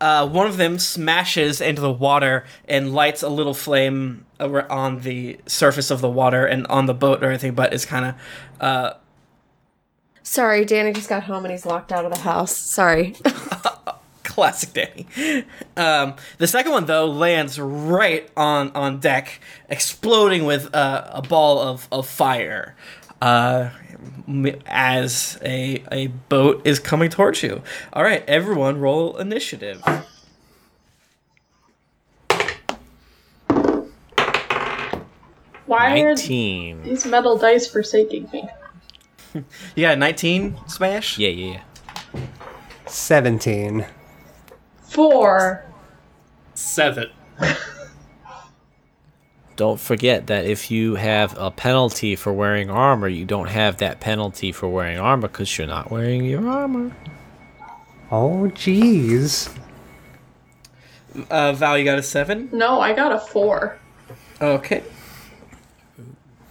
Uh, 0.00 0.28
one 0.28 0.46
of 0.46 0.56
them 0.56 0.78
smashes 0.78 1.60
into 1.60 1.80
the 1.82 1.92
water 1.92 2.44
and 2.68 2.94
lights 2.94 3.22
a 3.22 3.28
little 3.28 3.54
flame 3.54 4.24
on 4.38 5.00
the 5.00 5.38
surface 5.46 5.90
of 5.90 6.00
the 6.00 6.08
water 6.08 6.46
and 6.46 6.66
on 6.68 6.86
the 6.86 6.94
boat 6.94 7.22
or 7.22 7.28
anything, 7.28 7.54
but 7.54 7.72
is 7.72 7.84
kind 7.84 8.04
of 8.04 8.14
uh, 8.60 8.94
Sorry, 10.22 10.66
Danny 10.66 10.92
just 10.92 11.08
got 11.08 11.22
home 11.22 11.46
and 11.46 11.52
he's 11.52 11.64
locked 11.64 11.90
out 11.90 12.04
of 12.04 12.12
the 12.12 12.18
house. 12.18 12.54
Sorry. 12.54 13.14
classic 14.24 14.72
Danny. 14.74 15.44
Um, 15.76 16.14
the 16.36 16.46
second 16.46 16.70
one 16.72 16.84
though 16.84 17.06
lands 17.06 17.58
right 17.58 18.30
on 18.36 18.70
on 18.72 19.00
deck, 19.00 19.40
exploding 19.70 20.44
with 20.44 20.72
uh, 20.74 21.08
a 21.10 21.22
ball 21.22 21.60
of 21.60 21.88
of 21.90 22.06
fire. 22.06 22.76
Uh, 23.22 23.70
as 24.66 25.38
a 25.42 25.82
a 25.90 26.06
boat 26.28 26.62
is 26.66 26.78
coming 26.78 27.10
towards 27.10 27.42
you. 27.42 27.62
All 27.92 28.02
right, 28.02 28.24
everyone, 28.28 28.80
roll 28.80 29.16
initiative. 29.16 29.82
Why 35.66 36.00
are 36.00 36.04
Nineteen. 36.14 36.82
these 36.82 37.04
metal 37.04 37.36
dice 37.36 37.66
forsaking 37.66 38.28
me? 38.32 38.48
You 39.76 39.82
got 39.82 39.92
a 39.92 39.96
nineteen 39.96 40.56
smash. 40.66 41.18
Yeah, 41.18 41.28
yeah. 41.28 41.60
yeah. 42.14 42.20
Seventeen. 42.86 43.84
Four. 44.82 45.64
Seven. 46.54 47.10
Don't 49.58 49.80
forget 49.80 50.28
that 50.28 50.44
if 50.46 50.70
you 50.70 50.94
have 50.94 51.36
a 51.36 51.50
penalty 51.50 52.14
for 52.14 52.32
wearing 52.32 52.70
armor, 52.70 53.08
you 53.08 53.24
don't 53.24 53.48
have 53.48 53.78
that 53.78 53.98
penalty 53.98 54.52
for 54.52 54.68
wearing 54.68 54.98
armor 54.98 55.26
because 55.26 55.58
you're 55.58 55.66
not 55.66 55.90
wearing 55.90 56.24
your 56.24 56.48
armor. 56.48 56.92
Oh, 58.08 58.48
jeez. 58.54 59.52
Uh, 61.28 61.52
Val, 61.54 61.76
you 61.76 61.84
got 61.84 61.98
a 61.98 62.04
seven. 62.04 62.48
No, 62.52 62.80
I 62.80 62.92
got 62.92 63.10
a 63.10 63.18
four. 63.18 63.80
Okay, 64.40 64.84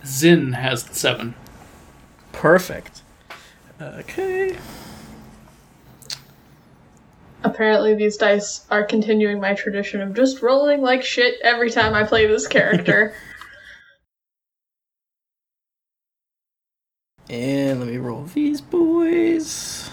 Zin 0.06 0.52
has 0.52 0.84
the 0.84 0.94
seven. 0.94 1.34
perfect. 2.34 3.04
Okay. 3.82 4.58
Apparently, 7.48 7.96
these 7.96 8.18
dice 8.18 8.66
are 8.70 8.84
continuing 8.84 9.40
my 9.40 9.54
tradition 9.54 10.02
of 10.02 10.14
just 10.14 10.42
rolling 10.42 10.82
like 10.82 11.02
shit 11.02 11.36
every 11.42 11.72
time 11.72 11.94
I 11.94 12.04
play 12.04 12.28
this 12.28 12.46
character. 12.48 13.14
And 17.30 17.82
let 17.82 17.90
me 17.90 17.98
roll 17.98 18.24
these 18.24 18.62
boys. 18.62 19.90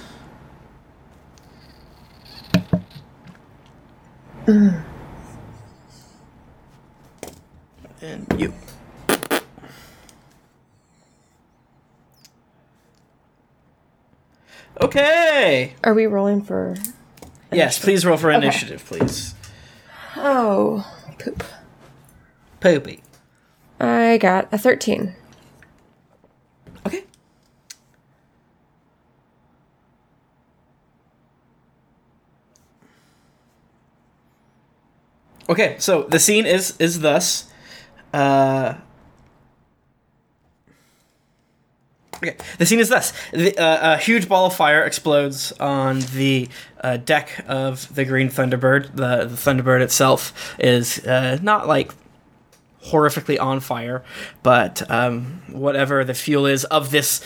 and 4.46 4.84
you. 8.38 8.54
Okay. 14.80 15.74
Are 15.82 15.92
we 15.92 16.06
rolling 16.06 16.40
for. 16.40 16.76
Yes, 17.54 17.78
please 17.78 18.04
roll 18.04 18.16
for 18.16 18.30
initiative, 18.30 18.84
please. 18.84 19.34
Oh, 20.16 20.86
poop. 21.18 21.44
Poopy. 22.60 23.02
I 23.80 24.18
got 24.18 24.48
a 24.52 24.58
13. 24.58 25.14
Okay. 26.86 27.04
Okay, 35.48 35.76
so 35.78 36.04
the 36.04 36.18
scene 36.18 36.46
is 36.46 36.74
is 36.78 37.00
thus. 37.00 37.50
Uh, 38.12 38.74
okay, 42.16 42.36
the 42.58 42.66
scene 42.66 42.80
is 42.80 42.88
thus: 42.88 43.12
the, 43.32 43.56
uh, 43.58 43.94
a 43.94 43.98
huge 43.98 44.28
ball 44.28 44.46
of 44.46 44.54
fire 44.54 44.82
explodes 44.82 45.52
on 45.52 46.00
the 46.14 46.48
uh, 46.80 46.96
deck 46.96 47.44
of 47.46 47.94
the 47.94 48.04
Green 48.04 48.28
Thunderbird. 48.28 48.96
The, 48.96 49.26
the 49.26 49.36
Thunderbird 49.36 49.80
itself 49.80 50.54
is 50.58 51.04
uh, 51.06 51.38
not 51.42 51.66
like 51.66 51.92
horrifically 52.86 53.40
on 53.40 53.60
fire. 53.60 54.04
But 54.42 54.88
um, 54.90 55.42
whatever 55.50 56.04
the 56.04 56.14
fuel 56.14 56.46
is 56.46 56.64
of 56.66 56.90
this 56.90 57.22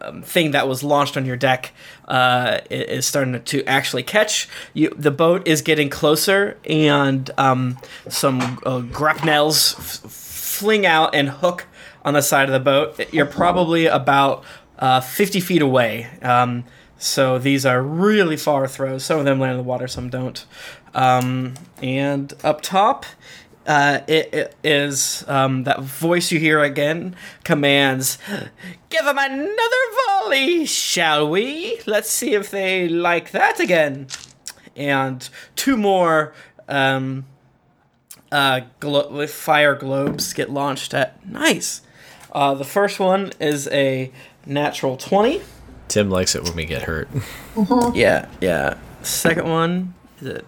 um, 0.00 0.22
thing 0.22 0.52
that 0.52 0.68
was 0.68 0.82
launched 0.82 1.16
on 1.16 1.24
your 1.24 1.36
deck 1.36 1.72
uh, 2.06 2.58
is 2.70 3.06
starting 3.06 3.42
to 3.42 3.64
actually 3.64 4.02
catch. 4.02 4.48
You, 4.74 4.92
the 4.96 5.10
boat 5.10 5.46
is 5.46 5.62
getting 5.62 5.90
closer, 5.90 6.58
and 6.64 7.30
um, 7.38 7.78
some 8.08 8.60
uh, 8.64 8.80
grapnels 8.80 9.74
f- 9.78 10.10
fling 10.10 10.86
out 10.86 11.14
and 11.14 11.28
hook 11.28 11.66
on 12.08 12.14
the 12.14 12.22
side 12.22 12.48
of 12.48 12.54
the 12.54 12.60
boat. 12.60 13.12
You're 13.12 13.26
probably 13.26 13.84
about 13.84 14.42
uh, 14.78 15.02
50 15.02 15.40
feet 15.40 15.60
away. 15.60 16.08
Um, 16.22 16.64
so 16.96 17.38
these 17.38 17.66
are 17.66 17.82
really 17.82 18.38
far 18.38 18.66
throws. 18.66 19.04
Some 19.04 19.18
of 19.18 19.26
them 19.26 19.38
land 19.38 19.52
in 19.52 19.58
the 19.58 19.62
water, 19.62 19.86
some 19.86 20.08
don't. 20.08 20.44
Um, 20.94 21.52
and 21.82 22.32
up 22.42 22.62
top, 22.62 23.04
uh, 23.66 24.00
it, 24.08 24.32
it 24.32 24.54
is 24.64 25.22
um, 25.28 25.64
that 25.64 25.82
voice 25.82 26.32
you 26.32 26.40
hear 26.40 26.60
again 26.62 27.14
commands, 27.44 28.16
"Give 28.88 29.04
them 29.04 29.18
another 29.18 29.84
volley, 30.06 30.64
shall 30.64 31.28
we? 31.28 31.78
Let's 31.86 32.10
see 32.10 32.32
if 32.32 32.50
they 32.50 32.88
like 32.88 33.32
that 33.32 33.60
again." 33.60 34.06
And 34.74 35.28
two 35.56 35.76
more 35.76 36.32
um, 36.68 37.26
uh, 38.32 38.62
glo- 38.80 39.26
fire 39.26 39.74
globes 39.74 40.32
get 40.32 40.48
launched 40.48 40.94
at. 40.94 41.24
Nice. 41.28 41.82
Uh, 42.32 42.54
the 42.54 42.64
first 42.64 43.00
one 43.00 43.32
is 43.40 43.68
a 43.68 44.10
natural 44.46 44.96
twenty. 44.96 45.42
Tim 45.88 46.10
likes 46.10 46.34
it 46.34 46.44
when 46.44 46.54
we 46.54 46.64
get 46.66 46.82
hurt. 46.82 47.08
Yeah, 47.94 48.28
yeah. 48.40 48.76
Second 49.02 49.48
one 49.48 49.94
is 50.20 50.26
it. 50.26 50.44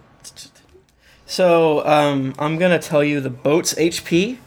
So 1.25 1.85
um, 1.87 2.33
I'm 2.37 2.57
gonna 2.57 2.77
tell 2.79 3.03
you 3.03 3.21
the 3.21 3.29
boat's 3.29 3.73
HP 3.73 4.37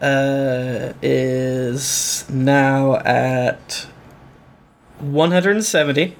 uh, 0.00 0.92
is 1.02 2.28
now 2.30 2.96
at 2.96 3.86
170, 5.00 6.16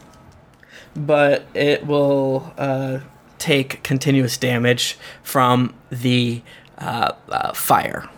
but 0.96 1.46
it 1.54 1.86
will 1.86 2.52
uh, 2.58 3.00
take 3.38 3.82
continuous 3.82 4.36
damage 4.36 4.98
from 5.22 5.74
the 5.90 6.42
uh, 6.78 7.12
uh, 7.28 7.52
fire. 7.52 8.08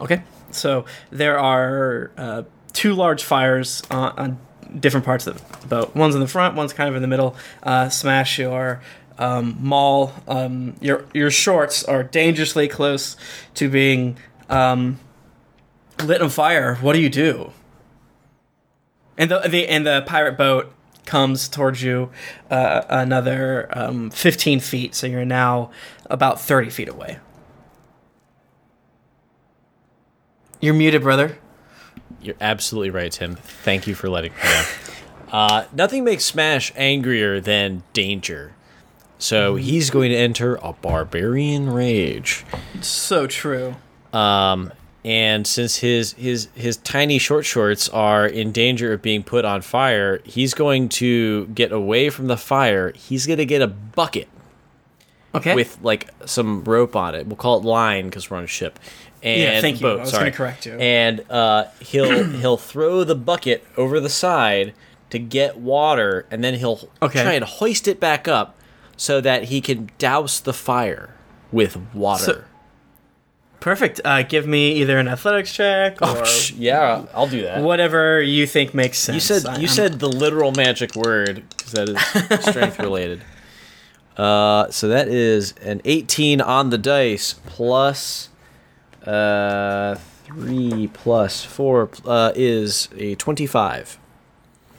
Okay, 0.00 0.22
so 0.54 0.84
there 1.10 1.38
are 1.38 2.10
uh, 2.16 2.42
two 2.72 2.94
large 2.94 3.24
fires 3.24 3.82
on, 3.90 4.18
on 4.18 4.38
different 4.80 5.04
parts 5.04 5.26
of 5.26 5.60
the 5.60 5.66
boat. 5.66 5.94
One's 5.94 6.14
in 6.14 6.20
the 6.20 6.28
front, 6.28 6.56
one's 6.56 6.72
kind 6.72 6.88
of 6.88 6.96
in 6.96 7.02
the 7.02 7.08
middle. 7.08 7.36
Uh, 7.62 7.88
smash 7.88 8.38
your 8.38 8.80
um, 9.18 9.56
maul. 9.60 10.12
Um, 10.26 10.74
your 10.80 11.06
your 11.12 11.30
shorts 11.30 11.84
are 11.84 12.02
dangerously 12.02 12.68
close 12.68 13.16
to 13.54 13.68
being 13.68 14.18
um, 14.48 14.98
lit 16.02 16.22
on 16.22 16.30
fire. 16.30 16.76
What 16.76 16.94
do 16.94 17.00
you 17.00 17.10
do? 17.10 17.52
And 19.18 19.30
the, 19.30 19.40
the 19.40 19.68
and 19.68 19.86
the 19.86 20.02
pirate 20.06 20.38
boat 20.38 20.72
comes 21.04 21.48
towards 21.48 21.82
you 21.82 22.10
uh, 22.50 22.82
another 22.88 23.68
um, 23.72 24.10
15 24.10 24.60
feet, 24.60 24.94
so 24.94 25.06
you're 25.06 25.24
now 25.24 25.70
about 26.08 26.40
30 26.40 26.70
feet 26.70 26.88
away. 26.88 27.18
You're 30.62 30.74
muted, 30.74 31.02
brother. 31.02 31.36
You're 32.22 32.36
absolutely 32.40 32.90
right, 32.90 33.10
Tim. 33.10 33.34
Thank 33.34 33.86
you 33.88 33.94
for 33.96 34.08
letting 34.08 34.32
me 34.32 34.38
know. 34.44 34.64
Uh, 35.32 35.64
nothing 35.72 36.04
makes 36.04 36.24
Smash 36.24 36.72
angrier 36.76 37.40
than 37.40 37.82
danger. 37.92 38.54
So 39.18 39.56
he's 39.56 39.90
going 39.90 40.10
to 40.10 40.16
enter 40.16 40.54
a 40.62 40.72
barbarian 40.72 41.68
rage. 41.70 42.44
So 42.80 43.26
true. 43.26 43.74
Um, 44.12 44.72
and 45.04 45.46
since 45.48 45.78
his 45.78 46.12
his 46.12 46.48
his 46.54 46.76
tiny 46.76 47.18
short 47.18 47.44
shorts 47.44 47.88
are 47.88 48.24
in 48.24 48.52
danger 48.52 48.92
of 48.92 49.02
being 49.02 49.24
put 49.24 49.44
on 49.44 49.62
fire, 49.62 50.20
he's 50.24 50.54
going 50.54 50.88
to 50.90 51.46
get 51.48 51.72
away 51.72 52.08
from 52.08 52.28
the 52.28 52.36
fire. 52.36 52.92
He's 52.92 53.26
going 53.26 53.38
to 53.38 53.44
get 53.46 53.62
a 53.62 53.66
bucket 53.66 54.28
Okay. 55.34 55.56
with 55.56 55.76
like 55.82 56.08
some 56.24 56.62
rope 56.62 56.94
on 56.94 57.16
it. 57.16 57.26
We'll 57.26 57.34
call 57.36 57.58
it 57.58 57.64
line 57.64 58.04
because 58.10 58.30
we're 58.30 58.36
on 58.36 58.44
a 58.44 58.48
ship. 58.48 58.78
And 59.22 59.40
Yeah, 59.40 59.60
thank 59.60 59.76
you. 59.76 59.82
boat, 59.82 59.98
I 59.98 60.02
was 60.02 60.10
sorry. 60.10 60.24
gonna 60.24 60.36
correct 60.36 60.66
you. 60.66 60.72
And 60.74 61.24
uh, 61.30 61.66
he'll 61.80 62.24
he'll 62.40 62.56
throw 62.56 63.04
the 63.04 63.14
bucket 63.14 63.64
over 63.76 64.00
the 64.00 64.08
side 64.08 64.74
to 65.10 65.18
get 65.18 65.58
water, 65.58 66.26
and 66.30 66.42
then 66.42 66.54
he'll 66.54 66.88
Okay. 67.00 67.22
try 67.22 67.32
and 67.34 67.44
hoist 67.44 67.86
it 67.86 68.00
back 68.00 68.26
up 68.26 68.56
so 68.96 69.20
that 69.20 69.44
he 69.44 69.60
can 69.60 69.90
douse 69.98 70.40
the 70.40 70.52
fire 70.52 71.14
with 71.52 71.76
water. 71.94 72.22
So- 72.24 72.44
Perfect. 73.60 74.00
Uh, 74.04 74.22
give 74.24 74.44
me 74.44 74.72
either 74.72 74.98
an 74.98 75.06
athletics 75.06 75.52
check 75.52 76.02
or 76.02 76.08
oh, 76.18 76.24
sh- 76.24 76.52
yeah, 76.54 77.04
I'll 77.14 77.28
do 77.28 77.42
that. 77.42 77.62
whatever 77.62 78.20
you 78.20 78.44
think 78.44 78.74
makes 78.74 78.98
sense. 78.98 79.14
You 79.14 79.20
said 79.20 79.46
I- 79.48 79.54
you 79.56 79.60
I'm- 79.60 79.68
said 79.68 80.00
the 80.00 80.08
literal 80.08 80.50
magic 80.50 80.96
word 80.96 81.44
because 81.56 81.70
that 81.72 81.88
is 81.88 82.44
strength 82.48 82.80
related. 82.80 83.22
Uh, 84.16 84.68
so 84.70 84.88
that 84.88 85.06
is 85.06 85.52
an 85.62 85.80
18 85.84 86.40
on 86.40 86.70
the 86.70 86.78
dice 86.78 87.34
plus 87.46 88.30
uh 89.06 89.96
three 90.24 90.88
plus 90.88 91.44
four 91.44 91.90
uh, 92.06 92.32
is 92.34 92.88
a 92.96 93.14
25. 93.16 93.98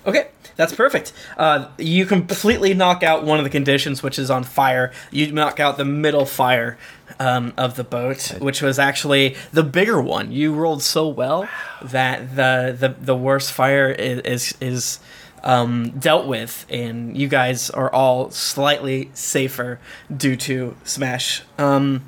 Okay, 0.05 0.27
that's 0.57 0.75
perfect. 0.75 1.13
Uh, 1.37 1.69
you 1.77 2.05
completely 2.05 2.73
knock 2.73 3.03
out 3.03 3.23
one 3.23 3.37
of 3.37 3.45
the 3.45 3.49
conditions, 3.49 4.03
which 4.03 4.19
is 4.19 4.29
on 4.29 4.43
fire. 4.43 4.91
You 5.11 5.31
knock 5.31 5.61
out 5.61 5.77
the 5.77 5.85
middle 5.85 6.25
fire 6.25 6.77
um, 7.19 7.53
of 7.57 7.75
the 7.75 7.85
boat, 7.85 8.35
which 8.39 8.61
was 8.61 8.79
actually 8.79 9.35
the 9.53 9.63
bigger 9.63 10.01
one. 10.01 10.31
You 10.31 10.53
rolled 10.53 10.83
so 10.83 11.07
well 11.07 11.47
that 11.81 12.35
the 12.35 12.75
the, 12.77 12.95
the 12.99 13.15
worst 13.15 13.53
fire 13.53 13.89
is 13.89 14.19
is, 14.21 14.57
is 14.59 14.99
um, 15.43 15.91
dealt 15.91 16.27
with, 16.27 16.65
and 16.69 17.17
you 17.17 17.29
guys 17.29 17.69
are 17.69 17.91
all 17.91 18.29
slightly 18.31 19.09
safer 19.13 19.79
due 20.15 20.35
to 20.35 20.75
smash. 20.83 21.43
Um, 21.57 22.03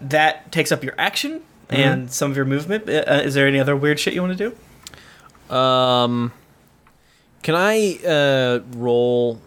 that 0.00 0.50
takes 0.52 0.72
up 0.72 0.82
your 0.84 0.94
action 0.98 1.42
and 1.68 2.10
some 2.10 2.30
of 2.30 2.36
your 2.36 2.46
movement. 2.46 2.88
Uh, 2.88 3.22
is 3.24 3.34
there 3.34 3.46
any 3.46 3.58
other 3.60 3.76
weird 3.76 3.98
shit 4.00 4.14
you 4.14 4.22
want 4.22 4.36
to 4.36 4.50
do? 5.48 5.54
Um, 5.54 6.32
can 7.42 7.54
I 7.54 7.98
uh, 8.06 8.60
roll, 8.76 9.40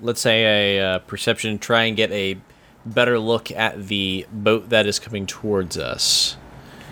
let's 0.00 0.20
say 0.20 0.78
a 0.78 0.94
uh, 0.94 0.98
perception, 1.00 1.58
try 1.58 1.84
and 1.84 1.96
get 1.96 2.10
a 2.12 2.38
better 2.86 3.18
look 3.18 3.50
at 3.50 3.86
the 3.88 4.26
boat 4.32 4.70
that 4.70 4.86
is 4.86 4.98
coming 4.98 5.26
towards 5.26 5.76
us? 5.76 6.36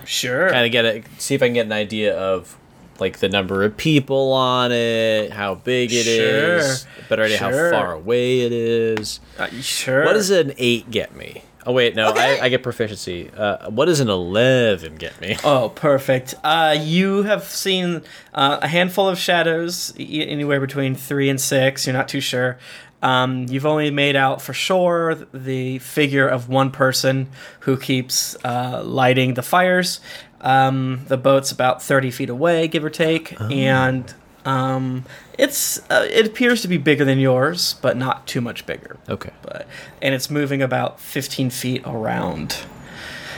Sure. 0.05 0.49
Kind 0.49 0.65
of 0.65 0.71
get 0.71 0.85
a 0.85 1.03
see 1.17 1.35
if 1.35 1.41
I 1.41 1.47
can 1.47 1.53
get 1.53 1.65
an 1.65 1.71
idea 1.71 2.17
of 2.17 2.57
like 2.99 3.19
the 3.19 3.29
number 3.29 3.63
of 3.63 3.75
people 3.77 4.33
on 4.33 4.71
it, 4.71 5.31
how 5.31 5.55
big 5.55 5.91
it 5.91 6.05
is, 6.05 6.81
Sure. 6.81 6.89
a 7.05 7.09
better 7.09 7.23
idea 7.23 7.37
Sure. 7.37 7.71
how 7.73 7.77
far 7.79 7.93
away 7.93 8.41
it 8.41 8.51
is. 8.51 9.19
Uh, 9.39 9.47
sure. 9.61 10.03
What 10.05 10.13
does 10.13 10.29
an 10.29 10.53
eight 10.57 10.91
get 10.91 11.15
me? 11.15 11.43
Oh 11.65 11.71
wait, 11.71 11.95
no, 11.95 12.09
Okay. 12.09 12.39
I, 12.39 12.45
I 12.45 12.49
get 12.49 12.61
proficiency. 12.63 13.29
Uh, 13.35 13.69
what 13.69 13.85
does 13.85 13.99
an 13.99 14.09
eleven 14.09 14.95
get 14.95 15.19
me? 15.21 15.37
Oh, 15.43 15.69
perfect. 15.69 16.35
Uh, 16.43 16.75
you 16.79 17.23
have 17.23 17.43
seen 17.45 18.01
uh, 18.33 18.59
a 18.61 18.67
handful 18.67 19.07
of 19.07 19.17
shadows, 19.17 19.93
e- 19.97 20.25
anywhere 20.27 20.59
between 20.59 20.95
three 20.95 21.29
and 21.29 21.39
six. 21.39 21.85
You're 21.87 21.93
not 21.95 22.07
too 22.09 22.19
sure. 22.21 22.57
Um, 23.01 23.45
you've 23.49 23.65
only 23.65 23.91
made 23.91 24.15
out 24.15 24.41
for 24.41 24.53
sure 24.53 25.15
the 25.33 25.79
figure 25.79 26.27
of 26.27 26.47
one 26.47 26.71
person 26.71 27.27
who 27.61 27.75
keeps 27.77 28.35
uh, 28.45 28.81
lighting 28.83 29.33
the 29.33 29.41
fires. 29.41 29.99
Um, 30.39 31.01
the 31.07 31.17
boat's 31.17 31.51
about 31.51 31.81
30 31.81 32.11
feet 32.11 32.29
away, 32.29 32.67
give 32.67 32.83
or 32.83 32.89
take, 32.89 33.39
and 33.39 34.13
um, 34.45 35.05
it's 35.37 35.79
uh, 35.89 36.07
it 36.11 36.27
appears 36.27 36.61
to 36.63 36.67
be 36.67 36.77
bigger 36.77 37.05
than 37.05 37.19
yours, 37.19 37.75
but 37.81 37.97
not 37.97 38.27
too 38.27 38.41
much 38.41 38.65
bigger. 38.65 38.97
Okay, 39.09 39.31
But 39.41 39.67
and 40.01 40.13
it's 40.13 40.29
moving 40.29 40.61
about 40.61 40.99
15 40.99 41.49
feet 41.49 41.81
around. 41.85 42.57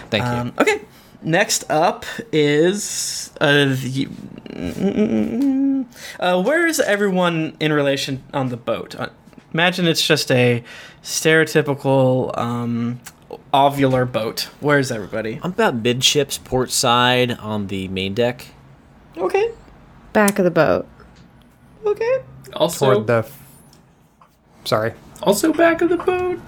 thank 0.09 0.23
you. 0.23 0.29
Um, 0.31 0.53
okay. 0.59 0.81
Next 1.21 1.63
up 1.71 2.05
is 2.31 3.31
uh, 3.41 3.65
the, 3.75 4.07
uh, 6.19 6.41
where 6.43 6.67
is 6.67 6.79
everyone 6.79 7.55
in 7.59 7.73
relation 7.73 8.23
on 8.33 8.49
the 8.49 8.57
boat? 8.57 8.95
Uh, 8.95 9.09
imagine 9.53 9.87
it's 9.87 10.05
just 10.05 10.29
a 10.31 10.63
stereotypical 11.01 12.37
um, 12.37 12.99
ovular 13.53 14.09
boat. 14.11 14.49
Where 14.59 14.77
is 14.79 14.91
everybody? 14.91 15.39
I'm 15.41 15.51
about 15.51 15.75
midships, 15.75 16.37
port 16.37 16.71
side 16.71 17.31
on 17.39 17.67
the 17.67 17.87
main 17.87 18.13
deck. 18.13 18.47
Okay. 19.17 19.49
Back 20.13 20.37
of 20.39 20.45
the 20.45 20.51
boat. 20.51 20.87
Okay. 21.85 22.19
Also, 22.53 22.93
Toward 22.93 23.07
the. 23.07 23.29
Sorry. 24.63 24.93
also 25.21 25.53
back 25.53 25.81
of 25.81 25.89
the 25.89 25.97
boat. 25.97 26.39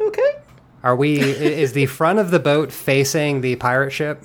Okay. 0.00 0.36
Are 0.82 0.94
we? 0.96 1.18
is 1.20 1.72
the 1.72 1.86
front 1.86 2.18
of 2.18 2.30
the 2.30 2.38
boat 2.38 2.70
facing 2.70 3.40
the 3.40 3.56
pirate 3.56 3.90
ship? 3.90 4.22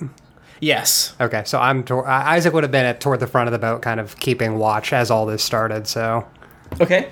Yes. 0.60 1.14
Okay, 1.20 1.42
so 1.46 1.58
I'm. 1.58 1.82
Tor- 1.84 2.06
uh, 2.06 2.10
Isaac 2.24 2.52
would 2.52 2.64
have 2.64 2.70
been 2.72 2.84
at 2.84 3.00
toward 3.00 3.20
the 3.20 3.26
front 3.26 3.48
of 3.48 3.52
the 3.52 3.58
boat, 3.58 3.80
kind 3.80 3.98
of 3.98 4.16
keeping 4.18 4.58
watch 4.58 4.92
as 4.92 5.10
all 5.10 5.24
this 5.24 5.42
started. 5.42 5.86
So 5.86 6.26
Okay. 6.80 7.10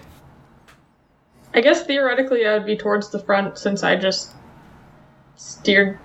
I 1.55 1.63
guess 1.63 1.85
theoretically 1.87 2.47
I 2.47 2.53
would 2.59 2.67
be 2.67 2.77
towards 2.77 3.09
the 3.11 3.19
front 3.21 3.57
since 3.57 3.83
I 3.83 3.97
just 3.97 4.33
steered 5.37 5.99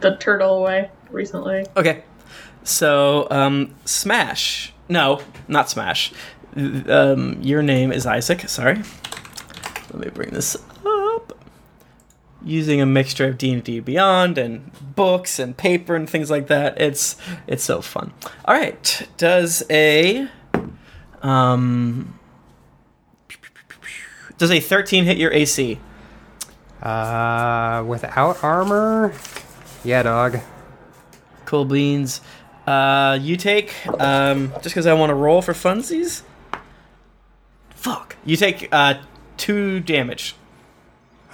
the 0.00 0.16
turtle 0.16 0.56
away 0.58 0.90
recently. 1.10 1.66
Okay. 1.76 2.02
So, 2.64 3.26
um, 3.30 3.74
Smash. 3.84 4.72
No, 4.90 5.22
not 5.46 5.70
Smash. 5.70 6.12
Um, 6.56 7.38
your 7.40 7.62
name 7.62 7.92
is 7.92 8.06
Isaac. 8.06 8.48
Sorry. 8.48 8.82
Let 9.92 9.94
me 9.94 10.10
bring 10.10 10.30
this 10.30 10.56
up. 10.84 11.38
Using 12.44 12.80
a 12.80 12.86
mixture 12.86 13.28
of 13.28 13.38
D 13.38 13.52
and 13.52 13.62
D 13.62 13.78
Beyond 13.78 14.36
and 14.36 14.70
books 14.96 15.38
and 15.38 15.56
paper 15.56 15.94
and 15.94 16.10
things 16.10 16.28
like 16.30 16.48
that. 16.48 16.80
It's 16.80 17.16
it's 17.46 17.62
so 17.62 17.80
fun. 17.80 18.12
All 18.46 18.54
right. 18.54 19.08
Does 19.16 19.62
a 19.70 20.28
um 21.22 22.18
does 24.38 24.50
a 24.50 24.58
13 24.58 25.04
hit 25.04 25.18
your 25.18 25.30
AC? 25.32 25.78
Uh, 26.82 27.84
without 27.86 28.42
armor? 28.42 29.12
Yeah, 29.84 30.02
dog. 30.02 30.40
Cool 31.44 31.66
beans. 31.66 32.22
Uh, 32.66 33.18
you 33.20 33.36
take 33.36 33.74
um, 34.00 34.50
just 34.62 34.66
because 34.66 34.86
I 34.86 34.92
want 34.94 35.10
to 35.10 35.14
roll 35.14 35.42
for 35.42 35.52
funsies. 35.52 36.22
Fuck. 37.74 38.16
You 38.24 38.36
take 38.36 38.68
uh 38.72 39.00
two 39.38 39.80
damage 39.80 40.34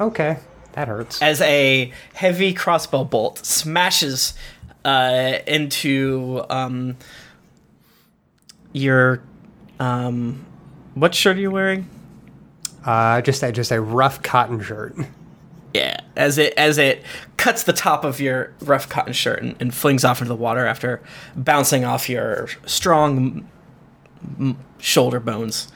Okay, 0.01 0.39
that 0.73 0.87
hurts. 0.87 1.21
as 1.21 1.41
a 1.41 1.93
heavy 2.15 2.55
crossbow 2.55 3.03
bolt 3.03 3.45
smashes 3.45 4.35
uh 4.85 5.39
into 5.49 6.45
um 6.49 6.97
your 8.73 9.23
um 9.81 10.47
what 10.95 11.15
shirt 11.15 11.37
are 11.37 11.41
you 11.41 11.51
wearing? 11.51 11.89
Uh, 12.85 13.21
just 13.21 13.43
a 13.43 13.51
just 13.51 13.73
a 13.73 13.81
rough 13.81 14.23
cotton 14.23 14.63
shirt. 14.63 14.95
Yeah, 15.77 16.01
as 16.17 16.39
it 16.39 16.55
as 16.57 16.79
it 16.79 17.03
cuts 17.37 17.65
the 17.65 17.73
top 17.73 18.05
of 18.05 18.21
your 18.21 18.53
rough 18.61 18.89
cotton 18.89 19.13
shirt 19.13 19.43
and, 19.43 19.57
and 19.61 19.75
flings 19.75 20.05
off 20.05 20.21
into 20.21 20.29
the 20.29 20.37
water 20.37 20.65
after 20.67 21.03
bouncing 21.35 21.85
off 21.85 22.09
your 22.09 22.49
strong 22.65 23.49
m- 24.39 24.59
shoulder 24.79 25.21
bones. 25.21 25.71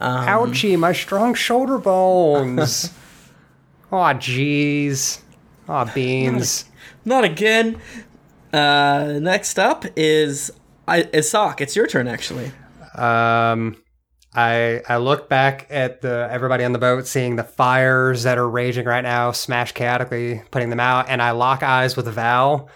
Um, 0.00 0.26
Ouchie, 0.28 0.78
my 0.78 0.92
strong 0.92 1.34
shoulder 1.34 1.78
bones. 1.78 2.92
Aw, 3.92 4.14
jeez. 4.14 5.20
Aw, 5.68 5.84
beans. 5.92 6.64
Not 7.04 7.24
again. 7.24 7.80
Uh, 8.52 9.18
next 9.20 9.58
up 9.58 9.84
is 9.96 10.50
I, 10.86 11.02
is 11.12 11.28
Sock. 11.30 11.60
It's 11.60 11.76
your 11.76 11.86
turn, 11.86 12.08
actually. 12.08 12.52
Um, 12.94 13.76
I 14.34 14.80
I 14.88 14.96
look 14.96 15.28
back 15.28 15.66
at 15.70 16.00
the 16.00 16.28
everybody 16.30 16.64
on 16.64 16.72
the 16.72 16.78
boat, 16.78 17.06
seeing 17.06 17.36
the 17.36 17.44
fires 17.44 18.22
that 18.22 18.38
are 18.38 18.48
raging 18.48 18.86
right 18.86 19.02
now, 19.02 19.32
smash 19.32 19.72
chaotically, 19.72 20.42
putting 20.50 20.70
them 20.70 20.80
out, 20.80 21.08
and 21.08 21.20
I 21.20 21.32
lock 21.32 21.62
eyes 21.62 21.96
with 21.96 22.06
Val. 22.06 22.68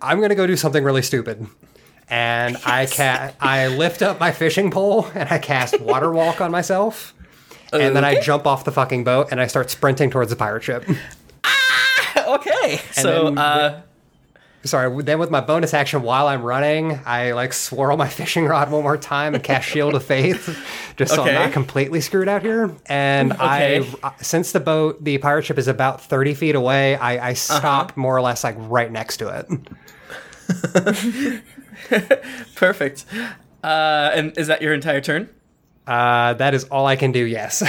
I'm 0.00 0.20
gonna 0.20 0.34
go 0.34 0.46
do 0.46 0.56
something 0.56 0.84
really 0.84 1.02
stupid, 1.02 1.46
and 2.10 2.56
I 2.66 2.86
ca- 2.86 3.32
I 3.40 3.68
lift 3.68 4.02
up 4.02 4.20
my 4.20 4.32
fishing 4.32 4.70
pole 4.70 5.06
and 5.14 5.28
I 5.30 5.38
cast 5.38 5.80
Water 5.80 6.10
Walk 6.12 6.40
on 6.40 6.50
myself, 6.50 7.14
and 7.72 7.96
then 7.96 8.04
I 8.04 8.20
jump 8.20 8.46
off 8.46 8.64
the 8.64 8.72
fucking 8.72 9.04
boat 9.04 9.28
and 9.30 9.40
I 9.40 9.46
start 9.46 9.70
sprinting 9.70 10.10
towards 10.10 10.28
the 10.30 10.36
pirate 10.36 10.62
ship. 10.64 10.84
Ah, 11.44 12.34
okay, 12.34 12.80
so 12.92 13.24
then 13.26 13.38
uh, 13.38 13.82
Sorry. 14.64 15.02
Then 15.02 15.18
with 15.18 15.30
my 15.30 15.40
bonus 15.40 15.74
action 15.74 16.02
while 16.02 16.28
I'm 16.28 16.42
running, 16.42 17.00
I 17.04 17.32
like 17.32 17.52
swirl 17.52 17.96
my 17.96 18.08
fishing 18.08 18.46
rod 18.46 18.70
one 18.70 18.82
more 18.82 18.96
time 18.96 19.34
and 19.34 19.42
cast 19.42 19.68
Shield 19.68 19.94
of 19.94 20.04
Faith, 20.04 20.56
just 20.96 21.14
so 21.14 21.24
I'm 21.24 21.34
not 21.34 21.52
completely 21.52 22.00
screwed 22.00 22.28
out 22.28 22.42
here. 22.42 22.74
And 22.86 23.32
Okay. 23.42 23.86
I, 24.02 24.12
since 24.22 24.52
the 24.52 24.60
boat, 24.60 25.02
the 25.02 25.18
pirate 25.18 25.44
ship 25.44 25.58
is 25.58 25.68
about 25.68 26.00
30 26.02 26.34
feet 26.34 26.54
away, 26.54 26.96
I, 26.96 27.30
I 27.30 27.32
stop 27.32 27.96
more 27.96 28.16
or 28.16 28.20
less 28.20 28.44
like 28.44 28.56
right 28.58 28.90
next 28.90 29.18
to 29.18 29.28
it. 29.28 29.46
perfect. 32.54 33.04
Uh, 33.62 34.10
and 34.14 34.36
is 34.38 34.46
that 34.46 34.62
your 34.62 34.74
entire 34.74 35.00
turn? 35.00 35.28
Uh, 35.86 36.34
that 36.34 36.54
is 36.54 36.64
all 36.64 36.86
I 36.86 36.96
can 36.96 37.10
do. 37.10 37.24
Yes. 37.24 37.62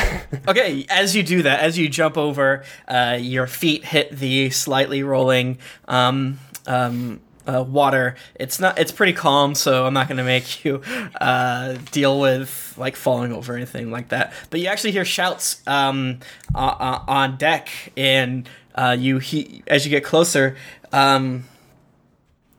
Okay, 0.47 0.85
as 0.89 1.15
you 1.15 1.23
do 1.23 1.43
that, 1.43 1.61
as 1.61 1.77
you 1.77 1.89
jump 1.89 2.17
over, 2.17 2.63
uh, 2.87 3.17
your 3.19 3.47
feet 3.47 3.83
hit 3.83 4.11
the 4.11 4.51
slightly 4.51 5.01
rolling 5.01 5.57
um, 5.87 6.37
um, 6.67 7.19
uh, 7.47 7.63
water. 7.67 8.15
It's 8.35 8.59
not. 8.59 8.77
It's 8.79 8.91
pretty 8.91 9.13
calm, 9.13 9.55
so 9.55 9.85
I'm 9.85 9.93
not 9.93 10.07
going 10.07 10.17
to 10.17 10.23
make 10.23 10.63
you 10.63 10.81
uh, 11.19 11.77
deal 11.91 12.19
with 12.19 12.73
like 12.77 12.95
falling 12.95 13.33
over 13.33 13.53
or 13.53 13.55
anything 13.57 13.91
like 13.91 14.09
that. 14.09 14.33
But 14.49 14.59
you 14.59 14.67
actually 14.67 14.91
hear 14.91 15.05
shouts 15.05 15.61
um, 15.67 16.19
uh, 16.55 16.99
on 17.07 17.37
deck, 17.37 17.69
and 17.97 18.47
uh, 18.75 18.95
you 18.97 19.19
he- 19.19 19.63
as 19.67 19.85
you 19.85 19.89
get 19.89 20.03
closer, 20.03 20.55
um, 20.91 21.45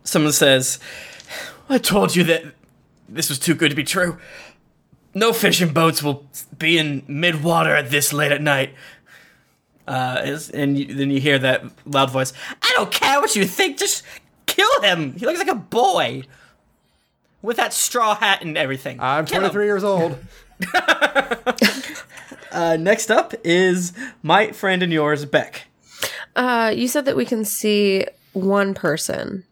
someone 0.04 0.32
says, 0.32 0.78
"I 1.68 1.78
told 1.78 2.14
you 2.14 2.24
that 2.24 2.44
this 3.08 3.28
was 3.28 3.38
too 3.38 3.54
good 3.54 3.70
to 3.70 3.76
be 3.76 3.84
true." 3.84 4.18
No 5.16 5.32
fishing 5.32 5.72
boats 5.72 6.02
will 6.02 6.26
be 6.58 6.76
in 6.76 7.04
mid 7.06 7.44
water 7.44 7.74
at 7.74 7.90
this 7.90 8.12
late 8.12 8.32
at 8.32 8.42
night. 8.42 8.74
Uh, 9.86 10.22
is- 10.24 10.50
and 10.50 10.78
you, 10.78 10.94
then 10.94 11.10
you 11.10 11.20
hear 11.20 11.38
that 11.38 11.62
loud 11.86 12.10
voice. 12.10 12.32
I 12.62 12.72
don't 12.74 12.90
care 12.90 13.20
what 13.20 13.34
you 13.36 13.44
think. 13.44 13.78
Just 13.78 14.02
kill 14.46 14.80
him. 14.82 15.12
He 15.14 15.26
looks 15.26 15.38
like 15.38 15.48
a 15.48 15.54
boy 15.54 16.22
with 17.42 17.56
that 17.58 17.72
straw 17.74 18.14
hat 18.14 18.42
and 18.42 18.56
everything. 18.56 18.98
I'm 19.00 19.26
Kill 19.26 19.36
him. 19.44 19.50
23 19.50 19.66
years 19.66 19.84
old. 19.84 20.18
Uh, 22.52 22.76
next 22.76 23.10
up 23.10 23.34
is 23.42 23.92
my 24.22 24.52
friend 24.52 24.80
and 24.84 24.92
yours, 24.92 25.24
Beck. 25.24 25.62
Uh, 26.36 26.72
you 26.72 26.86
said 26.86 27.04
that 27.06 27.16
we 27.16 27.24
can 27.24 27.44
see 27.44 28.06
one 28.32 28.74
person 28.74 29.42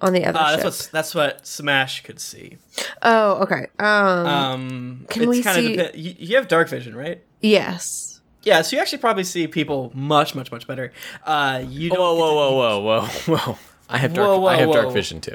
on 0.00 0.12
the 0.12 0.24
other 0.24 0.36
Uh, 0.40 0.54
ship. 0.56 0.62
that's 0.64 0.82
what 0.82 0.88
that's 0.92 1.14
what 1.14 1.46
Smash 1.46 2.02
could 2.02 2.18
see. 2.18 2.56
oh, 3.00 3.34
okay. 3.44 3.66
Um, 3.78 4.26
Um, 4.26 5.06
Can 5.08 5.22
it's 5.22 5.28
we 5.28 5.42
see- 5.42 5.76
depe- 5.76 5.92
you, 5.94 6.14
you 6.18 6.36
have 6.36 6.48
dark 6.48 6.68
vision, 6.68 6.96
right? 6.96 7.22
yes. 7.40 8.15
Yeah, 8.46 8.62
so 8.62 8.76
you 8.76 8.80
actually 8.80 8.98
probably 8.98 9.24
see 9.24 9.48
people 9.48 9.90
much, 9.92 10.36
much, 10.36 10.52
much 10.52 10.68
better. 10.68 10.92
Uh, 11.24 11.64
you 11.68 11.90
don't. 11.90 11.98
Whoa, 11.98 12.14
get 12.14 12.20
whoa, 12.20 12.54
whoa, 12.54 12.80
whoa, 12.80 13.00
whoa, 13.26 13.36
whoa! 13.36 13.58
I 13.88 13.98
have 13.98 14.14
dark. 14.14 14.28
Whoa, 14.28 14.38
whoa, 14.38 14.46
I 14.46 14.56
have 14.58 14.68
whoa. 14.68 14.74
dark 14.74 14.92
vision 14.92 15.20
too. 15.20 15.34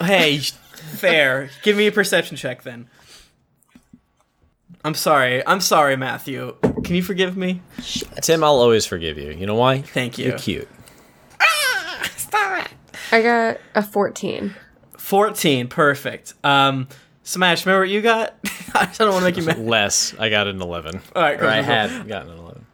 Hey, 0.00 0.38
fair. 0.38 1.50
Give 1.64 1.76
me 1.76 1.88
a 1.88 1.92
perception 1.92 2.36
check 2.36 2.62
then. 2.62 2.88
I'm 4.84 4.94
sorry. 4.94 5.44
I'm 5.48 5.60
sorry, 5.60 5.96
Matthew. 5.96 6.54
Can 6.84 6.94
you 6.94 7.02
forgive 7.02 7.36
me? 7.36 7.60
Tim, 8.22 8.44
I'll 8.44 8.60
always 8.60 8.86
forgive 8.86 9.18
you. 9.18 9.32
You 9.32 9.46
know 9.46 9.56
why? 9.56 9.82
Thank 9.82 10.16
you. 10.16 10.26
You're 10.26 10.38
cute. 10.38 10.68
Stop 12.16 12.64
it! 12.64 12.70
I 13.10 13.20
got 13.20 13.58
a 13.74 13.82
14. 13.82 14.54
14. 14.96 15.66
Perfect. 15.66 16.34
Um, 16.44 16.86
Smash, 17.28 17.66
remember 17.66 17.82
what 17.82 17.90
you 17.90 18.00
got? 18.00 18.36
I 18.74 18.86
don't 18.96 19.10
want 19.10 19.18
to 19.18 19.24
make 19.26 19.36
you 19.36 19.42
mad. 19.42 19.58
Less. 19.68 20.14
I 20.18 20.30
got 20.30 20.46
an 20.46 20.62
eleven. 20.62 21.02
All 21.14 21.20
right, 21.20 21.38
cool, 21.38 21.46
I 21.46 21.60
had 21.60 21.90
gotten 22.08 22.32
an 22.32 22.38
eleven. 22.38 22.64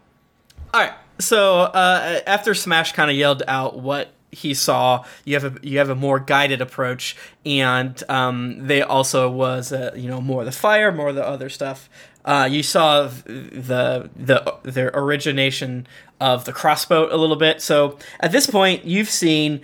All 0.72 0.80
right. 0.80 0.92
So 1.18 1.62
uh, 1.62 2.20
after 2.24 2.54
Smash 2.54 2.92
kind 2.92 3.10
of 3.10 3.16
yelled 3.16 3.42
out 3.48 3.80
what 3.80 4.12
he 4.30 4.54
saw, 4.54 5.04
you 5.24 5.34
have 5.34 5.56
a 5.56 5.66
you 5.66 5.78
have 5.78 5.90
a 5.90 5.96
more 5.96 6.20
guided 6.20 6.60
approach, 6.60 7.16
and 7.44 8.00
um, 8.08 8.68
they 8.68 8.80
also 8.80 9.28
was 9.28 9.72
uh, 9.72 9.90
you 9.96 10.08
know 10.08 10.20
more 10.20 10.42
of 10.42 10.46
the 10.46 10.52
fire, 10.52 10.92
more 10.92 11.08
of 11.08 11.16
the 11.16 11.26
other 11.26 11.48
stuff. 11.48 11.90
Uh, 12.24 12.48
you 12.48 12.62
saw 12.62 13.08
the 13.26 14.08
the 14.14 14.56
their 14.62 14.92
origination 14.94 15.88
of 16.20 16.44
the 16.44 16.52
crossbow 16.52 17.12
a 17.12 17.16
little 17.16 17.34
bit. 17.34 17.60
So 17.60 17.98
at 18.20 18.30
this 18.30 18.46
point, 18.46 18.84
you've 18.84 19.10
seen 19.10 19.62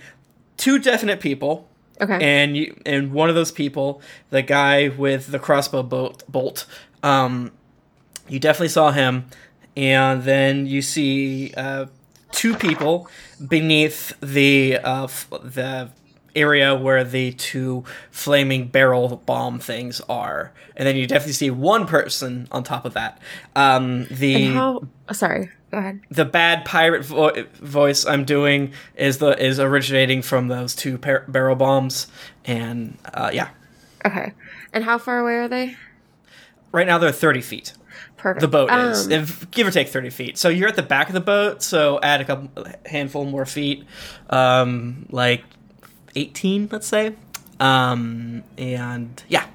two 0.57 0.79
definite 0.79 1.21
people 1.21 1.69
Okay. 2.01 2.17
and 2.19 2.57
you 2.57 2.81
and 2.85 3.11
one 3.13 3.29
of 3.29 3.35
those 3.35 3.51
people, 3.51 4.01
the 4.31 4.41
guy 4.41 4.87
with 4.89 5.27
the 5.27 5.39
crossbow 5.39 5.83
bolt, 5.83 6.23
bolt 6.27 6.65
um, 7.03 7.51
you 8.27 8.39
definitely 8.39 8.69
saw 8.69 8.91
him, 8.91 9.25
and 9.77 10.23
then 10.23 10.65
you 10.65 10.81
see 10.81 11.53
uh, 11.55 11.85
two 12.31 12.55
people 12.55 13.07
beneath 13.47 14.13
the 14.19 14.77
uh, 14.83 15.07
the 15.43 15.89
area 16.35 16.75
where 16.75 17.03
the 17.03 17.33
two 17.33 17.83
flaming 18.11 18.67
barrel 18.67 19.21
bomb 19.25 19.59
things 19.59 20.01
are, 20.09 20.51
and 20.75 20.87
then 20.87 20.95
you 20.95 21.07
definitely 21.07 21.33
see 21.33 21.49
one 21.49 21.85
person 21.87 22.47
on 22.51 22.63
top 22.63 22.85
of 22.85 22.93
that. 22.93 23.19
Um, 23.55 24.05
the 24.09 24.53
how? 24.53 24.81
oh, 25.09 25.13
sorry. 25.13 25.49
Go 25.71 25.77
ahead. 25.77 26.01
the 26.09 26.25
bad 26.25 26.65
pirate 26.65 27.05
vo- 27.05 27.45
voice 27.61 28.05
I'm 28.05 28.25
doing 28.25 28.73
is 28.95 29.19
the 29.19 29.41
is 29.41 29.57
originating 29.59 30.21
from 30.21 30.49
those 30.49 30.75
two 30.75 30.97
par- 30.97 31.23
barrel 31.29 31.55
bombs, 31.55 32.07
and 32.45 32.97
uh, 33.13 33.29
yeah, 33.33 33.49
Okay. 34.05 34.33
And 34.73 34.83
how 34.83 34.97
far 34.97 35.19
away 35.19 35.35
are 35.35 35.47
they? 35.47 35.75
right 36.73 36.87
now 36.87 36.97
they're 36.97 37.11
30 37.11 37.41
feet. 37.41 37.73
Perfect. 38.15 38.39
The 38.41 38.47
boat 38.47 38.71
is, 38.71 39.05
Um, 39.07 39.11
if, 39.11 39.51
give 39.51 39.67
or 39.67 39.71
take 39.71 39.89
30 39.89 40.09
feet. 40.09 40.37
So 40.37 40.47
you're 40.47 40.69
at 40.69 40.75
the 40.77 40.81
back 40.83 41.07
of 41.07 41.13
the 41.13 41.19
boat. 41.19 41.61
So 41.61 41.99
add 42.01 42.21
a 42.21 42.25
couple 42.25 42.65
handful 42.85 43.25
more 43.25 43.45
feet, 43.45 43.83
um, 44.29 45.05
like 45.09 45.43
18, 46.15 46.69
let's 46.71 46.87
say, 46.87 47.13
um, 47.59 48.43
and 48.57 49.23
yeah. 49.27 49.45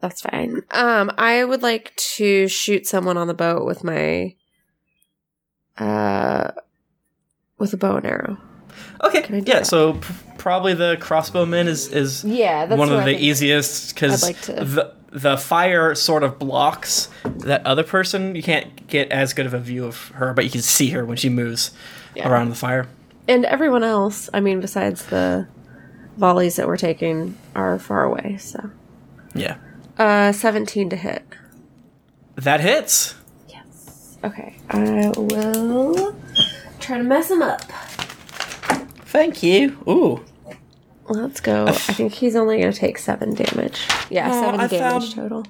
That's 0.00 0.20
fine. 0.20 0.62
Um, 0.72 1.10
I 1.18 1.42
would 1.44 1.62
like 1.62 1.94
to 2.16 2.48
shoot 2.48 2.86
someone 2.86 3.16
on 3.16 3.26
the 3.28 3.34
boat 3.34 3.64
with 3.64 3.82
my 3.82 4.34
uh 5.78 6.50
with 7.58 7.72
a 7.72 7.76
bow 7.76 7.96
and 7.96 8.06
arrow. 8.06 8.38
Okay, 9.02 9.20
I 9.24 9.26
do 9.26 9.36
yeah. 9.36 9.42
that? 9.58 9.66
So 9.66 9.94
p- 9.94 10.14
probably 10.38 10.74
the 10.74 10.96
crossbowman 11.00 11.66
is 11.66 11.88
is 11.88 12.24
Yeah, 12.24 12.66
that's 12.66 12.78
one 12.78 12.90
of 12.92 13.00
I 13.00 13.04
the 13.04 13.16
easiest 13.18 13.94
because 13.94 14.22
like 14.22 14.40
to- 14.42 14.52
the 14.52 14.94
the 15.10 15.36
fire 15.38 15.94
sort 15.94 16.22
of 16.22 16.38
blocks 16.38 17.08
that 17.24 17.64
other 17.66 17.82
person. 17.82 18.34
You 18.34 18.42
can't 18.42 18.86
get 18.86 19.10
as 19.10 19.32
good 19.32 19.46
of 19.46 19.54
a 19.54 19.58
view 19.58 19.84
of 19.86 20.08
her, 20.08 20.34
but 20.34 20.44
you 20.44 20.50
can 20.50 20.62
see 20.62 20.90
her 20.90 21.04
when 21.04 21.16
she 21.16 21.28
moves 21.30 21.70
Yeah. 22.14 22.28
around 22.28 22.50
the 22.50 22.54
fire. 22.54 22.86
And 23.28 23.44
everyone 23.44 23.82
else, 23.82 24.28
I 24.32 24.40
mean, 24.40 24.60
besides 24.60 25.06
the 25.06 25.48
volleys 26.16 26.56
that 26.56 26.66
we're 26.66 26.76
taking, 26.76 27.36
are 27.54 27.78
far 27.78 28.04
away. 28.04 28.36
So, 28.38 28.70
Yeah, 29.34 29.56
uh, 29.98 30.32
seventeen 30.32 30.88
to 30.90 30.96
hit. 30.96 31.22
that 32.36 32.60
hits. 32.60 33.14
Yes. 33.48 34.18
Okay, 34.24 34.56
I 34.70 35.12
will 35.16 36.16
try 36.80 36.98
to 36.98 37.04
mess 37.04 37.30
him 37.30 37.42
up. 37.42 37.62
Thank 39.08 39.42
you. 39.42 39.78
Ooh, 39.88 40.24
Let's 41.08 41.40
go. 41.40 41.66
I 41.66 41.72
think 41.72 42.12
he's 42.14 42.34
only 42.34 42.58
going 42.58 42.72
to 42.72 42.76
take 42.78 42.98
seven 42.98 43.32
damage. 43.34 43.86
Yeah, 44.10 44.28
Oh, 44.28 44.40
seven 44.42 44.60
I 44.60 44.66
damage 44.66 45.14
found- 45.14 45.14
total. 45.14 45.46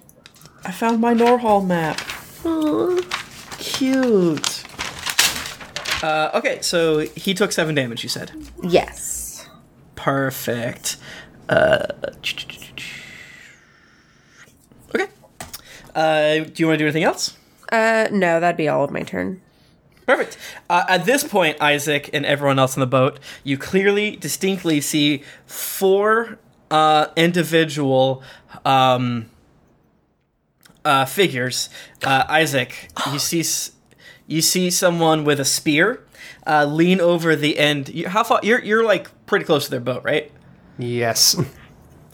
I 0.67 0.71
found 0.71 1.01
my 1.01 1.15
Norhall 1.15 1.67
map. 1.67 1.99
Aw. 2.45 3.01
Cute. 3.59 4.65
Uh, 6.03 6.31
okay, 6.35 6.59
so 6.61 6.99
he 7.17 7.33
took 7.33 7.53
seven 7.53 7.75
damage. 7.75 8.03
You 8.03 8.11
said. 8.11 8.33
Yes. 8.63 9.06
Perfect. 10.07 10.99
Uh, 11.49 11.85
okay. 14.95 15.09
Uh, 15.97 16.45
do 16.45 16.53
you 16.59 16.67
want 16.69 16.75
to 16.75 16.79
do 16.79 16.85
anything 16.85 17.03
else? 17.03 17.37
Uh, 17.73 18.07
no, 18.13 18.39
that'd 18.39 18.57
be 18.57 18.69
all 18.69 18.85
of 18.85 18.93
my 18.93 19.03
turn. 19.03 19.41
Perfect. 20.07 20.39
Uh, 20.71 20.85
at 20.89 21.07
this 21.07 21.25
point, 21.25 21.61
Isaac 21.61 22.09
and 22.13 22.25
everyone 22.25 22.61
else 22.61 22.77
on 22.77 22.81
the 22.83 22.87
boat, 22.87 23.19
you 23.43 23.59
clearly, 23.59 24.15
distinctly 24.15 24.81
see 24.81 25.25
four 25.45 26.39
uh, 26.71 27.09
individual 27.17 28.23
um, 28.65 29.29
uh, 30.85 31.05
figures. 31.05 31.69
Uh, 32.05 32.23
Isaac, 32.29 32.91
you 33.13 33.19
see, 33.19 33.41
s- 33.41 33.73
you 34.29 34.41
see 34.41 34.71
someone 34.71 35.25
with 35.25 35.41
a 35.41 35.45
spear 35.45 36.06
uh, 36.47 36.65
lean 36.65 37.01
over 37.01 37.37
the 37.37 37.59
end. 37.59 37.89
You, 37.89 38.09
how 38.09 38.25
far? 38.25 38.41
You're 38.43 38.63
you're 38.63 38.85
like 38.85 39.09
pretty 39.27 39.45
close 39.45 39.65
to 39.65 39.71
their 39.71 39.81
boat, 39.81 40.05
right? 40.05 40.31
Yes. 40.79 41.37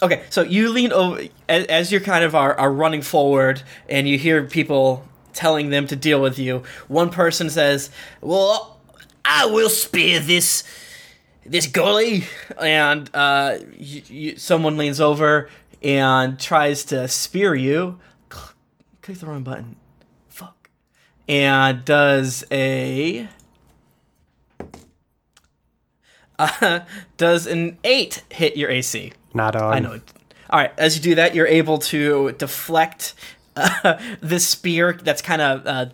Okay, 0.02 0.24
so 0.30 0.42
you 0.42 0.68
lean 0.68 0.90
over 0.90 1.22
as, 1.48 1.64
as 1.66 1.92
you're 1.92 2.00
kind 2.00 2.24
of 2.24 2.34
are, 2.34 2.58
are 2.58 2.72
running 2.72 3.02
forward, 3.02 3.62
and 3.88 4.08
you 4.08 4.18
hear 4.18 4.42
people 4.42 5.06
telling 5.32 5.70
them 5.70 5.86
to 5.86 5.94
deal 5.94 6.20
with 6.20 6.40
you. 6.40 6.64
One 6.88 7.08
person 7.08 7.48
says, 7.48 7.88
"Well, 8.20 8.80
I 9.24 9.46
will 9.46 9.68
spear 9.68 10.18
this 10.18 10.64
this 11.46 11.68
gully," 11.68 12.24
and 12.60 13.08
uh, 13.14 13.58
you, 13.78 14.02
you, 14.08 14.36
someone 14.38 14.76
leans 14.76 15.00
over 15.00 15.48
and 15.84 16.36
tries 16.36 16.84
to 16.86 17.06
spear 17.06 17.54
you. 17.54 18.00
Click 19.02 19.18
the 19.18 19.26
wrong 19.26 19.44
button. 19.44 19.76
Fuck. 20.30 20.68
And 21.28 21.84
does 21.84 22.44
a 22.50 23.28
uh, 26.38 26.80
does 27.16 27.46
an 27.46 27.78
eight 27.84 28.22
hit 28.30 28.56
your 28.56 28.70
AC? 28.70 29.12
Not 29.34 29.56
on. 29.56 29.72
I 29.74 29.78
know. 29.78 30.00
All 30.50 30.58
right. 30.60 30.72
As 30.78 30.96
you 30.96 31.02
do 31.02 31.14
that, 31.14 31.34
you're 31.34 31.46
able 31.46 31.78
to 31.78 32.32
deflect 32.32 33.14
uh, 33.56 33.98
this 34.20 34.46
spear 34.46 34.92
that's 34.92 35.22
kind 35.22 35.40
of 35.40 35.66
uh, 35.66 35.86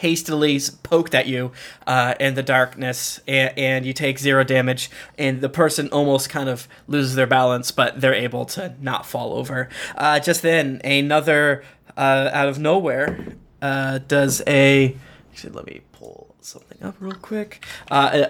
hastily 0.00 0.58
poked 0.82 1.14
at 1.14 1.26
you 1.26 1.52
uh, 1.86 2.14
in 2.18 2.34
the 2.34 2.42
darkness, 2.42 3.20
and, 3.28 3.56
and 3.58 3.86
you 3.86 3.92
take 3.92 4.18
zero 4.18 4.42
damage. 4.42 4.90
And 5.18 5.40
the 5.40 5.48
person 5.48 5.88
almost 5.90 6.30
kind 6.30 6.48
of 6.48 6.66
loses 6.86 7.14
their 7.14 7.26
balance, 7.26 7.70
but 7.70 8.00
they're 8.00 8.14
able 8.14 8.46
to 8.46 8.74
not 8.80 9.06
fall 9.06 9.34
over. 9.34 9.68
Uh, 9.96 10.18
just 10.20 10.42
then, 10.42 10.80
another 10.82 11.62
uh, 11.96 12.30
out 12.32 12.48
of 12.48 12.58
nowhere 12.58 13.34
uh, 13.60 13.98
does 13.98 14.42
a. 14.46 14.96
Actually, 15.30 15.52
let 15.52 15.66
me 15.66 15.80
pull 15.92 16.34
something 16.40 16.82
up 16.82 16.96
real 16.98 17.12
quick. 17.12 17.64
Uh, 17.90 18.26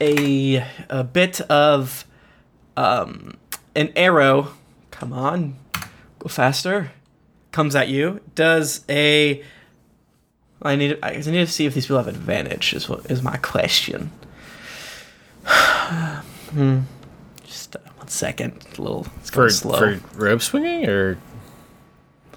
a 0.00 0.64
a 0.88 1.04
bit 1.04 1.40
of 1.42 2.04
um, 2.76 3.36
an 3.74 3.92
arrow. 3.96 4.52
Come 4.90 5.12
on, 5.12 5.56
go 6.18 6.28
faster. 6.28 6.92
Comes 7.52 7.74
at 7.74 7.88
you. 7.88 8.20
Does 8.34 8.84
a. 8.88 9.42
I 10.62 10.76
need. 10.76 10.98
I 11.02 11.12
need 11.16 11.24
to 11.24 11.46
see 11.46 11.66
if 11.66 11.74
these 11.74 11.84
people 11.86 11.96
have 11.98 12.08
advantage. 12.08 12.74
Is 12.74 12.88
what 12.88 13.10
is 13.10 13.22
my 13.22 13.36
question. 13.38 14.10
hmm. 15.46 16.80
Just 17.44 17.76
uh, 17.76 17.80
one 17.96 18.08
second. 18.08 18.66
A 18.76 18.82
little. 18.82 19.06
It's 19.20 19.30
For, 19.30 19.36
going 19.42 19.50
slow. 19.50 19.78
for 19.78 20.00
rope 20.18 20.42
swinging 20.42 20.88
or 20.88 21.18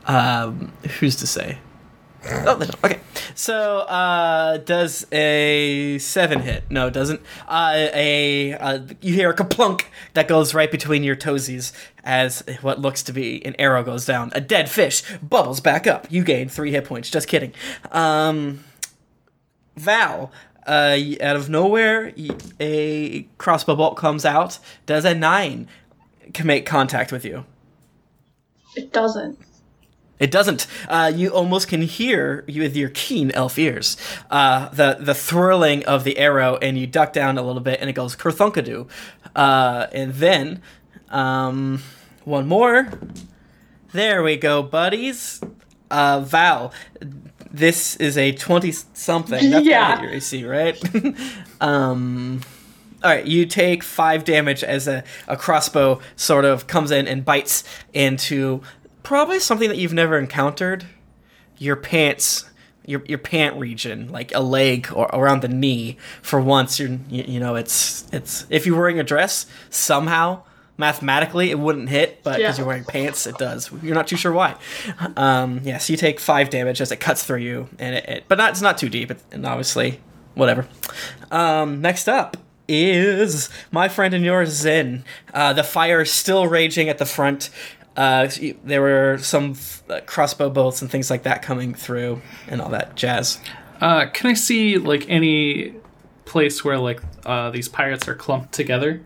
Um, 0.06 0.72
who's 1.00 1.16
to 1.18 1.28
say? 1.28 1.58
Oh. 2.24 2.60
Okay. 2.84 3.00
So, 3.34 3.80
uh, 3.80 4.58
does 4.58 5.08
a 5.12 5.98
seven 5.98 6.42
hit? 6.42 6.64
No, 6.70 6.88
it 6.88 6.94
doesn't. 6.94 7.22
Uh, 7.48 7.88
a 7.94 8.54
uh, 8.54 8.80
you 9.02 9.14
hear 9.14 9.32
a 9.32 9.36
kaplunk 9.36 9.86
that 10.14 10.28
goes 10.28 10.54
right 10.54 10.70
between 10.70 11.04
your 11.04 11.16
toesies 11.16 11.72
as 12.04 12.44
what 12.62 12.80
looks 12.80 13.02
to 13.04 13.14
be 13.14 13.44
an 13.46 13.56
arrow 13.58 13.84
goes 13.84 14.06
down. 14.06 14.32
A 14.36 14.42
dead 14.42 14.70
fish 14.70 15.04
bubbles 15.22 15.62
back 15.62 15.88
up. 15.88 16.08
You 16.12 16.24
gain 16.24 16.50
three 16.50 16.72
hit 16.72 16.86
points. 16.86 17.10
Just 17.10 17.28
kidding. 17.28 17.54
Um, 17.92 18.64
Val, 19.76 20.32
uh, 20.68 20.98
out 21.22 21.36
of 21.36 21.50
nowhere, 21.50 22.14
a 22.60 23.24
crossbow 23.38 23.76
bolt 23.76 23.98
comes 23.98 24.26
out. 24.26 24.60
Does 24.86 25.06
a 25.06 25.16
nine 25.16 25.68
make 26.44 26.66
contact 26.66 27.12
with 27.12 27.26
you? 27.26 27.46
It 28.76 28.94
doesn't. 28.94 29.40
It 30.22 30.32
doesn't. 30.32 30.68
Uh, 30.88 31.12
you 31.14 31.30
almost 31.30 31.68
can 31.68 31.82
hear 31.82 32.46
you 32.48 32.62
with 32.62 32.76
your 32.78 32.90
keen 32.94 33.32
elf 33.32 33.58
ears 33.58 33.98
uh, 34.30 34.70
the 34.70 34.98
the 35.00 35.14
thrilling 35.16 35.84
of 35.86 36.04
the 36.04 36.18
arrow, 36.18 36.58
and 36.62 36.78
you 36.78 36.88
duck 36.88 37.12
down 37.12 37.38
a 37.38 37.42
little 37.42 37.62
bit, 37.62 37.82
and 37.82 37.90
it 37.90 37.94
goes 37.94 38.16
kerthunkadoo. 38.16 38.88
Uh, 39.36 39.88
and 39.92 40.14
then 40.14 40.62
um, 41.10 41.82
one 42.24 42.48
more. 42.48 42.90
There 43.94 44.24
we 44.24 44.38
go, 44.38 44.62
buddies. 44.64 45.42
Uh, 45.90 46.22
Val, 46.22 46.72
this 47.52 47.96
is 47.98 48.18
a 48.18 48.32
twenty 48.32 48.72
something. 48.72 49.50
That's 49.50 49.66
Yeah. 49.66 49.98
yeah. 49.98 50.02
your 50.04 50.12
AC, 50.12 50.46
right? 50.46 50.80
um. 51.62 52.42
All 53.04 53.10
right, 53.10 53.26
you 53.26 53.48
take 53.48 53.82
five 53.84 54.24
damage 54.26 54.64
as 54.64 54.88
a, 54.88 55.04
a 55.28 55.36
crossbow 55.36 56.00
sort 56.16 56.46
of 56.46 56.68
comes 56.68 56.92
in 56.92 57.08
and 57.08 57.26
bites 57.26 57.64
into 57.94 58.62
probably 59.04 59.40
something 59.40 59.70
that 59.70 59.78
you've 59.78 59.94
never 59.94 60.18
encountered. 60.18 60.86
Your 61.58 61.76
pants, 61.76 62.50
your 62.86 63.04
your 63.06 63.20
pant 63.20 63.56
region, 63.58 64.12
like 64.12 64.34
a 64.34 64.40
leg 64.40 64.90
or 64.94 65.06
around 65.14 65.42
the 65.42 65.48
knee. 65.48 65.98
For 66.22 66.42
once, 66.42 66.80
you're 66.80 66.98
you, 67.10 67.24
you 67.28 67.40
know 67.40 67.56
it's 67.56 68.08
it's 68.12 68.46
if 68.50 68.66
you're 68.66 68.78
wearing 68.78 69.00
a 69.00 69.04
dress 69.04 69.46
somehow 69.70 70.44
mathematically 70.78 71.52
it 71.52 71.60
wouldn't 71.60 71.90
hit, 71.90 72.24
but 72.24 72.38
because 72.38 72.58
Yeah. 72.58 72.62
you're 72.62 72.68
wearing 72.68 72.86
pants, 72.86 73.28
it 73.28 73.38
does. 73.38 73.70
You're 73.84 73.94
not 73.94 74.08
too 74.08 74.16
sure 74.16 74.32
why. 74.32 74.56
Um, 75.16 75.62
yeah, 75.64 75.78
so 75.78 75.94
you 75.94 75.98
take 75.98 76.20
five 76.20 76.50
damage 76.50 76.82
as 76.82 76.92
it 76.92 76.96
cuts 77.00 77.24
through 77.24 77.40
you, 77.40 77.70
and 77.78 77.94
it, 77.96 78.10
it 78.10 78.24
but 78.28 78.40
not 78.40 78.52
it's 78.52 78.62
not 78.62 78.80
too 78.80 78.90
deep, 78.90 79.12
and 79.32 79.46
obviously 79.46 80.00
whatever. 80.34 80.68
Um, 81.30 81.82
next 81.82 82.08
up 82.10 82.38
is 82.68 83.50
my 83.70 83.90
friend 83.90 84.14
and 84.16 84.26
yours, 84.26 84.50
Zen. 84.50 85.04
Uh, 85.34 85.54
the 85.54 85.64
fire 85.64 86.02
is 86.02 86.12
still 86.12 86.48
raging 86.48 86.90
at 86.90 86.98
the 86.98 87.06
front. 87.06 87.52
Uh, 87.96 88.30
there 88.64 88.82
were 88.82 89.18
some 89.20 89.56
uh, 89.90 90.00
crossbow 90.06 90.50
bolts 90.50 90.82
and 90.82 90.90
things 90.90 91.10
like 91.10 91.24
that 91.24 91.42
coming 91.42 91.74
through, 91.74 92.22
and 92.48 92.62
all 92.62 92.70
that 92.70 92.96
jazz. 92.96 93.40
Uh, 93.82 94.06
can 94.08 94.30
I 94.30 94.34
see 94.34 94.78
like 94.78 95.10
any 95.10 95.76
place 96.26 96.64
where 96.64 96.78
like 96.78 97.02
uh, 97.26 97.50
these 97.50 97.68
pirates 97.68 98.08
are 98.08 98.16
clumped 98.16 98.54
together? 98.54 99.02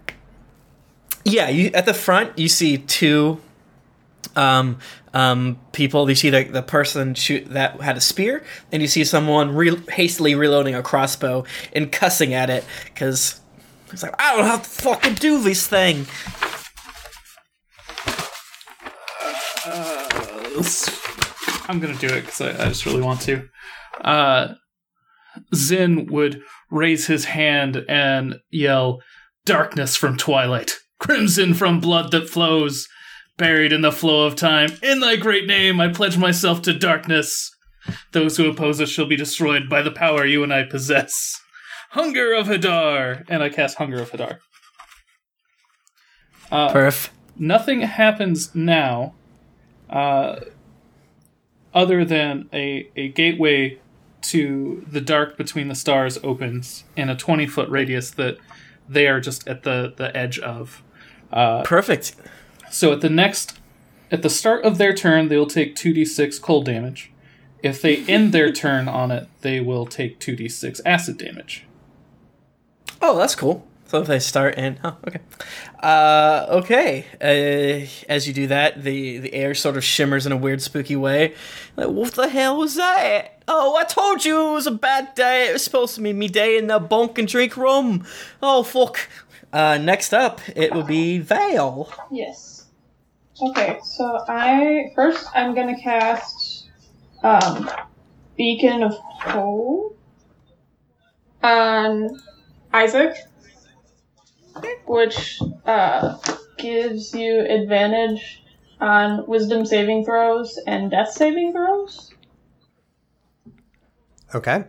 Yeah, 1.23 1.49
you 1.49 1.71
at 1.73 1.86
the 1.86 1.93
front 1.93 2.38
you 2.38 2.47
see 2.47 2.77
two 2.77 3.41
um, 4.36 4.77
um, 5.13 5.59
people. 5.71 6.07
You 6.09 6.15
see 6.15 6.29
the, 6.29 6.43
the 6.43 6.61
person 6.61 7.15
shoot 7.15 7.49
that 7.49 7.81
had 7.81 7.97
a 7.97 8.01
spear, 8.01 8.43
and 8.71 8.81
you 8.81 8.88
see 8.88 9.03
someone 9.03 9.55
re- 9.55 9.81
hastily 9.89 10.36
reloading 10.36 10.75
a 10.75 10.83
crossbow 10.83 11.45
and 11.73 11.91
cussing 11.91 12.33
at 12.33 12.49
it 12.49 12.63
because 12.86 13.39
it's 13.91 14.03
like 14.03 14.13
I 14.19 14.36
don't 14.36 14.45
have 14.45 14.63
to 14.63 14.69
fucking 14.69 15.15
do 15.15 15.41
this 15.41 15.65
thing. 15.67 16.05
I'm 21.67 21.79
gonna 21.79 21.95
do 21.95 22.07
it 22.07 22.21
because 22.21 22.41
I, 22.41 22.49
I 22.51 22.67
just 22.69 22.85
really 22.85 23.01
want 23.01 23.21
to. 23.21 23.47
Uh, 24.01 24.53
Zin 25.53 26.07
would 26.07 26.41
raise 26.71 27.07
his 27.07 27.25
hand 27.25 27.83
and 27.89 28.35
yell, 28.49 29.01
"Darkness 29.45 29.95
from 29.95 30.17
twilight, 30.17 30.73
crimson 30.99 31.53
from 31.53 31.79
blood 31.79 32.11
that 32.11 32.29
flows, 32.29 32.87
buried 33.37 33.73
in 33.73 33.81
the 33.81 33.91
flow 33.91 34.25
of 34.25 34.35
time. 34.35 34.69
In 34.81 34.99
thy 34.99 35.15
great 35.15 35.45
name, 35.45 35.81
I 35.81 35.89
pledge 35.89 36.17
myself 36.17 36.61
to 36.63 36.77
darkness. 36.77 37.51
Those 38.13 38.37
who 38.37 38.49
oppose 38.49 38.81
us 38.81 38.89
shall 38.89 39.05
be 39.07 39.15
destroyed 39.17 39.69
by 39.69 39.81
the 39.81 39.91
power 39.91 40.25
you 40.25 40.43
and 40.43 40.53
I 40.53 40.63
possess. 40.63 41.39
Hunger 41.91 42.33
of 42.33 42.47
Hadar, 42.47 43.23
and 43.29 43.43
I 43.43 43.49
cast 43.49 43.77
Hunger 43.77 44.01
of 44.01 44.11
Hadar. 44.11 44.39
Uh, 46.51 46.71
Perf. 46.71 47.09
nothing 47.37 47.81
happens 47.81 48.53
now 48.53 49.15
uh, 49.95 50.41
other 51.73 52.03
than 52.03 52.49
a, 52.53 52.89
a 52.95 53.07
gateway 53.07 53.79
to 54.21 54.85
the 54.91 55.01
dark 55.01 55.37
between 55.37 55.69
the 55.69 55.75
stars 55.75 56.19
opens 56.21 56.83
in 56.97 57.09
a 57.09 57.15
20 57.15 57.47
foot 57.47 57.69
radius 57.69 58.11
that 58.11 58.37
they 58.89 59.07
are 59.07 59.21
just 59.21 59.47
at 59.47 59.63
the, 59.63 59.93
the 59.95 60.15
edge 60.15 60.37
of. 60.39 60.83
Perfect. 61.63 62.15
So 62.69 62.91
at 62.91 63.01
the 63.01 63.09
next, 63.09 63.57
at 64.11 64.21
the 64.21 64.29
start 64.29 64.65
of 64.65 64.77
their 64.77 64.93
turn, 64.93 65.29
they'll 65.29 65.47
take 65.47 65.75
2d6 65.75 66.41
cold 66.41 66.65
damage. 66.65 67.11
If 67.63 67.81
they 67.81 67.97
end 68.05 68.33
their 68.33 68.51
turn 68.51 68.87
on 68.87 69.11
it, 69.11 69.27
they 69.41 69.59
will 69.59 69.85
take 69.85 70.19
2d6 70.19 70.81
acid 70.85 71.17
damage. 71.17 71.65
Oh, 73.01 73.17
that's 73.17 73.35
cool. 73.35 73.65
If 74.01 74.07
they 74.07 74.19
start 74.19 74.55
and 74.57 74.79
oh, 74.83 74.97
okay, 75.07 75.19
uh, 75.81 76.45
okay. 76.49 77.05
Uh, 77.21 77.87
as 78.09 78.27
you 78.27 78.33
do 78.33 78.47
that, 78.47 78.83
the 78.83 79.17
the 79.19 79.33
air 79.33 79.53
sort 79.53 79.77
of 79.77 79.83
shimmers 79.83 80.25
in 80.25 80.31
a 80.31 80.37
weird, 80.37 80.61
spooky 80.61 80.95
way. 80.95 81.33
Like, 81.75 81.89
what 81.89 82.13
the 82.13 82.29
hell 82.29 82.57
was 82.57 82.75
that? 82.75 83.43
Oh, 83.47 83.75
I 83.75 83.83
told 83.83 84.25
you 84.25 84.49
it 84.49 84.53
was 84.53 84.67
a 84.67 84.71
bad 84.71 85.13
day. 85.15 85.49
It 85.49 85.53
was 85.53 85.63
supposed 85.63 85.95
to 85.95 86.01
be 86.01 86.13
me 86.13 86.27
day 86.27 86.57
in 86.57 86.67
the 86.67 86.79
bunk 86.79 87.17
and 87.17 87.27
drink 87.27 87.57
rum. 87.57 88.05
Oh 88.41 88.63
fuck. 88.63 89.07
Uh, 89.53 89.77
next 89.77 90.13
up, 90.13 90.41
it 90.55 90.73
will 90.73 90.83
be 90.83 91.19
Vale. 91.19 91.89
Yes. 92.11 92.65
Okay, 93.41 93.79
so 93.83 94.23
I 94.27 94.91
first 94.95 95.27
I'm 95.35 95.53
gonna 95.53 95.79
cast 95.79 96.69
um 97.23 97.69
Beacon 98.37 98.83
of 98.83 98.95
Hope 98.97 99.97
on 101.43 102.19
Isaac, 102.73 103.15
which 104.85 105.39
uh 105.65 106.17
gives 106.57 107.13
you 107.13 107.41
advantage 107.41 108.43
on 108.79 109.25
wisdom 109.27 109.65
saving 109.65 110.05
throws 110.05 110.59
and 110.65 110.91
death 110.91 111.11
saving 111.11 111.51
throws. 111.53 112.13
Okay. 114.33 114.65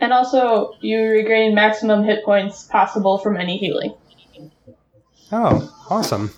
And 0.00 0.12
also 0.12 0.74
you 0.80 1.00
regain 1.00 1.54
maximum 1.54 2.04
hit 2.04 2.24
points 2.24 2.64
possible 2.64 3.18
from 3.18 3.36
any 3.36 3.56
healing. 3.56 3.94
Oh, 5.32 5.74
awesome. 5.90 6.30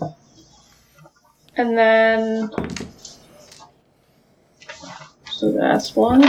And 1.56 1.76
then. 1.76 2.50
So 5.30 5.52
that's 5.52 5.94
one. 5.94 6.24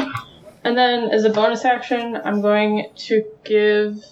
And 0.63 0.77
then 0.77 1.09
as 1.09 1.23
a 1.23 1.29
bonus 1.29 1.65
action, 1.65 2.19
I'm 2.23 2.41
going 2.41 2.89
to 3.07 3.25
give. 3.43 4.03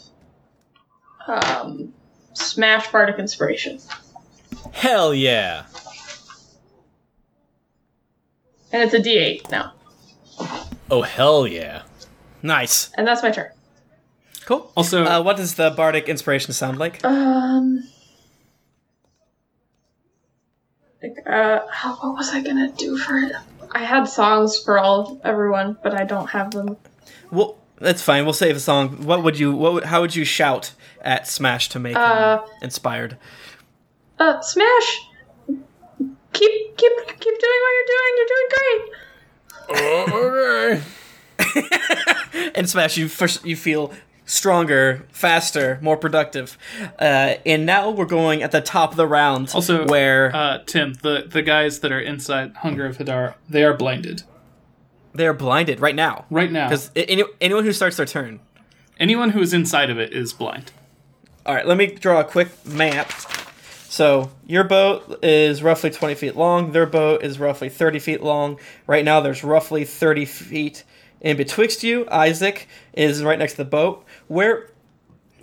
Um, 1.28 1.94
Smash 2.34 2.92
Bardic 2.92 3.20
Inspiration. 3.20 3.80
Hell 4.72 5.14
yeah. 5.14 5.66
And 8.72 8.84
it's 8.84 8.94
a 8.94 9.00
d8 9.00 9.50
now. 9.52 9.74
Oh 10.92 11.02
hell 11.02 11.48
yeah. 11.48 11.84
Nice. 12.42 12.92
And 12.98 13.06
that's 13.08 13.22
my 13.24 13.32
turn. 13.32 13.52
Cool. 14.46 14.72
Also, 14.76 15.06
Uh, 15.06 15.22
what 15.22 15.38
does 15.38 15.56
the 15.56 15.70
bardic 15.72 16.08
inspiration 16.10 16.54
sound 16.54 16.80
like? 16.80 17.04
Um. 17.06 17.84
Like, 21.04 21.16
uh, 21.28 21.60
how, 21.72 21.96
what 21.96 22.16
was 22.16 22.30
I 22.34 22.42
gonna 22.42 22.72
do 22.72 22.98
for 22.98 23.18
it? 23.18 23.32
I 23.72 23.80
had 23.80 24.06
songs 24.06 24.58
for 24.58 24.80
all 24.80 25.22
everyone, 25.24 25.78
but 25.84 25.94
I 25.94 26.04
don't 26.04 26.28
have 26.30 26.52
them. 26.52 26.78
Well, 27.32 27.58
that's 27.80 28.02
fine. 28.02 28.24
We'll 28.26 28.34
save 28.34 28.56
a 28.56 28.60
song. 28.60 29.06
What 29.06 29.24
would 29.24 29.38
you? 29.40 29.52
What? 29.54 29.74
Would, 29.74 29.84
how 29.86 30.02
would 30.02 30.16
you 30.16 30.26
shout 30.26 30.74
at 31.02 31.28
Smash 31.28 31.70
to 31.70 31.80
make 31.80 31.96
Uh, 31.96 32.40
him 32.40 32.46
inspired? 32.62 33.18
Uh, 34.20 34.40
Smash! 34.42 35.00
Keep, 36.32 36.78
keep, 36.78 36.92
keep 37.08 37.40
doing 37.40 37.60
what 37.62 37.74
you're 37.76 37.92
doing. 37.96 38.14
You're 38.18 38.28
doing 38.28 38.48
great. 38.56 38.82
okay. 40.14 40.82
and 42.56 42.70
Smash, 42.70 42.98
you 42.98 43.08
first 43.08 43.46
you 43.46 43.56
feel 43.56 43.94
stronger, 44.26 45.06
faster, 45.12 45.80
more 45.82 45.98
productive. 45.98 46.58
Uh, 47.00 47.36
and 47.46 47.66
now 47.66 47.90
we're 47.90 48.06
going 48.06 48.44
at 48.44 48.52
the 48.52 48.62
top 48.62 48.92
of 48.92 48.98
the 48.98 49.08
round, 49.08 49.52
also 49.56 49.88
where 49.88 50.36
uh, 50.36 50.60
Tim, 50.66 50.94
the, 51.02 51.26
the 51.28 51.42
guys 51.42 51.80
that 51.80 51.92
are 51.92 52.00
inside 52.00 52.56
Hunger 52.58 52.86
of 52.86 52.98
Hadar, 52.98 53.36
they 53.50 53.64
are 53.64 53.74
blinded 53.74 54.24
they're 55.14 55.34
blinded 55.34 55.80
right 55.80 55.96
now. 55.96 56.26
right 56.30 56.52
now. 56.52 56.68
Because 56.68 56.92
any, 56.96 57.24
anyone 57.42 57.64
who 57.64 57.74
starts 57.74 57.98
their 57.98 58.06
turn. 58.06 58.40
Anyone 59.00 59.32
who 59.32 59.42
is 59.42 59.54
inside 59.54 59.90
of 59.90 59.98
it 59.98 60.14
is 60.14 60.34
blind. 60.34 60.72
All 61.46 61.56
right, 61.56 61.66
let 61.66 61.78
me 61.78 61.88
draw 61.88 62.20
a 62.20 62.24
quick 62.24 62.50
map. 62.66 63.12
So 63.90 64.30
your 64.46 64.64
boat 64.64 65.24
is 65.24 65.64
roughly 65.64 65.90
20 65.90 66.16
feet 66.16 66.36
long. 66.36 66.74
Their 66.74 66.86
boat 66.86 67.24
is 67.24 67.40
roughly 67.40 67.70
30 67.70 68.00
feet 68.00 68.22
long. 68.22 68.60
Right 68.86 69.04
now, 69.04 69.20
there's 69.20 69.44
roughly 69.44 69.84
30 69.84 70.26
feet 70.26 70.84
in 71.22 71.38
betwixt 71.38 71.84
you. 71.84 72.08
Isaac 72.10 72.68
is 72.94 73.24
right 73.24 73.40
next 73.40 73.54
to 73.54 73.58
the 73.58 73.66
boat. 73.66 74.06
Where, 74.28 74.70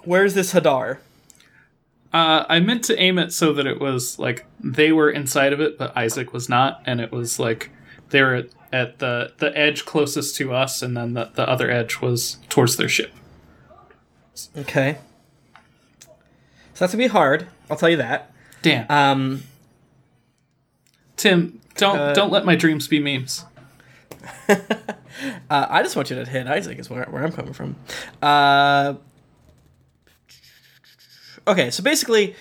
where's 0.05 0.35
this 0.35 0.53
Hadar? 0.53 0.99
Uh, 2.13 2.45
I 2.49 2.61
meant 2.61 2.85
to 2.85 2.99
aim 2.99 3.19
it 3.19 3.33
so 3.33 3.53
that 3.53 3.67
it 3.67 3.81
was 3.81 4.19
like 4.19 4.47
they 4.61 4.93
were 4.93 5.11
inside 5.11 5.53
of 5.53 5.61
it, 5.61 5.77
but 5.77 5.95
Isaac 5.97 6.33
was 6.33 6.49
not, 6.49 6.81
and 6.87 7.01
it 7.01 7.13
was 7.13 7.39
like 7.39 7.71
they 8.11 8.23
were 8.23 8.35
at, 8.35 8.49
at 8.73 8.99
the 8.99 9.33
the 9.39 9.57
edge 9.57 9.85
closest 9.85 10.37
to 10.37 10.53
us, 10.55 10.83
and 10.83 10.97
then 10.97 11.15
the, 11.15 11.31
the 11.35 11.49
other 11.49 11.71
edge 11.71 12.01
was 12.01 12.39
towards 12.49 12.77
their 12.77 12.89
ship. 12.89 13.13
Okay. 14.57 14.99
So 16.75 16.85
that's 16.85 16.93
gonna 16.93 17.05
be 17.05 17.09
hard. 17.09 17.49
I'll 17.71 17.77
tell 17.77 17.89
you 17.89 17.97
that. 17.97 18.33
Damn, 18.63 18.87
Um, 18.91 19.43
Tim, 21.17 21.61
don't 21.77 21.99
uh, 21.99 22.13
don't 22.13 22.33
let 22.33 22.45
my 22.45 22.57
dreams 22.57 22.89
be 22.89 22.99
memes. 22.99 23.45
uh, 24.49 24.57
I 25.51 25.83
just 25.83 25.97
want 25.97 26.11
you 26.11 26.17
to 26.17 26.25
hit 26.29 26.47
Isaac. 26.47 26.79
Is 26.79 26.91
where, 26.91 27.05
where 27.05 27.25
I'm 27.25 27.33
coming 27.33 27.53
from. 27.53 27.77
Uh, 28.21 28.95
okay, 31.47 31.71
so 31.71 31.83
basically, 31.83 32.35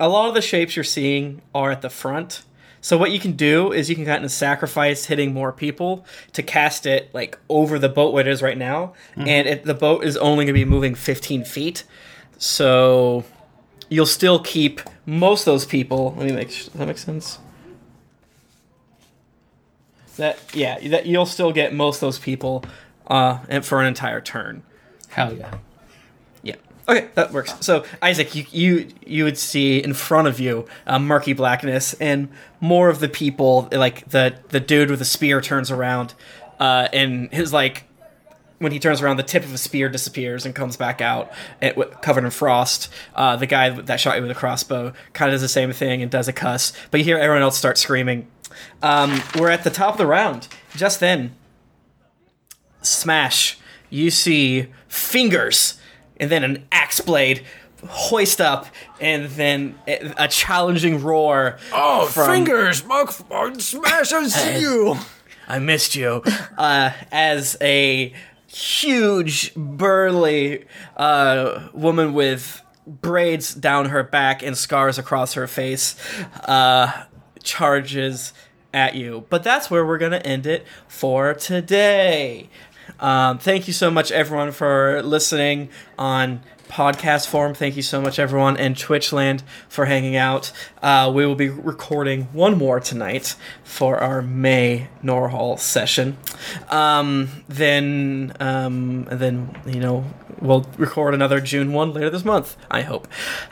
a 0.00 0.08
lot 0.08 0.28
of 0.28 0.34
the 0.34 0.42
shapes 0.42 0.76
you're 0.76 0.84
seeing 0.84 1.40
are 1.54 1.70
at 1.70 1.80
the 1.82 1.90
front. 1.90 2.42
So 2.86 2.96
what 2.96 3.10
you 3.10 3.18
can 3.18 3.32
do 3.32 3.72
is 3.72 3.90
you 3.90 3.96
can 3.96 4.04
kind 4.04 4.24
of 4.24 4.30
sacrifice 4.30 5.06
hitting 5.06 5.34
more 5.34 5.50
people 5.50 6.06
to 6.34 6.42
cast 6.44 6.86
it 6.86 7.12
like 7.12 7.36
over 7.48 7.80
the 7.80 7.88
boat 7.88 8.12
where 8.12 8.20
it 8.20 8.28
is 8.28 8.42
right 8.42 8.56
now, 8.56 8.92
and 9.16 9.48
it, 9.48 9.64
the 9.64 9.74
boat 9.74 10.04
is 10.04 10.16
only 10.18 10.44
going 10.44 10.54
to 10.54 10.64
be 10.64 10.64
moving 10.64 10.94
15 10.94 11.44
feet. 11.44 11.82
So 12.38 13.24
you'll 13.88 14.06
still 14.06 14.38
keep 14.38 14.80
most 15.04 15.40
of 15.40 15.46
those 15.46 15.66
people. 15.66 16.14
Let 16.16 16.26
me 16.28 16.32
make 16.32 16.52
sure, 16.52 16.66
does 16.66 16.74
that 16.74 16.86
make 16.86 16.98
sense. 16.98 17.40
That 20.16 20.38
yeah, 20.54 20.78
that 20.90 21.06
you'll 21.06 21.26
still 21.26 21.50
get 21.50 21.74
most 21.74 21.96
of 21.96 22.02
those 22.02 22.20
people 22.20 22.64
uh, 23.08 23.40
and 23.48 23.66
for 23.66 23.80
an 23.80 23.88
entire 23.88 24.20
turn. 24.20 24.62
Hell 25.08 25.32
yeah! 25.32 25.58
Okay, 26.88 27.08
that 27.14 27.32
works. 27.32 27.54
So 27.60 27.84
Isaac, 28.00 28.34
you 28.34 28.46
you 28.52 28.88
you 29.04 29.24
would 29.24 29.38
see 29.38 29.82
in 29.82 29.92
front 29.92 30.28
of 30.28 30.38
you 30.38 30.66
uh, 30.86 30.98
murky 30.98 31.32
blackness, 31.32 31.94
and 31.94 32.28
more 32.60 32.88
of 32.88 33.00
the 33.00 33.08
people, 33.08 33.68
like 33.72 34.08
the 34.10 34.38
the 34.50 34.60
dude 34.60 34.90
with 34.90 35.00
the 35.00 35.04
spear, 35.04 35.40
turns 35.40 35.70
around, 35.70 36.14
uh, 36.60 36.88
and 36.92 37.32
his 37.32 37.52
like 37.52 37.84
when 38.58 38.72
he 38.72 38.78
turns 38.78 39.02
around, 39.02 39.16
the 39.16 39.22
tip 39.22 39.44
of 39.44 39.52
a 39.52 39.58
spear 39.58 39.88
disappears 39.88 40.46
and 40.46 40.54
comes 40.54 40.76
back 40.76 41.00
out, 41.02 41.30
it, 41.60 41.76
w- 41.76 41.90
covered 42.00 42.24
in 42.24 42.30
frost. 42.30 42.90
Uh, 43.14 43.36
the 43.36 43.46
guy 43.46 43.68
that 43.68 44.00
shot 44.00 44.16
you 44.16 44.22
with 44.22 44.30
a 44.30 44.34
crossbow 44.34 44.94
kind 45.12 45.28
of 45.28 45.34
does 45.34 45.42
the 45.42 45.48
same 45.48 45.72
thing 45.72 46.00
and 46.00 46.10
does 46.10 46.26
a 46.26 46.32
cuss, 46.32 46.72
but 46.90 46.98
you 46.98 47.04
hear 47.04 47.18
everyone 47.18 47.42
else 47.42 47.58
start 47.58 47.76
screaming. 47.76 48.26
Um, 48.82 49.20
we're 49.38 49.50
at 49.50 49.64
the 49.64 49.70
top 49.70 49.92
of 49.92 49.98
the 49.98 50.06
round. 50.06 50.48
Just 50.74 51.00
then, 51.00 51.34
smash, 52.80 53.58
you 53.90 54.10
see 54.10 54.68
fingers 54.88 55.78
and 56.18 56.30
then 56.30 56.44
an 56.44 56.66
axe 56.86 57.00
blade 57.00 57.42
hoist 57.88 58.40
up 58.40 58.66
and 59.00 59.26
then 59.30 59.74
a 59.86 60.28
challenging 60.28 61.02
roar. 61.02 61.58
Oh, 61.72 62.06
from- 62.06 62.30
fingers! 62.30 62.84
Mark, 62.84 63.28
Mark 63.28 63.60
Smash, 63.60 64.12
I 64.12 64.28
see 64.28 64.60
you! 64.60 64.96
I 65.48 65.58
missed 65.58 65.96
you. 65.96 66.22
Uh, 66.56 66.90
as 67.10 67.56
a 67.60 68.12
huge, 68.46 69.52
burly 69.56 70.64
uh, 70.96 71.68
woman 71.72 72.14
with 72.14 72.62
braids 72.86 73.52
down 73.52 73.86
her 73.86 74.04
back 74.04 74.44
and 74.44 74.56
scars 74.56 74.96
across 74.96 75.34
her 75.34 75.48
face 75.48 75.96
uh, 76.44 77.04
charges 77.42 78.32
at 78.72 78.94
you. 78.94 79.24
But 79.28 79.42
that's 79.42 79.70
where 79.70 79.84
we're 79.84 79.98
going 79.98 80.12
to 80.12 80.24
end 80.24 80.46
it 80.46 80.64
for 80.86 81.34
today. 81.34 82.48
Um, 83.00 83.38
thank 83.38 83.66
you 83.66 83.72
so 83.72 83.90
much, 83.90 84.10
everyone, 84.10 84.52
for 84.52 85.02
listening 85.02 85.68
on 85.98 86.40
podcast 86.68 87.28
form. 87.28 87.54
Thank 87.54 87.76
you 87.76 87.82
so 87.82 88.00
much, 88.00 88.18
everyone, 88.18 88.56
and 88.56 88.74
Twitchland 88.74 89.42
for 89.68 89.86
hanging 89.86 90.16
out. 90.16 90.52
Uh, 90.82 91.10
we 91.14 91.26
will 91.26 91.34
be 91.34 91.48
recording 91.48 92.24
one 92.32 92.58
more 92.58 92.80
tonight 92.80 93.36
for 93.64 93.98
our 93.98 94.22
May 94.22 94.88
Norhall 95.02 95.58
session. 95.58 96.16
Um, 96.68 97.44
then, 97.48 98.32
um, 98.40 99.04
then 99.04 99.56
you 99.66 99.80
know 99.80 100.04
we'll 100.40 100.66
record 100.76 101.14
another 101.14 101.40
June 101.40 101.72
one 101.72 101.92
later 101.92 102.10
this 102.10 102.24
month. 102.24 102.56
I 102.70 102.82
hope. 102.82 103.08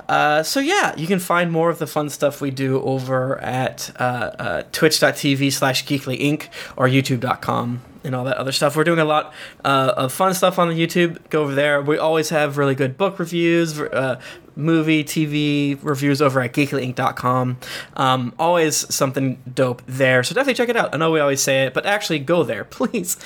Uh, 0.08 0.42
so 0.42 0.60
yeah, 0.60 0.94
you 0.96 1.06
can 1.06 1.18
find 1.18 1.50
more 1.50 1.70
of 1.70 1.78
the 1.78 1.86
fun 1.86 2.10
stuff 2.10 2.40
we 2.40 2.50
do 2.50 2.82
over 2.82 3.38
at 3.40 3.90
uh, 3.98 4.02
uh, 4.38 4.62
twitch.tv 4.72 5.52
slash 5.52 5.84
geekly 5.86 6.20
inc 6.20 6.48
or 6.76 6.88
youtube.com 6.88 7.82
and 8.04 8.14
all 8.14 8.24
that 8.24 8.36
other 8.36 8.52
stuff. 8.52 8.76
We're 8.76 8.84
doing 8.84 8.98
a 8.98 9.04
lot 9.04 9.32
uh, 9.64 9.94
of 9.96 10.12
fun 10.12 10.34
stuff 10.34 10.58
on 10.58 10.68
the 10.68 10.74
YouTube. 10.74 11.28
Go 11.30 11.42
over 11.42 11.54
there. 11.54 11.80
We 11.82 11.98
always 11.98 12.28
have 12.30 12.58
really 12.58 12.74
good 12.74 12.96
book 12.96 13.18
reviews, 13.18 13.80
uh, 13.80 14.20
movie, 14.56 15.02
TV 15.02 15.78
reviews 15.82 16.22
over 16.22 16.40
at 16.40 16.52
geeklyinc.com. 16.52 17.56
Um, 17.96 18.34
always 18.38 18.94
something 18.94 19.42
dope 19.52 19.82
there. 19.86 20.22
So 20.22 20.34
definitely 20.34 20.54
check 20.54 20.68
it 20.68 20.76
out. 20.76 20.94
I 20.94 20.98
know 20.98 21.10
we 21.10 21.20
always 21.20 21.40
say 21.40 21.64
it, 21.64 21.74
but 21.74 21.86
actually 21.86 22.18
go 22.20 22.44
there, 22.44 22.64
please. 22.70 23.16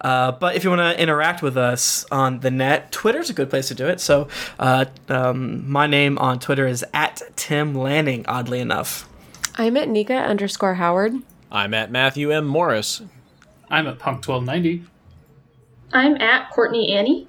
Uh, 0.00 0.32
but 0.32 0.54
if 0.56 0.64
you 0.64 0.70
want 0.70 0.80
to 0.80 1.00
interact 1.00 1.42
with 1.42 1.56
us 1.56 2.04
on 2.10 2.40
the 2.40 2.50
net, 2.50 2.92
Twitter's 2.92 3.30
a 3.30 3.32
good 3.32 3.50
place 3.50 3.68
to 3.68 3.74
do 3.74 3.86
it. 3.86 4.00
So 4.00 4.28
uh, 4.58 4.86
um, 5.08 5.68
my 5.70 5.86
name 5.86 6.18
on 6.18 6.38
Twitter 6.38 6.66
is 6.66 6.84
at 6.92 7.22
Tim 7.36 7.74
Lanning, 7.74 8.24
oddly 8.26 8.60
enough. 8.60 9.08
I'm 9.56 9.76
at 9.76 9.88
Nika 9.88 10.14
underscore 10.14 10.74
Howard. 10.74 11.14
I'm 11.50 11.72
at 11.72 11.90
Matthew 11.90 12.30
M. 12.30 12.46
Morris. 12.46 13.02
I'm 13.70 13.86
at 13.86 13.98
Punk 13.98 14.26
1290. 14.26 14.84
I'm 15.92 16.16
at 16.20 16.50
Courtney 16.50 16.92
Annie. 16.92 17.28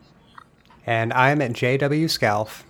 And 0.86 1.12
I'm 1.14 1.42
at 1.42 1.52
JW 1.52 2.10
Scalf. 2.10 2.64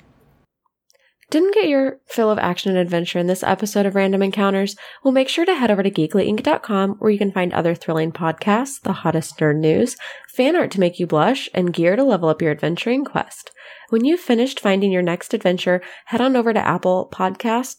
Didn't 1.30 1.54
get 1.54 1.68
your 1.68 2.00
fill 2.06 2.32
of 2.32 2.40
action 2.40 2.72
and 2.72 2.80
adventure 2.80 3.20
in 3.20 3.28
this 3.28 3.44
episode 3.44 3.86
of 3.86 3.96
Random 3.96 4.22
Encounters? 4.22 4.78
Well, 5.04 5.12
make 5.12 5.28
sure 5.28 5.44
to 5.44 5.56
head 5.56 5.70
over 5.70 5.84
to 5.84 5.92
geeklyinc.com 5.92 6.96
where 7.00 7.12
you 7.12 7.18
can 7.18 7.34
find 7.34 7.52
other 7.52 7.76
thrilling 7.76 8.14
podcasts, 8.14 8.82
the 8.82 8.94
hottest 8.94 9.38
nerd 9.38 9.58
news, 9.58 9.98
fan 10.34 10.56
art 10.56 10.72
to 10.72 10.80
make 10.80 11.00
you 11.00 11.06
blush, 11.06 11.50
and 11.54 11.74
gear 11.74 11.98
to 11.98 12.04
level 12.06 12.30
up 12.30 12.42
your 12.42 12.52
adventuring 12.52 13.04
quest. 13.04 13.52
When 13.90 14.06
you've 14.06 14.22
finished 14.22 14.62
finding 14.62 14.94
your 14.94 15.02
next 15.02 15.34
adventure, 15.34 15.82
head 16.06 16.22
on 16.22 16.38
over 16.38 16.54
to 16.54 16.66
Apple 16.66 17.10
Podcasts 17.14 17.76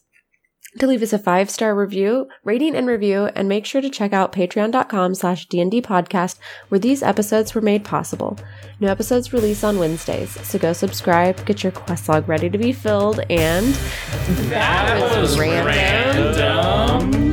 to 0.79 0.87
leave 0.87 1.03
us 1.03 1.13
a 1.13 1.19
five 1.19 1.51
star 1.51 1.75
review, 1.75 2.29
rating 2.45 2.75
and 2.75 2.87
review, 2.87 3.31
and 3.35 3.49
make 3.49 3.65
sure 3.65 3.81
to 3.81 3.91
check 3.91 4.13
out 4.13 4.33
patreon.com 4.33 5.15
slash 5.15 5.49
DND 5.49 5.83
podcast 5.83 6.39
where 6.69 6.79
these 6.79 7.03
episodes 7.03 7.55
were 7.55 7.61
made 7.61 7.85
possible. 7.85 8.39
New 8.81 8.89
episodes 8.89 9.33
release 9.33 9.65
on 9.65 9.79
Wednesdays, 9.79 10.31
so 10.47 10.59
go 10.59 10.73
subscribe, 10.73 11.45
get 11.47 11.63
your 11.63 11.73
quest 11.73 12.09
log 12.09 12.29
ready 12.29 12.51
to 12.51 12.59
be 12.59 12.73
filled, 12.73 13.21
and 13.31 13.75
that, 14.51 15.01
was, 15.17 15.39
random. 15.39 15.67
random. 15.67 17.28